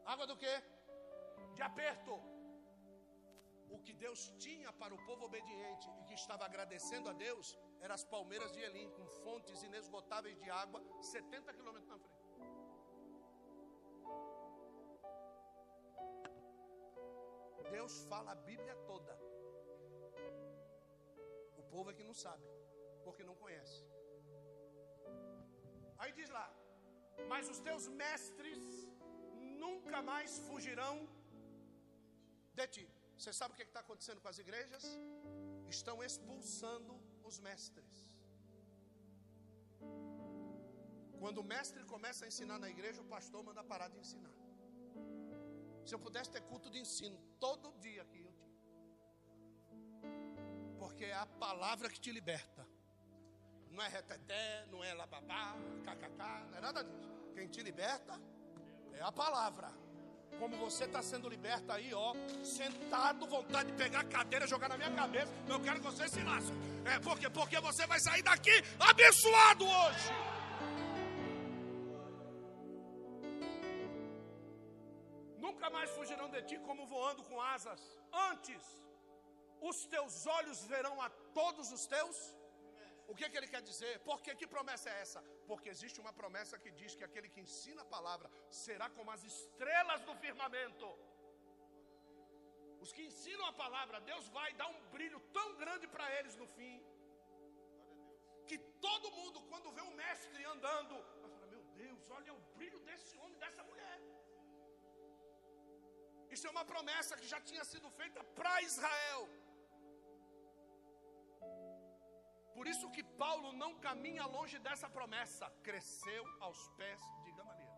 Água 0.05 0.27
do 0.27 0.38
quê? 0.38 0.55
De 1.55 1.61
aperto. 1.61 2.15
O 3.69 3.79
que 3.79 3.93
Deus 3.93 4.31
tinha 4.39 4.71
para 4.71 4.93
o 4.93 5.05
povo 5.05 5.25
obediente 5.25 5.89
e 5.99 6.03
que 6.05 6.13
estava 6.13 6.45
agradecendo 6.45 7.09
a 7.09 7.13
Deus 7.13 7.57
eram 7.81 7.95
as 7.95 8.03
palmeiras 8.03 8.51
de 8.51 8.61
Elim, 8.61 8.89
com 8.91 9.05
fontes 9.23 9.61
inesgotáveis 9.63 10.38
de 10.39 10.49
água, 10.49 10.81
70 11.01 11.53
quilômetros 11.53 11.89
na 11.89 11.99
frente. 11.99 12.17
Deus 17.77 18.05
fala 18.05 18.31
a 18.31 18.35
Bíblia 18.35 18.75
toda. 18.85 19.13
O 21.57 21.63
povo 21.63 21.91
é 21.91 21.93
que 21.93 22.03
não 22.03 22.13
sabe, 22.13 22.45
porque 23.03 23.23
não 23.23 23.35
conhece. 23.35 23.85
Aí 25.99 26.11
diz 26.19 26.29
lá: 26.29 26.47
Mas 27.31 27.49
os 27.53 27.59
teus 27.67 27.87
mestres 27.87 28.63
nunca 29.63 30.01
mais 30.01 30.37
fugirão 30.47 30.95
de 32.59 32.67
ti. 32.75 32.85
Você 33.17 33.33
sabe 33.33 33.53
o 33.53 33.57
que 33.57 33.63
está 33.63 33.79
acontecendo 33.79 34.21
com 34.21 34.29
as 34.33 34.37
igrejas? 34.37 34.83
Estão 35.67 36.03
expulsando 36.03 36.93
os 37.29 37.39
mestres. 37.39 37.93
Quando 41.19 41.39
o 41.39 41.43
mestre 41.43 41.83
começa 41.83 42.25
a 42.25 42.27
ensinar 42.27 42.59
na 42.59 42.69
igreja, 42.69 43.01
o 43.01 43.05
pastor 43.15 43.43
manda 43.43 43.63
parar 43.63 43.87
de 43.87 43.99
ensinar. 44.03 44.35
Se 45.85 45.95
eu 45.95 45.99
pudesse 45.99 46.29
ter 46.29 46.41
culto 46.41 46.69
de 46.69 46.79
ensino 46.79 47.17
todo 47.39 47.71
dia 47.79 48.01
aqui, 48.03 48.19
eu 48.19 48.33
tinha. 48.41 48.57
Porque 50.77 51.05
é 51.05 51.15
a 51.15 51.25
palavra 51.25 51.89
que 51.89 51.99
te 51.99 52.11
liberta. 52.11 52.66
Não 53.72 53.84
é 53.84 53.88
reteté, 53.88 54.65
não 54.72 54.84
é 54.84 54.93
lababá, 54.93 55.55
kkk, 55.84 56.49
não 56.51 56.57
é 56.57 56.61
nada 56.61 56.84
disso. 56.84 57.09
Quem 57.34 57.47
te 57.47 57.61
liberta 57.61 58.20
é 58.93 59.01
a 59.01 59.11
palavra. 59.11 59.72
Como 60.39 60.55
você 60.57 60.84
está 60.86 61.01
sendo 61.01 61.28
liberta 61.28 61.74
aí, 61.74 61.93
ó, 61.93 62.13
sentado, 62.43 63.26
vontade 63.26 63.72
de 63.72 63.78
pegar 63.78 64.01
a 64.01 64.03
cadeira, 64.03 64.45
jogar 64.45 64.70
na 64.70 64.78
minha 64.78 64.93
cabeça. 64.93 65.34
Eu 65.47 65.59
quero 65.59 65.80
que 65.80 65.86
você 65.86 66.07
se 66.07 66.22
lasque. 66.24 66.53
É 66.86 66.99
porque, 66.99 67.30
porque 67.30 67.59
você 67.59 67.88
vai 67.88 67.99
sair 67.99 68.22
daqui 68.22 68.51
abençoado 68.80 69.65
hoje. 69.65 70.09
Nunca 75.38 75.70
mais 75.70 75.89
fugirão 75.91 76.30
de 76.30 76.41
ti 76.43 76.59
como 76.59 76.86
voando 76.86 77.24
com 77.24 77.41
asas. 77.41 77.82
Antes, 78.32 78.61
os 79.61 79.86
teus 79.86 80.26
olhos 80.28 80.63
verão 80.65 81.01
a 81.01 81.09
todos 81.34 81.72
os 81.72 81.88
teus. 81.88 82.36
O 83.12 83.16
que, 83.18 83.30
que 83.30 83.38
ele 83.39 83.49
quer 83.53 83.62
dizer? 83.70 83.93
Porque 84.08 84.36
que 84.39 84.47
promessa 84.55 84.88
é 84.93 84.95
essa? 85.03 85.22
Porque 85.49 85.70
existe 85.74 85.99
uma 86.03 86.14
promessa 86.22 86.60
que 86.64 86.72
diz 86.80 86.93
que 86.97 87.05
aquele 87.08 87.30
que 87.34 87.43
ensina 87.45 87.82
a 87.84 87.91
palavra 87.97 88.30
será 88.64 88.88
como 88.97 89.12
as 89.16 89.24
estrelas 89.34 90.01
do 90.10 90.16
firmamento. 90.26 90.89
os 92.84 92.91
que 92.95 93.03
ensinam 93.10 93.45
a 93.47 93.53
palavra, 93.62 93.99
Deus 94.10 94.26
vai 94.36 94.49
dar 94.60 94.68
um 94.74 94.82
brilho 94.95 95.20
tão 95.38 95.47
grande 95.62 95.86
para 95.93 96.05
eles 96.18 96.36
no 96.41 96.47
fim, 96.58 96.76
que 98.49 98.58
todo 98.86 99.16
mundo, 99.18 99.38
quando 99.51 99.74
vê 99.78 99.82
um 99.88 99.95
mestre 100.03 100.43
andando, 100.53 100.95
vai 101.22 101.32
falar: 101.34 101.47
Meu 101.55 101.64
Deus, 101.82 102.03
olha 102.18 102.34
o 102.38 102.41
brilho 102.58 102.80
desse 102.89 103.16
homem, 103.22 103.38
dessa 103.45 103.64
mulher. 103.70 103.97
Isso 106.36 106.47
é 106.47 106.51
uma 106.55 106.66
promessa 106.74 107.18
que 107.20 107.28
já 107.34 107.39
tinha 107.49 107.66
sido 107.72 107.89
feita 108.01 108.24
para 108.39 108.53
Israel. 108.70 109.22
Por 112.58 112.66
isso 112.72 112.88
que 112.95 113.03
Paulo 113.24 113.49
não 113.62 113.72
caminha 113.88 114.26
longe 114.36 114.58
dessa 114.68 114.88
promessa. 114.97 115.45
Cresceu 115.68 116.24
aos 116.45 116.62
pés 116.80 117.01
de 117.24 117.32
Gamaliel. 117.38 117.76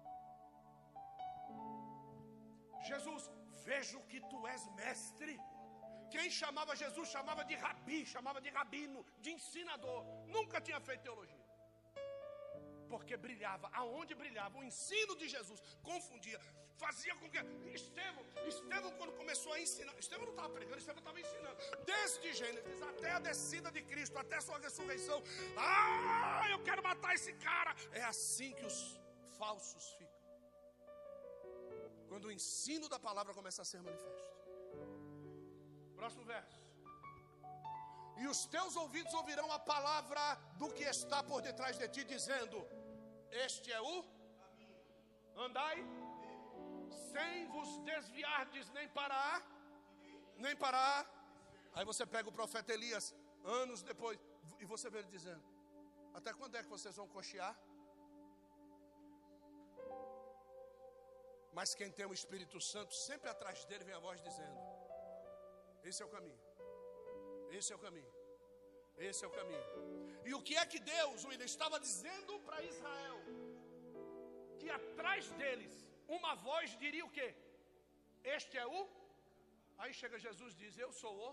Jesus, 2.89 3.23
vejo 3.69 3.99
que 4.11 4.21
tu 4.29 4.39
és 4.53 4.63
mestre. 4.81 5.33
Quem 6.13 6.29
chamava 6.39 6.77
Jesus 6.83 7.09
chamava 7.15 7.43
de 7.49 7.55
rabi, 7.65 7.99
chamava 8.13 8.39
de 8.45 8.51
rabino, 8.57 9.01
de 9.23 9.31
ensinador. 9.37 10.01
Nunca 10.35 10.61
tinha 10.67 10.79
feito 10.87 11.03
teologia. 11.07 11.45
Porque 12.93 13.17
brilhava, 13.25 13.69
aonde 13.81 14.15
brilhava, 14.23 14.57
o 14.59 14.63
ensino 14.71 15.15
de 15.21 15.27
Jesus 15.35 15.61
confundia, 15.89 16.39
fazia 16.83 17.13
com 17.19 17.27
que. 17.33 17.39
Estevão, 17.79 18.23
Estevão, 18.51 18.91
quando 18.99 19.13
começou 19.21 19.51
a 19.53 19.59
ensinar, 19.65 19.93
Estevão 20.03 20.25
não 20.29 20.35
estava 20.35 20.49
pregando, 20.57 20.79
Estevão 20.83 21.01
estava 21.03 21.19
ensinando. 21.25 21.57
Desde 21.91 22.33
Gênesis 22.41 22.81
até 22.91 23.11
a 23.17 23.19
descida 23.29 23.71
de 23.77 23.81
Cristo, 23.91 24.17
até 24.23 24.37
a 24.37 24.45
sua 24.47 24.59
ressurreição. 24.67 25.19
Ah, 25.57 26.45
eu 26.53 26.59
quero 26.69 26.83
matar 26.91 27.13
esse 27.19 27.33
cara. 27.47 27.73
É 28.01 28.03
assim 28.13 28.51
que 28.59 28.65
os 28.71 28.77
falsos 29.37 29.85
ficam. 29.97 30.17
Quando 32.09 32.25
o 32.25 32.31
ensino 32.39 32.87
da 32.93 32.99
palavra 33.07 33.33
começa 33.39 33.61
a 33.61 33.69
ser 33.71 33.81
manifesto. 33.89 34.37
Próximo 35.99 36.23
verso. 36.33 36.59
E 38.21 38.25
os 38.33 38.39
teus 38.53 38.75
ouvidos 38.83 39.13
ouvirão 39.19 39.49
a 39.57 39.59
palavra 39.73 40.23
do 40.61 40.69
que 40.77 40.85
está 40.95 41.19
por 41.29 41.41
detrás 41.41 41.77
de 41.81 41.87
ti, 41.87 42.03
dizendo: 42.03 42.57
Este 43.45 43.71
é 43.71 43.81
o 43.81 43.93
andai, 45.45 45.77
sem 46.91 47.47
vos 47.47 47.77
desviardes 47.79 48.69
nem 48.71 48.87
parar, 48.89 49.37
nem 50.37 50.55
parar. 50.55 50.99
Aí 51.73 51.85
você 51.85 52.05
pega 52.05 52.29
o 52.29 52.37
profeta 52.39 52.73
Elias, 52.73 53.15
anos 53.43 53.81
depois, 53.81 54.19
e 54.59 54.65
você 54.65 54.89
vê 54.89 54.99
ele 54.99 55.07
dizendo: 55.07 55.43
Até 56.13 56.33
quando 56.33 56.55
é 56.55 56.63
que 56.63 56.69
vocês 56.69 56.95
vão 56.95 57.07
cochear? 57.07 57.55
Mas 61.51 61.73
quem 61.73 61.91
tem 61.91 62.05
o 62.05 62.13
Espírito 62.13 62.59
Santo, 62.61 62.93
sempre 62.93 63.29
atrás 63.29 63.65
dele 63.65 63.83
vem 63.83 63.95
a 63.95 63.99
voz 63.99 64.21
dizendo: 64.21 64.59
esse 65.83 66.01
é 66.03 66.05
o 66.05 66.09
caminho. 66.09 66.39
Esse 67.57 67.71
é 67.73 67.75
o 67.75 67.79
caminho. 67.79 68.13
Esse 68.97 69.23
é 69.23 69.27
o 69.27 69.31
caminho. 69.31 69.67
E 70.25 70.33
o 70.33 70.41
que 70.41 70.55
é 70.57 70.65
que 70.65 70.79
Deus, 70.79 71.23
ele 71.25 71.45
estava 71.45 71.79
dizendo 71.79 72.39
para 72.41 72.63
Israel? 72.63 73.19
Que 74.59 74.69
atrás 74.69 75.29
deles 75.31 75.73
uma 76.17 76.33
voz 76.47 76.77
diria 76.83 77.05
o 77.07 77.13
quê? 77.17 77.27
Este 78.35 78.57
é 78.63 78.65
o. 78.77 78.81
Aí 79.81 79.91
chega 79.99 80.23
Jesus 80.27 80.53
e 80.53 80.59
diz: 80.63 80.77
Eu 80.77 80.91
sou 81.01 81.13
o. 81.27 81.29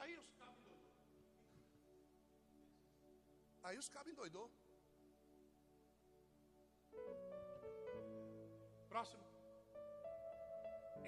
Aí 0.00 0.14
os 0.22 0.30
cabos 0.40 0.62
doidou. 0.68 0.92
Aí 3.66 3.76
os 3.82 3.88
cabos 3.94 4.12
endoidou. 4.12 4.46
Próximo. 8.92 9.24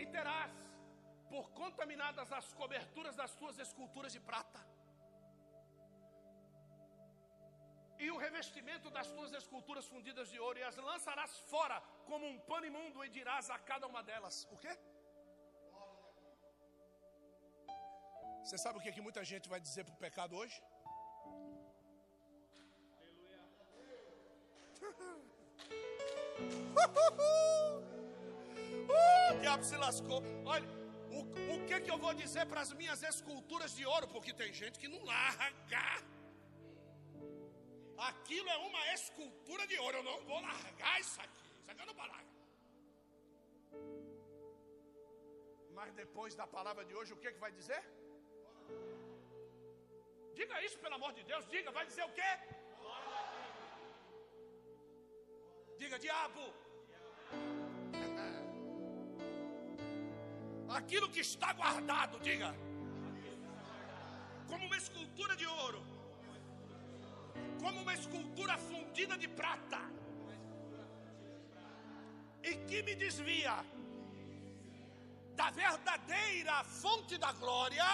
E 0.03 0.07
terás 0.17 0.53
por 1.31 1.47
contaminadas 1.61 2.31
as 2.41 2.53
coberturas 2.61 3.17
das 3.17 3.35
tuas 3.41 3.59
esculturas 3.59 4.13
de 4.17 4.21
prata. 4.21 4.61
Das 9.03 9.09
tuas 9.17 9.33
esculturas 9.33 9.87
fundidas 9.87 10.29
de 10.33 10.39
ouro, 10.39 10.59
e 10.59 10.63
as 10.63 10.77
lançarás 10.77 11.33
fora 11.53 11.77
como 12.07 12.25
um 12.27 12.39
pano 12.41 12.67
imundo, 12.67 13.05
e 13.05 13.09
dirás 13.09 13.51
a 13.51 13.59
cada 13.59 13.87
uma 13.87 14.03
delas: 14.03 14.37
O 14.51 14.57
quê? 14.57 14.73
Você 18.45 18.59
sabe 18.59 18.79
o 18.79 18.83
que, 18.83 18.93
que 18.93 19.01
muita 19.01 19.25
gente 19.25 19.49
vai 19.49 19.61
dizer 19.61 19.85
para 19.85 19.95
o 19.95 19.97
pecado 20.07 20.37
hoje? 20.37 20.61
uh, 27.63 29.33
o 29.33 29.41
diabo 29.41 29.65
se 29.65 29.77
lascou. 29.77 30.23
Olha, 30.45 30.69
o, 31.19 31.21
o 31.55 31.67
que, 31.67 31.81
que 31.81 31.91
eu 31.91 31.99
vou 31.99 32.15
dizer 32.15 32.47
para 32.47 32.61
as 32.61 32.73
minhas 32.73 33.03
esculturas 33.03 33.75
de 33.77 33.87
ouro? 33.87 34.09
Porque 34.09 34.33
tem 34.33 34.53
gente 34.53 34.79
que 34.79 34.89
não 34.89 35.03
larga. 35.05 36.12
Aquilo 38.11 38.49
é 38.57 38.59
uma 38.69 38.83
escultura 38.95 39.65
de 39.71 39.77
ouro. 39.85 39.97
Eu 39.99 40.07
não 40.11 40.19
vou 40.31 40.41
largar 40.49 40.95
isso 41.05 41.19
aqui. 41.25 41.43
Isso 41.61 41.71
aqui 41.71 41.83
eu 41.83 41.91
não 41.91 41.99
vou 42.01 42.07
largar. 42.07 42.33
Mas 45.77 45.93
depois 46.03 46.35
da 46.41 46.47
palavra 46.57 46.85
de 46.89 46.95
hoje, 46.99 47.13
o 47.13 47.21
que, 47.23 47.33
que 47.35 47.45
vai 47.47 47.53
dizer? 47.61 47.83
Diga 50.39 50.57
isso, 50.67 50.79
pelo 50.85 50.97
amor 51.01 51.13
de 51.19 51.23
Deus. 51.31 51.47
Diga, 51.55 51.71
vai 51.79 51.85
dizer 51.91 52.05
o 52.11 52.13
quê? 52.19 52.31
Diga, 55.83 55.99
diabo. 56.07 56.45
aquilo 60.79 61.09
que 61.15 61.21
está 61.21 61.53
guardado, 61.53 62.19
diga, 62.21 62.55
como 67.63 67.81
uma 67.81 67.95
escultura 67.95 68.59
fundida 68.59 69.17
de 69.17 69.29
prata, 69.29 69.81
e 72.43 72.57
que 72.69 72.83
me 72.83 72.95
desvia 72.97 73.55
da 75.37 75.49
verdadeira 75.51 76.65
fonte 76.65 77.17
da 77.17 77.31
glória, 77.33 77.85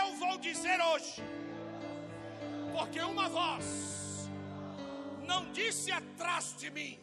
eu 0.00 0.16
vou 0.16 0.36
dizer 0.38 0.80
hoje, 0.80 1.22
porque 2.76 3.00
uma 3.00 3.28
voz 3.28 4.28
não 5.24 5.52
disse 5.52 5.92
atrás 5.92 6.56
de 6.58 6.70
mim, 6.70 6.98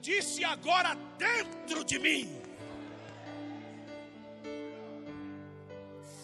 disse 0.00 0.44
agora 0.44 0.96
dentro 1.16 1.84
de 1.84 1.98
mim. 1.98 2.42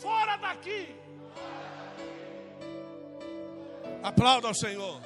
Fora 0.00 0.36
daqui. 0.36 0.82
Aplauda 4.02 4.48
ao 4.48 4.54
Senhor. 4.54 5.00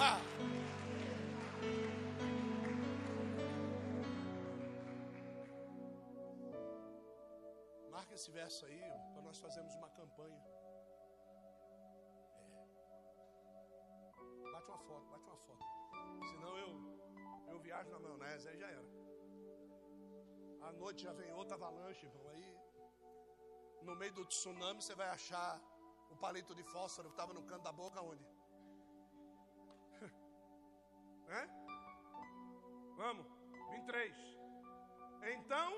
Ha. 0.00 0.20
Marca 7.90 8.14
esse 8.14 8.30
verso 8.30 8.64
aí 8.64 8.80
para 9.12 9.22
nós 9.22 9.38
fazermos 9.38 9.74
uma 9.74 9.90
campanha. 9.90 10.40
bate 14.52 14.70
uma 14.70 14.78
foto, 14.78 15.06
bate 15.10 15.24
uma 15.24 15.36
foto. 15.36 15.64
Senão 16.30 16.58
eu, 16.58 17.52
eu 17.52 17.60
viajo 17.60 17.90
na 17.90 18.00
maionese, 18.00 18.48
aí 18.48 18.58
já 18.58 18.66
era. 18.66 18.84
À 20.62 20.72
noite 20.72 21.02
já 21.02 21.12
vem 21.12 21.32
outra 21.32 21.54
avalanche, 21.56 22.06
irmão. 22.06 22.28
Aí, 22.28 22.57
no 23.82 23.94
meio 23.96 24.12
do 24.12 24.24
tsunami, 24.24 24.82
você 24.82 24.94
vai 24.94 25.08
achar 25.08 25.60
o 26.10 26.16
palito 26.16 26.54
de 26.54 26.62
fósforo 26.62 27.08
que 27.08 27.14
estava 27.14 27.32
no 27.32 27.42
canto 27.42 27.62
da 27.62 27.72
boca, 27.72 28.00
onde? 28.00 28.24
é? 31.28 31.46
Vamos, 32.96 33.26
23. 33.70 34.14
Então, 35.34 35.72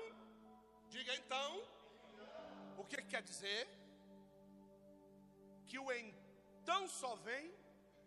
diga 0.89 1.13
então, 1.15 1.63
o 2.77 2.85
que 2.85 3.01
quer 3.03 3.21
dizer? 3.21 3.67
Que 5.67 5.79
o 5.79 5.91
então 5.91 6.87
só 6.87 7.15
vem 7.15 7.53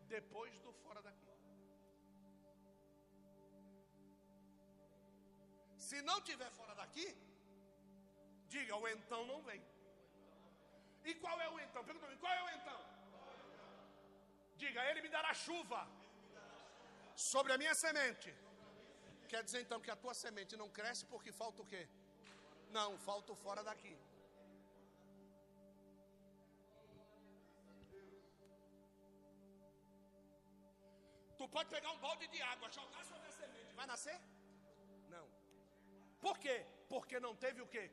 depois 0.09 0.59
do 0.61 0.72
fora 0.72 1.01
daqui. 1.03 1.30
Se 5.76 6.01
não 6.03 6.20
tiver 6.20 6.51
fora 6.51 6.74
daqui, 6.74 7.09
diga 8.49 8.76
o 8.76 8.88
então 8.88 9.26
não 9.26 9.42
vem. 9.42 9.62
E 11.11 11.14
qual 11.22 11.38
é 11.46 11.48
o 11.55 11.59
então? 11.66 11.82
Pergunta 11.88 12.09
mim, 12.12 12.20
qual 12.24 12.32
é 12.40 12.42
o 12.46 12.50
então? 12.59 12.80
Diga, 14.62 14.80
ele 14.90 15.02
me 15.05 15.11
dará 15.16 15.32
chuva 15.46 15.80
sobre 17.32 17.52
a 17.52 17.59
minha 17.62 17.74
semente. 17.82 18.30
Quer 19.32 19.42
dizer 19.46 19.61
então 19.62 19.80
que 19.84 19.92
a 19.94 20.00
tua 20.02 20.14
semente 20.22 20.57
não 20.62 20.68
cresce 20.78 21.05
porque 21.12 21.32
falta 21.42 21.61
o 21.62 21.66
quê? 21.72 21.82
Não, 22.76 22.90
falta 23.09 23.34
fora 23.44 23.62
daqui. 23.70 23.94
Tu 31.38 31.48
pode 31.57 31.68
pegar 31.76 31.90
um 31.92 31.98
balde 32.07 32.26
de 32.34 32.40
água, 32.52 32.70
jogar 32.78 33.05
sobre 33.05 33.28
a 33.28 33.32
semente, 33.40 33.74
vai 33.80 33.86
nascer? 33.92 34.18
Não. 35.14 35.26
Por 36.24 36.38
quê? 36.44 36.57
Porque 36.88 37.18
não 37.26 37.34
teve 37.44 37.61
o 37.61 37.66
quê? 37.74 37.84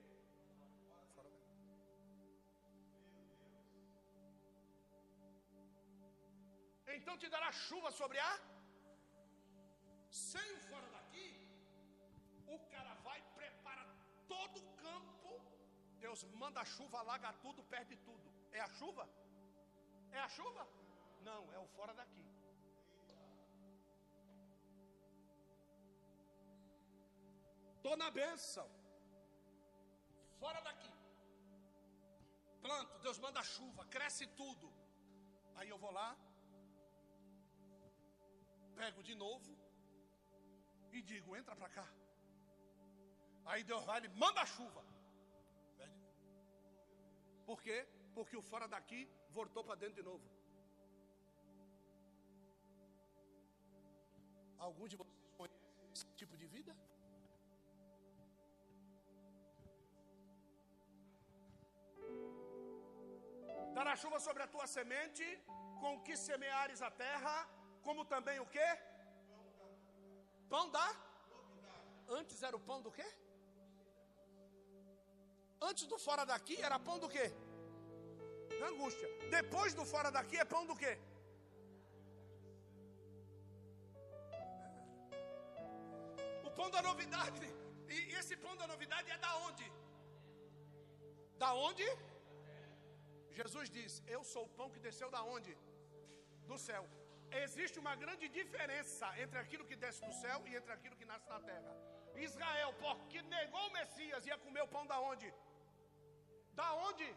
Então 7.00 7.18
te 7.22 7.30
dará 7.36 7.52
chuva 7.52 7.92
sobre 8.00 8.20
a. 8.20 8.34
Sem 10.10 10.52
fora 10.70 10.88
daqui, 10.98 11.28
o 12.56 12.60
cara 12.74 12.94
vai, 13.06 13.20
prepara 13.39 13.86
todo 14.34 14.58
o 14.64 14.72
campo. 14.84 15.32
Deus 16.06 16.24
manda 16.44 16.60
a 16.62 16.70
chuva, 16.76 17.00
alaga 17.00 17.32
tudo, 17.44 17.64
perde 17.76 17.96
tudo. 18.10 18.28
É 18.52 18.62
a 18.68 18.70
chuva? 18.80 19.06
É 20.12 20.20
a 20.20 20.30
chuva? 20.38 20.64
Não, 21.30 21.42
é 21.54 21.60
o 21.60 21.68
fora 21.78 21.94
daqui. 22.02 22.26
Estou 27.78 27.96
na 27.98 28.10
bênção. 28.12 28.68
Fora 30.42 30.60
daqui. 30.68 30.92
Planto, 32.64 33.00
Deus 33.06 33.18
manda 33.26 33.42
chuva, 33.56 33.86
cresce 33.96 34.26
tudo. 34.42 34.68
Aí 35.56 35.70
eu 35.70 35.80
vou 35.84 35.92
lá, 36.00 36.10
pego 38.80 39.01
de 39.09 39.15
novo 39.24 39.51
e 40.91 41.01
digo: 41.11 41.36
entra 41.39 41.55
para 41.61 41.69
cá. 41.78 41.88
Aí 43.51 43.63
Deus 43.72 43.84
vai, 43.89 43.97
ele 43.99 44.09
manda 44.24 44.41
a 44.41 44.51
chuva. 44.55 44.84
Por 47.49 47.59
quê? 47.65 47.78
Porque 48.15 48.36
o 48.38 48.45
fora 48.51 48.67
daqui 48.76 49.01
voltou 49.38 49.63
para 49.63 49.82
dentro 49.84 49.97
de 50.01 50.05
novo. 50.09 50.26
Algum 54.67 54.88
de 54.91 54.95
vocês 55.01 55.32
conhece 55.39 55.59
esse 55.95 56.05
tipo 56.22 56.36
de 56.41 56.47
vida? 56.55 56.74
Dará 63.78 63.95
chuva 64.03 64.19
sobre 64.28 64.43
a 64.43 64.51
tua 64.53 64.67
semente, 64.67 65.26
com 65.82 65.93
que 66.05 66.15
semeares 66.28 66.82
a 66.88 66.91
terra, 66.91 67.36
como 67.88 68.03
também 68.13 68.39
o 68.39 68.47
quê? 68.55 68.69
Pão 70.53 70.65
da? 70.75 70.88
Antes 72.19 72.41
era 72.47 72.55
o 72.59 72.65
pão 72.69 72.79
do 72.86 72.91
quê? 72.97 73.07
Antes 75.69 75.86
do 75.91 75.97
fora 76.05 76.25
daqui 76.32 76.55
era 76.67 76.77
pão 76.88 76.97
do 77.03 77.09
quê? 77.15 77.25
Da 78.59 78.67
angústia. 78.73 79.07
Depois 79.38 79.73
do 79.79 79.86
fora 79.93 80.11
daqui 80.17 80.38
é 80.38 80.45
pão 80.53 80.63
do 80.71 80.75
quê? 80.82 80.93
O 86.47 86.51
pão 86.59 86.69
da 86.75 86.82
novidade. 86.89 87.47
E 87.95 87.99
esse 88.19 88.36
pão 88.45 88.55
da 88.61 88.67
novidade 88.73 89.09
é 89.15 89.17
da 89.17 89.34
onde? 89.47 89.67
Da 91.43 91.53
onde? 91.67 91.86
Jesus 93.39 93.69
diz: 93.77 93.91
Eu 94.15 94.23
sou 94.32 94.43
o 94.45 94.53
pão 94.57 94.69
que 94.73 94.86
desceu 94.88 95.09
da 95.15 95.21
onde? 95.36 95.53
Do 96.51 96.57
céu. 96.67 96.84
Existe 97.32 97.79
uma 97.79 97.95
grande 97.95 98.27
diferença 98.27 99.07
entre 99.23 99.39
aquilo 99.39 99.65
que 99.65 99.75
desce 99.75 100.01
do 100.05 100.13
céu 100.13 100.43
e 100.45 100.55
entre 100.55 100.71
aquilo 100.73 100.95
que 100.95 101.05
nasce 101.05 101.27
na 101.29 101.39
terra. 101.39 101.73
Israel, 102.15 102.73
porque 102.86 103.21
negou 103.21 103.67
o 103.67 103.73
Messias, 103.73 104.25
ia 104.25 104.38
comer 104.38 104.61
o 104.63 104.67
pão 104.67 104.86
da 104.86 104.99
onde? 104.99 105.34
Da 106.53 106.73
onde? 106.73 107.07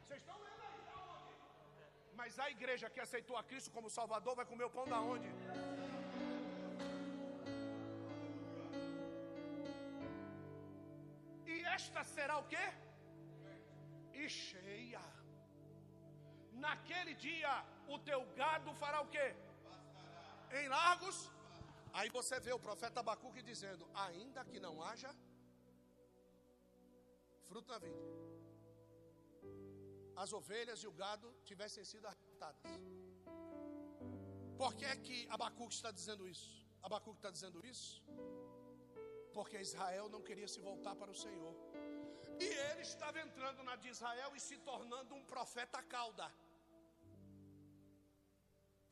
Vocês 0.00 0.20
estão 0.20 0.38
vendo 0.38 0.62
aí? 0.68 0.80
Da 0.90 0.96
onde? 1.18 1.34
Mas 2.14 2.38
a 2.38 2.50
igreja 2.50 2.88
que 2.88 3.00
aceitou 3.00 3.36
a 3.36 3.44
Cristo 3.44 3.70
como 3.70 3.90
Salvador 3.90 4.34
vai 4.34 4.46
comer 4.46 4.64
o 4.64 4.70
pão 4.70 4.86
da 4.86 5.00
onde? 5.00 5.28
E 11.46 11.64
esta 11.76 12.02
será 12.04 12.38
o 12.38 12.48
quê? 12.54 12.66
E 14.14 14.28
cheia. 14.28 15.04
Naquele 16.52 17.14
dia 17.14 17.52
o 17.86 17.98
teu 17.98 18.24
gado 18.40 18.72
fará 18.74 19.00
o 19.02 19.08
quê? 19.08 19.34
Em 20.60 20.68
largos. 20.68 21.18
Aí 21.92 22.08
você 22.18 22.38
vê 22.46 22.52
o 22.52 22.64
profeta 22.68 23.00
Abacuque 23.00 23.42
dizendo: 23.42 23.84
ainda 24.06 24.44
que 24.50 24.60
não 24.66 24.74
haja 24.88 25.10
fruto 27.48 27.70
na 27.72 27.78
vida, 27.86 28.02
as 30.16 30.32
ovelhas 30.32 30.82
e 30.82 30.86
o 30.86 30.92
gado 31.02 31.28
tivessem 31.44 31.84
sido 31.84 32.06
arrebatadas. 32.06 32.72
Por 34.56 34.74
que 34.78 34.84
é 34.84 34.96
que 34.96 35.18
Abacuque 35.36 35.74
está 35.74 35.90
dizendo 35.90 36.26
isso? 36.34 36.50
Abacuque 36.82 37.18
está 37.18 37.30
dizendo 37.30 37.64
isso 37.72 38.02
porque 39.36 39.58
Israel 39.68 40.08
não 40.14 40.22
queria 40.28 40.48
se 40.54 40.60
voltar 40.60 40.94
para 41.00 41.10
o 41.10 41.20
Senhor. 41.24 41.54
E 42.38 42.48
ele 42.68 42.82
estava 42.82 43.20
entrando 43.20 43.62
na 43.62 43.76
de 43.76 43.88
Israel 43.88 44.30
e 44.36 44.40
se 44.40 44.56
tornando 44.58 45.14
um 45.14 45.24
profeta 45.24 45.82
cauda. 45.82 46.26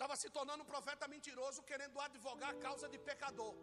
Estava 0.00 0.16
se 0.20 0.28
tornando 0.36 0.62
um 0.64 0.70
profeta 0.74 1.06
mentiroso, 1.14 1.64
querendo 1.70 1.96
advogar 2.04 2.50
a 2.52 2.60
causa 2.66 2.86
de 2.92 2.98
pecador. 3.08 3.54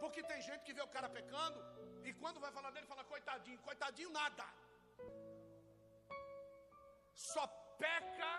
Porque 0.00 0.20
tem 0.30 0.40
gente 0.46 0.62
que 0.66 0.76
vê 0.78 0.82
o 0.84 0.92
cara 0.94 1.08
pecando 1.16 1.58
e 2.06 2.12
quando 2.20 2.40
vai 2.44 2.50
falar 2.56 2.70
dele, 2.70 2.90
fala 2.92 3.04
coitadinho, 3.12 3.58
coitadinho 3.68 4.10
nada. 4.20 4.46
Só 7.32 7.44
peca 7.84 8.32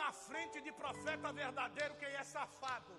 na 0.00 0.10
frente 0.26 0.58
de 0.66 0.72
profeta 0.82 1.32
verdadeiro 1.42 1.98
quem 2.02 2.12
é 2.22 2.26
safado. 2.34 2.96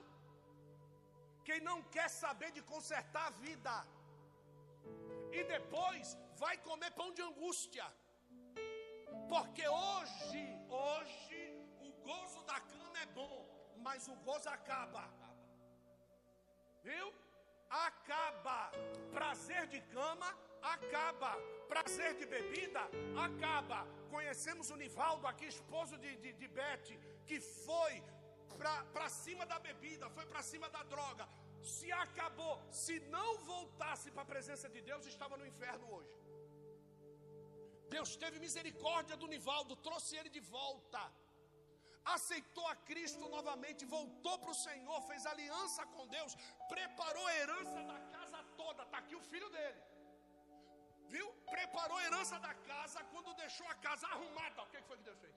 Quem 1.49 1.61
não 1.69 1.79
quer 1.95 2.09
saber 2.23 2.51
de 2.57 2.63
consertar 2.73 3.25
a 3.27 3.37
vida. 3.45 3.75
E 5.39 5.43
depois 5.55 6.17
vai 6.43 6.55
comer 6.69 6.91
pão 7.01 7.11
de 7.19 7.23
angústia. 7.29 7.87
Porque 9.33 9.65
hoje, 9.67 10.20
mas 13.87 14.07
o 14.13 14.15
gozo 14.27 14.49
acaba. 14.57 15.03
Viu? 16.87 17.07
Acaba. 17.87 18.59
Prazer 19.17 19.63
de 19.73 19.81
cama, 19.95 20.29
acaba. 20.75 21.31
Prazer 21.73 22.11
de 22.19 22.25
bebida, 22.35 22.81
acaba. 23.27 23.79
Conhecemos 24.15 24.69
o 24.69 24.79
Nivaldo 24.83 25.27
aqui, 25.31 25.45
esposo 25.57 25.97
de, 26.03 26.11
de, 26.23 26.31
de 26.41 26.47
Beth, 26.57 26.89
que 27.27 27.39
foi 27.39 27.93
para 28.93 29.07
cima 29.23 29.45
da 29.51 29.59
bebida, 29.67 30.09
foi 30.17 30.25
para 30.31 30.43
cima 30.51 30.67
da 30.75 30.83
droga. 30.93 31.27
Se 31.75 31.87
acabou, 32.05 32.55
se 32.83 32.95
não 33.15 33.29
voltasse 33.51 34.09
para 34.11 34.23
a 34.23 34.31
presença 34.33 34.67
de 34.75 34.81
Deus, 34.89 35.05
estava 35.13 35.37
no 35.37 35.45
inferno 35.51 35.85
hoje. 35.95 36.15
Deus 37.95 38.11
teve 38.23 38.37
misericórdia 38.45 39.15
do 39.21 39.27
Nivaldo, 39.33 39.75
trouxe 39.87 40.15
ele 40.19 40.29
de 40.37 40.41
volta. 40.57 41.01
Aceitou 42.03 42.67
a 42.67 42.75
Cristo 42.75 43.29
novamente, 43.29 43.85
voltou 43.85 44.37
para 44.39 44.51
o 44.51 44.55
Senhor, 44.55 45.01
fez 45.03 45.25
aliança 45.25 45.85
com 45.85 46.07
Deus, 46.07 46.35
preparou 46.67 47.25
a 47.27 47.35
herança 47.35 47.83
da 47.83 47.99
casa 48.15 48.43
toda. 48.57 48.83
Está 48.83 48.97
aqui 48.97 49.15
o 49.15 49.21
filho 49.21 49.49
dele. 49.49 49.81
Viu? 51.07 51.31
Preparou 51.49 51.97
a 51.97 52.03
herança 52.03 52.39
da 52.39 52.53
casa 52.53 53.03
quando 53.11 53.33
deixou 53.35 53.67
a 53.67 53.75
casa 53.75 54.07
arrumada. 54.07 54.63
O 54.63 54.67
que 54.67 54.81
foi 54.81 54.97
que 54.97 55.03
Deus 55.03 55.19
fez? 55.19 55.35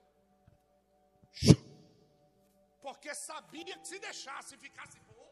Porque 2.80 3.14
sabia 3.14 3.78
que 3.78 3.88
se 3.88 3.98
deixasse, 3.98 4.56
ficasse 4.56 4.98
bom. 5.00 5.30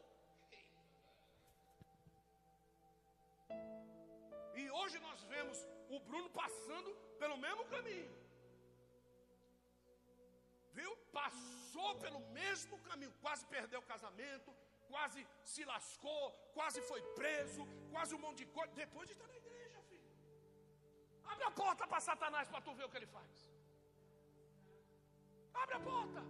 E 4.55 4.69
hoje 4.69 4.99
nós 4.99 5.23
vemos 5.23 5.57
o 5.89 5.99
Bruno 5.99 6.29
passando 6.29 6.93
pelo 7.17 7.37
mesmo 7.37 7.65
caminho. 7.65 8.22
Viu? 10.79 10.91
Passou 11.19 11.89
pelo 12.03 12.19
mesmo 12.39 12.75
caminho, 12.89 13.13
quase 13.25 13.43
perdeu 13.55 13.79
o 13.81 13.89
casamento, 13.93 14.51
quase 14.91 15.21
se 15.53 15.63
lascou, 15.71 16.23
quase 16.57 16.79
foi 16.89 17.01
preso, 17.19 17.63
quase 17.93 18.13
um 18.17 18.21
monte 18.25 18.39
de 18.43 18.47
coisa. 18.57 18.71
Depois 18.83 19.07
de 19.09 19.13
estar 19.15 19.27
na 19.33 19.37
igreja, 19.43 19.81
filho. 19.89 20.11
Abre 21.31 21.45
a 21.51 21.53
porta 21.63 21.85
para 21.91 22.01
Satanás 22.09 22.47
para 22.53 22.61
tu 22.67 22.73
ver 22.79 22.85
o 22.85 22.91
que 22.91 22.99
ele 23.01 23.11
faz. 23.17 23.33
Abre 25.61 25.75
a 25.79 25.83
porta. 25.91 26.21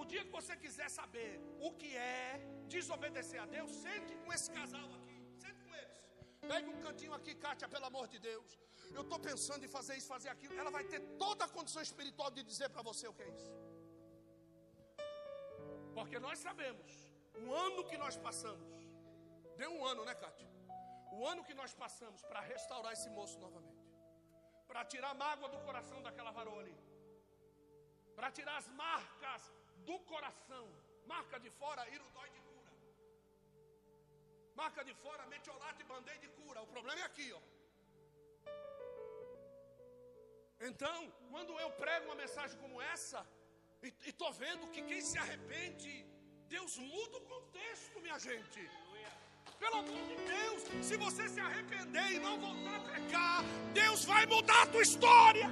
O 0.00 0.04
dia 0.12 0.24
que 0.26 0.36
você 0.38 0.54
quiser 0.64 0.88
saber 0.98 1.30
o 1.66 1.70
que 1.80 1.90
é 1.96 2.40
desobedecer 2.74 3.40
a 3.42 3.46
Deus, 3.56 3.70
sente 3.84 4.14
com 4.24 4.32
esse 4.36 4.50
casal 4.58 4.88
aqui. 4.98 5.18
Sente 5.44 5.60
com 5.64 5.74
eles. 5.80 5.98
Pegue 6.50 6.68
um 6.74 6.80
cantinho 6.86 7.14
aqui, 7.18 7.34
Kátia, 7.44 7.68
pelo 7.74 7.86
amor 7.90 8.06
de 8.12 8.18
Deus. 8.30 8.50
Eu 8.98 9.02
estou 9.06 9.18
pensando 9.28 9.64
em 9.66 9.72
fazer 9.76 9.94
isso, 9.98 10.08
fazer 10.16 10.30
aquilo. 10.34 10.54
Ela 10.62 10.72
vai 10.76 10.84
ter 10.92 11.00
toda 11.24 11.44
a 11.44 11.48
condição 11.56 11.82
espiritual 11.88 12.30
de 12.36 12.42
dizer 12.50 12.68
para 12.74 12.82
você 12.90 13.06
o 13.08 13.14
que 13.16 13.22
é 13.22 13.30
isso. 13.36 13.52
Porque 15.96 16.18
nós 16.26 16.38
sabemos, 16.46 16.92
o 17.44 17.54
ano 17.66 17.84
que 17.90 17.96
nós 18.04 18.16
passamos, 18.16 18.72
deu 19.60 19.70
um 19.78 19.84
ano, 19.92 20.04
né, 20.08 20.14
Kátia? 20.14 20.48
O 21.12 21.26
ano 21.26 21.44
que 21.48 21.54
nós 21.60 21.72
passamos 21.74 22.22
para 22.30 22.40
restaurar 22.40 22.92
esse 22.92 23.10
moço 23.10 23.38
novamente, 23.46 23.88
para 24.68 24.84
tirar 24.84 25.10
a 25.10 25.14
mágoa 25.14 25.48
do 25.54 25.60
coração 25.68 26.00
daquela 26.06 26.30
varoa 26.30 26.60
ali, 26.60 26.76
para 28.14 28.30
tirar 28.30 28.56
as 28.62 28.68
marcas 28.84 29.42
do 29.88 29.98
coração. 30.12 30.66
Marca 31.06 31.38
de 31.44 31.50
fora, 31.50 31.88
irudói 31.88 32.28
de 32.30 32.40
cura. 32.40 32.72
Marca 34.54 34.84
de 34.88 34.94
fora, 34.94 35.26
metiolate 35.26 35.80
e 35.82 35.84
band-aid 35.84 36.20
de 36.20 36.28
cura. 36.40 36.62
O 36.62 36.68
problema 36.74 37.00
é 37.00 37.04
aqui, 37.04 37.32
ó. 37.32 37.40
Então, 40.60 41.10
quando 41.30 41.58
eu 41.58 41.70
prego 41.72 42.06
uma 42.06 42.14
mensagem 42.14 42.58
como 42.58 42.82
essa, 42.82 43.26
e 43.82 43.92
estou 44.06 44.30
vendo 44.32 44.70
que 44.70 44.82
quem 44.82 45.00
se 45.00 45.16
arrepende, 45.16 46.06
Deus 46.48 46.76
muda 46.76 47.16
o 47.16 47.22
contexto, 47.22 48.00
minha 48.00 48.18
gente. 48.18 48.70
Pelo 49.58 49.76
amor 49.76 50.02
de 50.10 50.16
Deus, 50.16 50.62
se 50.84 50.96
você 50.98 51.28
se 51.28 51.40
arrepender 51.40 52.12
e 52.12 52.18
não 52.18 52.38
voltar 52.38 52.76
a 52.76 52.80
pecar, 52.92 53.42
Deus 53.72 54.04
vai 54.04 54.26
mudar 54.26 54.62
a 54.62 54.66
tua 54.66 54.82
história. 54.82 55.48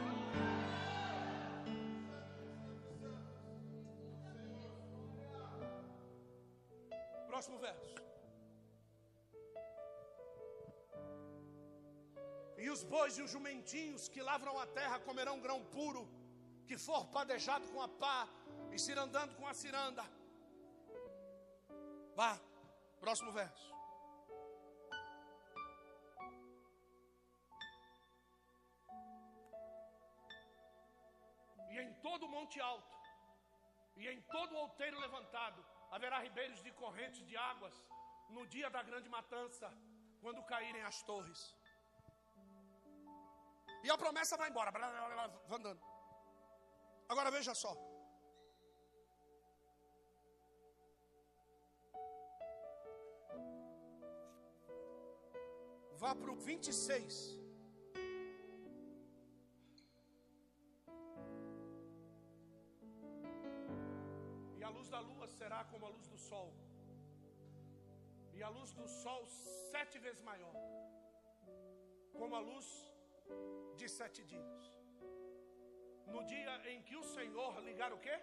Próximo 7.29 7.59
verso. 7.59 7.95
E 12.69 12.71
os 12.71 12.83
bois 12.95 13.13
e 13.17 13.23
os 13.25 13.31
jumentinhos 13.35 14.03
que 14.13 14.25
lavram 14.29 14.55
a 14.63 14.67
terra 14.79 14.97
comerão 15.07 15.37
grão 15.45 15.59
puro, 15.77 16.03
que 16.69 16.77
for 16.87 17.03
padejado 17.15 17.67
com 17.73 17.81
a 17.85 17.89
pá 18.03 18.19
e 18.75 18.79
cirandando 18.87 19.35
com 19.39 19.47
a 19.51 19.55
ciranda. 19.61 20.05
Vá, 22.19 22.33
próximo 23.05 23.33
verso. 23.33 23.69
E 31.73 31.79
em 31.85 31.95
todo 32.07 32.27
o 32.27 32.33
monte 32.37 32.61
alto, 32.61 32.97
e 33.97 34.07
em 34.09 34.21
todo 34.37 34.53
o 34.53 34.61
outeiro 34.67 35.01
levantado, 35.07 35.65
haverá 35.91 36.19
ribeiros 36.19 36.63
de 36.63 36.73
correntes 36.83 37.25
de 37.31 37.35
águas 37.53 37.77
no 38.29 38.47
dia 38.47 38.69
da 38.69 38.83
grande 38.83 39.09
matança, 39.09 39.73
quando 40.21 40.49
caírem 40.53 40.83
as 40.83 41.03
torres. 41.11 41.43
E 43.85 43.91
a 43.91 43.97
promessa 43.97 44.37
vai 44.37 44.49
embora, 44.51 44.71
blá, 44.73 44.89
blá, 44.91 45.09
blá, 45.09 45.27
vai 45.51 45.59
andando. 45.59 45.83
Agora 47.09 47.31
veja 47.31 47.55
só. 47.55 47.73
Vá 56.03 56.15
para 56.15 56.33
o 56.33 56.37
26. 56.49 57.15
E 64.59 64.63
a 64.63 64.71
luz 64.77 64.89
da 64.89 65.01
lua 65.01 65.27
será 65.39 65.65
como 65.65 65.87
a 65.87 65.89
luz 65.97 66.07
do 66.07 66.19
sol. 66.19 66.53
E 68.35 68.43
a 68.49 68.51
luz 68.57 68.73
do 68.73 68.87
sol 68.87 69.27
sete 69.73 69.99
vezes 69.99 70.23
maior. 70.31 70.55
Como 72.19 72.35
a 72.37 72.43
luz 72.51 72.67
de 73.81 73.89
sete 73.99 74.23
dias. 74.33 74.63
No 76.15 76.21
dia 76.33 76.55
em 76.73 76.83
que 76.89 76.97
o 76.97 77.07
Senhor 77.15 77.53
ligar 77.69 77.93
o 77.93 78.01
quê? 78.07 78.17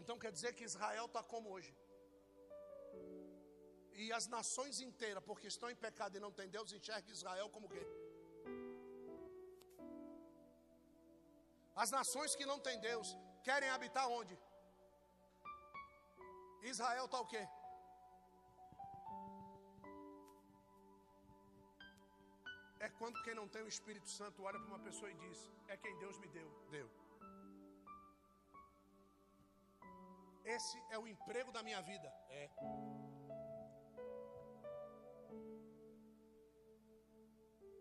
Então 0.00 0.16
quer 0.22 0.32
dizer 0.36 0.52
que 0.56 0.64
Israel 0.70 1.06
está 1.06 1.22
como 1.22 1.50
hoje. 1.54 1.72
E 4.02 4.12
as 4.18 4.26
nações 4.36 4.80
inteiras, 4.88 5.24
porque 5.28 5.48
estão 5.48 5.70
em 5.70 5.78
pecado 5.86 6.16
e 6.16 6.24
não 6.24 6.32
tem 6.38 6.48
Deus, 6.56 6.72
enxergam 6.72 7.16
Israel 7.18 7.48
como 7.56 7.68
quê? 7.74 7.84
As 11.82 11.90
nações 11.90 12.34
que 12.38 12.46
não 12.50 12.58
têm 12.66 12.78
Deus 12.80 13.08
querem 13.48 13.68
habitar 13.74 14.06
onde? 14.18 14.36
Israel 16.62 17.06
está 17.06 17.20
o 17.20 17.26
quê? 17.32 17.42
É 22.86 22.88
quando 22.98 23.22
quem 23.24 23.34
não 23.34 23.48
tem 23.54 23.62
o 23.62 23.72
Espírito 23.74 24.08
Santo 24.08 24.44
olha 24.48 24.58
para 24.60 24.68
uma 24.68 24.84
pessoa 24.88 25.10
e 25.10 25.14
diz: 25.14 25.38
É 25.66 25.76
quem 25.76 25.94
Deus 25.98 26.16
me 26.18 26.28
deu. 26.28 26.48
Deu. 26.70 26.88
Esse 30.56 30.76
é 30.90 30.98
o 30.98 31.06
emprego 31.14 31.50
da 31.56 31.62
minha 31.62 31.80
vida. 31.82 32.08
É. 32.40 32.44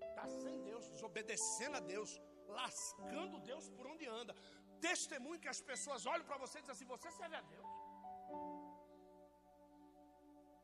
Está 0.10 0.28
sem 0.28 0.56
Deus, 0.70 0.90
desobedecendo 0.90 1.78
a 1.78 1.80
Deus, 1.80 2.12
lascando 2.48 3.40
Deus 3.52 3.70
por 3.70 3.86
onde 3.88 4.08
anda. 4.08 4.34
Testemunho 4.82 5.40
que 5.40 5.54
as 5.56 5.62
pessoas 5.62 6.06
olham 6.06 6.26
para 6.26 6.38
você 6.38 6.58
e 6.58 6.62
dizem 6.62 6.76
assim: 6.76 6.94
Você 6.96 7.12
serve 7.12 7.36
a 7.36 7.42
Deus. 7.42 7.87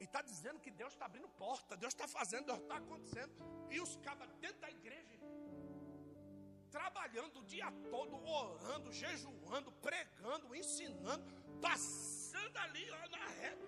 E 0.03 0.05
está 0.05 0.21
dizendo 0.21 0.59
que 0.59 0.69
Deus 0.69 0.91
está 0.91 1.05
abrindo 1.05 1.29
porta, 1.29 1.77
Deus 1.77 1.93
está 1.93 2.05
fazendo, 2.05 2.47
Deus 2.47 2.59
está 2.59 2.75
acontecendo. 2.75 3.33
E 3.71 3.79
os 3.79 3.95
cabas 4.07 4.29
dentro 4.41 4.59
da 4.59 4.69
igreja, 4.69 5.17
trabalhando 6.69 7.39
o 7.39 7.45
dia 7.45 7.71
todo, 7.89 8.17
orando, 8.41 8.91
jejuando, 8.91 9.71
pregando, 9.87 10.53
ensinando, 10.53 11.23
passando 11.61 12.57
ali 12.57 12.83
ó, 12.91 13.07
na 13.15 13.25
reta. 13.27 13.65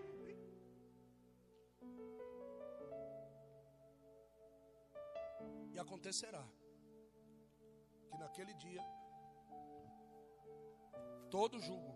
E 5.72 5.80
acontecerá 5.80 6.46
que 8.10 8.18
naquele 8.18 8.54
dia 8.56 8.84
todo 11.32 11.62
jugo 11.62 11.96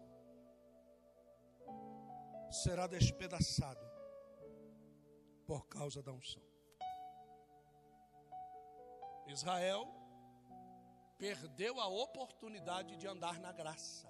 será 2.63 2.87
despedaçado 2.87 3.88
por 5.49 5.65
causa 5.65 6.03
da 6.03 6.11
unção. 6.11 6.43
Israel 9.25 9.87
perdeu 11.17 11.79
a 11.79 11.87
oportunidade 11.87 12.95
de 12.97 13.07
andar 13.07 13.39
na 13.39 13.51
graça. 13.51 14.07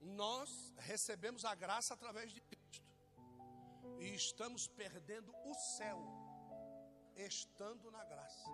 Nós 0.00 0.72
recebemos 0.78 1.44
a 1.44 1.54
graça 1.54 1.92
através 1.92 2.32
de 2.32 2.40
Cristo 2.40 2.90
e 3.98 4.14
estamos 4.14 4.66
perdendo 4.66 5.30
o 5.44 5.52
céu 5.52 5.98
estando 7.14 7.90
na 7.90 8.02
graça. 8.06 8.50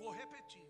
Vou 0.00 0.10
repetir. 0.10 0.69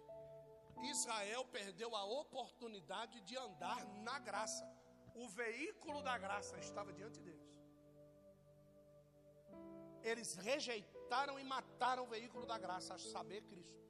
Israel 0.86 1.44
perdeu 1.46 1.94
a 1.94 2.04
oportunidade 2.04 3.20
de 3.20 3.36
andar 3.36 3.84
na 4.02 4.18
graça. 4.18 4.66
O 5.14 5.28
veículo 5.28 6.02
da 6.02 6.16
graça 6.16 6.58
estava 6.58 6.92
diante 6.92 7.20
deles. 7.20 7.50
Eles 10.02 10.34
rejeitaram 10.34 11.38
e 11.38 11.44
mataram 11.44 12.04
o 12.04 12.06
veículo 12.06 12.46
da 12.46 12.58
graça, 12.58 12.94
a 12.94 12.98
saber, 12.98 13.42
Cristo. 13.42 13.80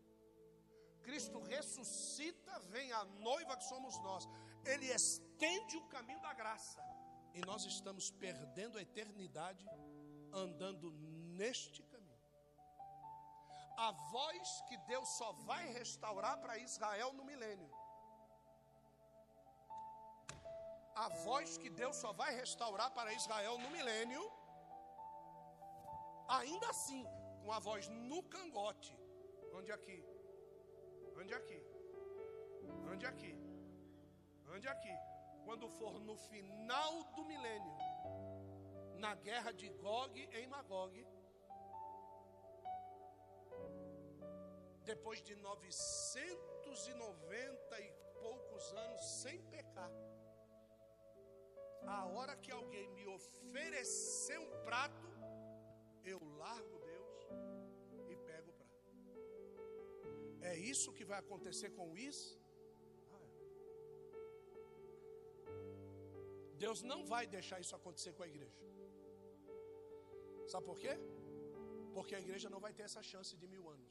Cristo 1.02 1.40
ressuscita, 1.40 2.58
vem 2.70 2.92
a 2.92 3.04
noiva 3.04 3.56
que 3.56 3.64
somos 3.64 3.98
nós. 4.02 4.28
Ele 4.64 4.86
estende 4.86 5.76
o 5.76 5.86
caminho 5.88 6.20
da 6.20 6.34
graça. 6.34 6.80
E 7.32 7.40
nós 7.42 7.64
estamos 7.64 8.10
perdendo 8.10 8.76
a 8.76 8.82
eternidade 8.82 9.64
andando 10.32 10.90
neste 10.90 11.82
a 13.86 13.90
voz 14.12 14.48
que 14.68 14.76
Deus 14.90 15.08
só 15.18 15.32
vai 15.50 15.64
restaurar 15.72 16.36
para 16.42 16.58
Israel 16.58 17.12
no 17.18 17.24
milênio. 17.24 17.70
A 21.04 21.08
voz 21.26 21.56
que 21.56 21.70
Deus 21.70 21.96
só 21.96 22.12
vai 22.12 22.30
restaurar 22.34 22.90
para 22.96 23.14
Israel 23.20 23.56
no 23.58 23.70
milênio, 23.76 24.22
ainda 26.28 26.68
assim, 26.68 27.02
com 27.42 27.50
a 27.52 27.58
voz 27.58 27.88
no 27.88 28.22
cangote. 28.34 28.94
Ande 29.58 29.72
aqui, 29.72 29.98
ande 31.20 31.34
aqui, 31.40 31.60
ande 32.92 33.06
aqui, 33.06 33.32
ande 34.54 34.68
aqui. 34.68 34.94
Quando 35.46 35.70
for 35.78 35.98
no 36.08 36.16
final 36.16 36.92
do 37.14 37.24
milênio, 37.24 37.76
na 38.98 39.14
guerra 39.14 39.52
de 39.52 39.70
Gog 39.70 40.28
em 40.40 40.46
Magog, 40.48 40.94
depois 44.92 45.18
de 45.28 45.34
990 45.36 47.80
e 47.86 47.88
poucos 48.24 48.64
anos 48.84 49.02
sem 49.22 49.36
pecar, 49.54 49.92
a 51.98 52.00
hora 52.14 52.34
que 52.42 52.52
alguém 52.58 52.86
me 52.96 53.04
oferecer 53.18 54.38
um 54.46 54.50
prato, 54.68 55.06
eu 56.12 56.18
largo 56.42 56.76
Deus 56.90 57.14
e 58.12 58.14
pego 58.28 58.48
o 58.52 58.54
prato. 58.60 58.80
É 60.52 60.54
isso 60.72 60.94
que 60.98 61.06
vai 61.10 61.18
acontecer 61.24 61.70
com 61.78 61.88
isso? 62.10 62.30
Ah, 63.14 63.22
é. 63.26 63.28
Deus 66.64 66.78
não 66.92 67.00
vai 67.14 67.24
deixar 67.38 67.58
isso 67.64 67.74
acontecer 67.80 68.12
com 68.18 68.24
a 68.26 68.30
igreja. 68.34 68.62
Sabe 70.52 70.64
por 70.70 70.78
quê? 70.84 70.94
Porque 71.96 72.14
a 72.18 72.22
igreja 72.26 72.48
não 72.54 72.60
vai 72.66 72.72
ter 72.78 72.84
essa 72.90 73.02
chance 73.12 73.32
de 73.42 73.48
mil 73.54 73.64
anos. 73.76 73.90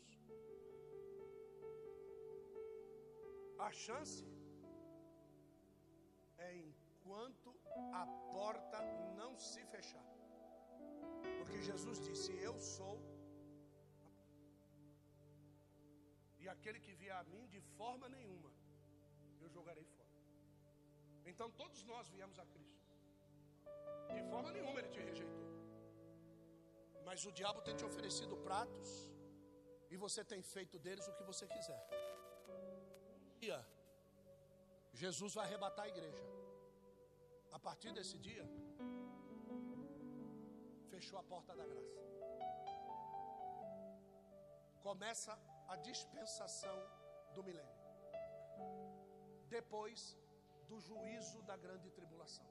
A 3.68 3.72
chance 3.72 4.26
é 6.38 6.50
enquanto 6.56 7.50
a 8.02 8.06
porta 8.34 8.80
não 9.20 9.32
se 9.38 9.62
fechar. 9.74 10.06
Porque 11.38 11.62
Jesus 11.70 12.00
disse: 12.08 12.32
Eu 12.48 12.56
sou. 12.60 12.98
E 16.42 16.48
aquele 16.56 16.80
que 16.86 16.94
vier 17.02 17.16
a 17.22 17.24
mim, 17.32 17.46
de 17.56 17.62
forma 17.78 18.08
nenhuma, 18.18 18.52
eu 19.42 19.50
jogarei 19.50 19.86
fora. 19.98 20.18
Então 21.32 21.50
todos 21.62 21.84
nós 21.92 22.08
viemos 22.16 22.40
a 22.40 22.46
Cristo. 22.54 22.80
De 24.16 24.24
forma 24.32 24.52
nenhuma 24.52 24.80
ele 24.80 24.92
te 24.96 25.02
rejeitou. 25.10 25.48
Mas 27.08 27.26
o 27.26 27.32
diabo 27.40 27.62
tem 27.68 27.76
te 27.76 27.86
oferecido 27.90 28.38
pratos 28.38 28.90
e 29.92 29.98
você 29.98 30.24
tem 30.24 30.42
feito 30.42 30.78
deles 30.80 31.08
o 31.08 31.14
que 31.18 31.24
você 31.32 31.46
quiser. 31.56 32.09
Dia, 33.42 33.60
Jesus 35.02 35.34
vai 35.38 35.46
arrebatar 35.46 35.86
a 35.86 35.90
igreja. 35.96 36.24
A 37.52 37.60
partir 37.68 37.92
desse 37.98 38.18
dia, 38.28 38.46
fechou 40.90 41.18
a 41.20 41.24
porta 41.24 41.56
da 41.60 41.66
graça. 41.72 42.00
Começa 44.88 45.34
a 45.68 45.76
dispensação 45.90 46.78
do 47.34 47.44
milênio. 47.44 47.80
Depois 49.58 50.18
do 50.70 50.80
juízo 50.88 51.42
da 51.44 51.56
grande 51.66 51.90
tribulação. 51.98 52.48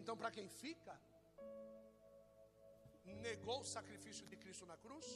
Então, 0.00 0.16
para 0.20 0.30
quem 0.36 0.48
fica, 0.48 0.94
negou 3.28 3.60
o 3.60 3.70
sacrifício 3.76 4.26
de 4.26 4.36
Cristo 4.36 4.66
na 4.66 4.76
cruz, 4.76 5.06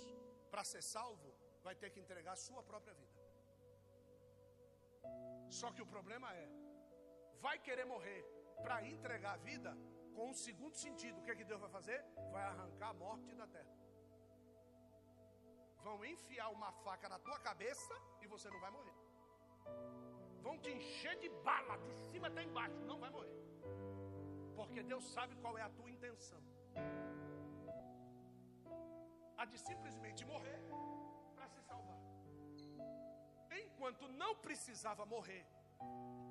para 0.50 0.64
ser 0.64 0.82
salvo, 0.82 1.30
vai 1.62 1.74
ter 1.74 1.90
que 1.90 2.00
entregar 2.00 2.32
a 2.32 2.42
sua 2.46 2.62
própria 2.62 2.94
vida. 2.94 3.17
Só 5.48 5.70
que 5.72 5.82
o 5.82 5.86
problema 5.86 6.32
é, 6.34 6.48
vai 7.40 7.58
querer 7.58 7.86
morrer 7.86 8.22
para 8.62 8.84
entregar 8.86 9.34
a 9.34 9.42
vida 9.50 9.76
com 10.14 10.30
um 10.30 10.34
segundo 10.34 10.76
sentido. 10.76 11.18
O 11.18 11.22
que 11.22 11.30
é 11.30 11.36
que 11.36 11.44
Deus 11.44 11.60
vai 11.60 11.70
fazer? 11.70 12.04
Vai 12.32 12.44
arrancar 12.44 12.90
a 12.90 12.94
morte 12.94 13.34
da 13.34 13.46
terra. 13.46 13.74
Vão 15.82 16.04
enfiar 16.04 16.48
uma 16.50 16.70
faca 16.84 17.08
na 17.08 17.18
tua 17.18 17.38
cabeça 17.38 17.94
e 18.20 18.26
você 18.26 18.50
não 18.50 18.60
vai 18.60 18.70
morrer. 18.70 18.96
Vão 20.42 20.58
te 20.58 20.70
encher 20.70 21.16
de 21.18 21.28
bala 21.48 21.76
de 21.78 21.92
cima 22.10 22.28
até 22.28 22.42
embaixo, 22.42 22.80
não 22.90 22.98
vai 22.98 23.10
morrer. 23.10 23.38
Porque 24.56 24.82
Deus 24.82 25.04
sabe 25.12 25.36
qual 25.36 25.56
é 25.56 25.62
a 25.62 25.70
tua 25.70 25.90
intenção. 25.90 26.42
A 29.36 29.44
de 29.44 29.58
simplesmente 29.58 30.24
morrer 30.24 30.67
Enquanto 33.78 34.08
não 34.08 34.34
precisava 34.34 35.06
morrer 35.06 35.46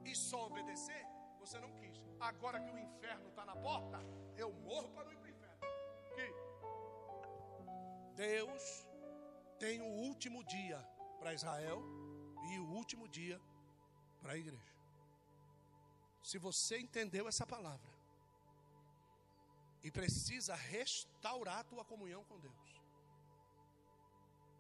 e 0.04 0.14
só 0.14 0.48
obedecer, 0.48 1.06
você 1.40 1.58
não 1.58 1.74
quis. 1.76 1.96
Agora 2.20 2.60
que 2.60 2.70
o 2.70 2.78
inferno 2.78 3.30
está 3.30 3.46
na 3.46 3.56
porta, 3.56 4.00
eu 4.36 4.52
morro 4.52 4.90
para 4.90 5.06
não 5.06 5.14
ir 5.14 5.18
para 5.18 5.28
o 5.28 5.30
inferno. 5.30 5.58
Que 6.14 6.34
Deus 8.18 8.86
tem 9.58 9.80
o 9.80 9.86
último 9.86 10.44
dia 10.44 10.78
para 11.20 11.34
Israel 11.34 11.82
e 12.52 12.60
o 12.60 12.68
último 12.68 13.08
dia 13.08 13.40
para 14.20 14.34
a 14.34 14.38
igreja. 14.38 14.76
Se 16.22 16.38
você 16.38 16.78
entendeu 16.80 17.30
essa 17.30 17.48
palavra 17.48 17.94
e 19.82 19.90
precisa 19.90 20.54
restaurar 20.54 21.60
a 21.60 21.64
tua 21.64 21.86
comunhão 21.86 22.26
com 22.26 22.38
Deus, 22.42 22.82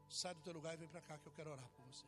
sai 0.07 0.33
do 0.33 0.41
teu 0.41 0.53
lugar 0.53 0.75
e 0.75 0.77
vem 0.77 0.87
para 0.87 1.01
cá 1.01 1.17
que 1.17 1.27
eu 1.27 1.33
quero 1.33 1.51
orar 1.51 1.67
por 1.75 1.83
você. 1.83 2.07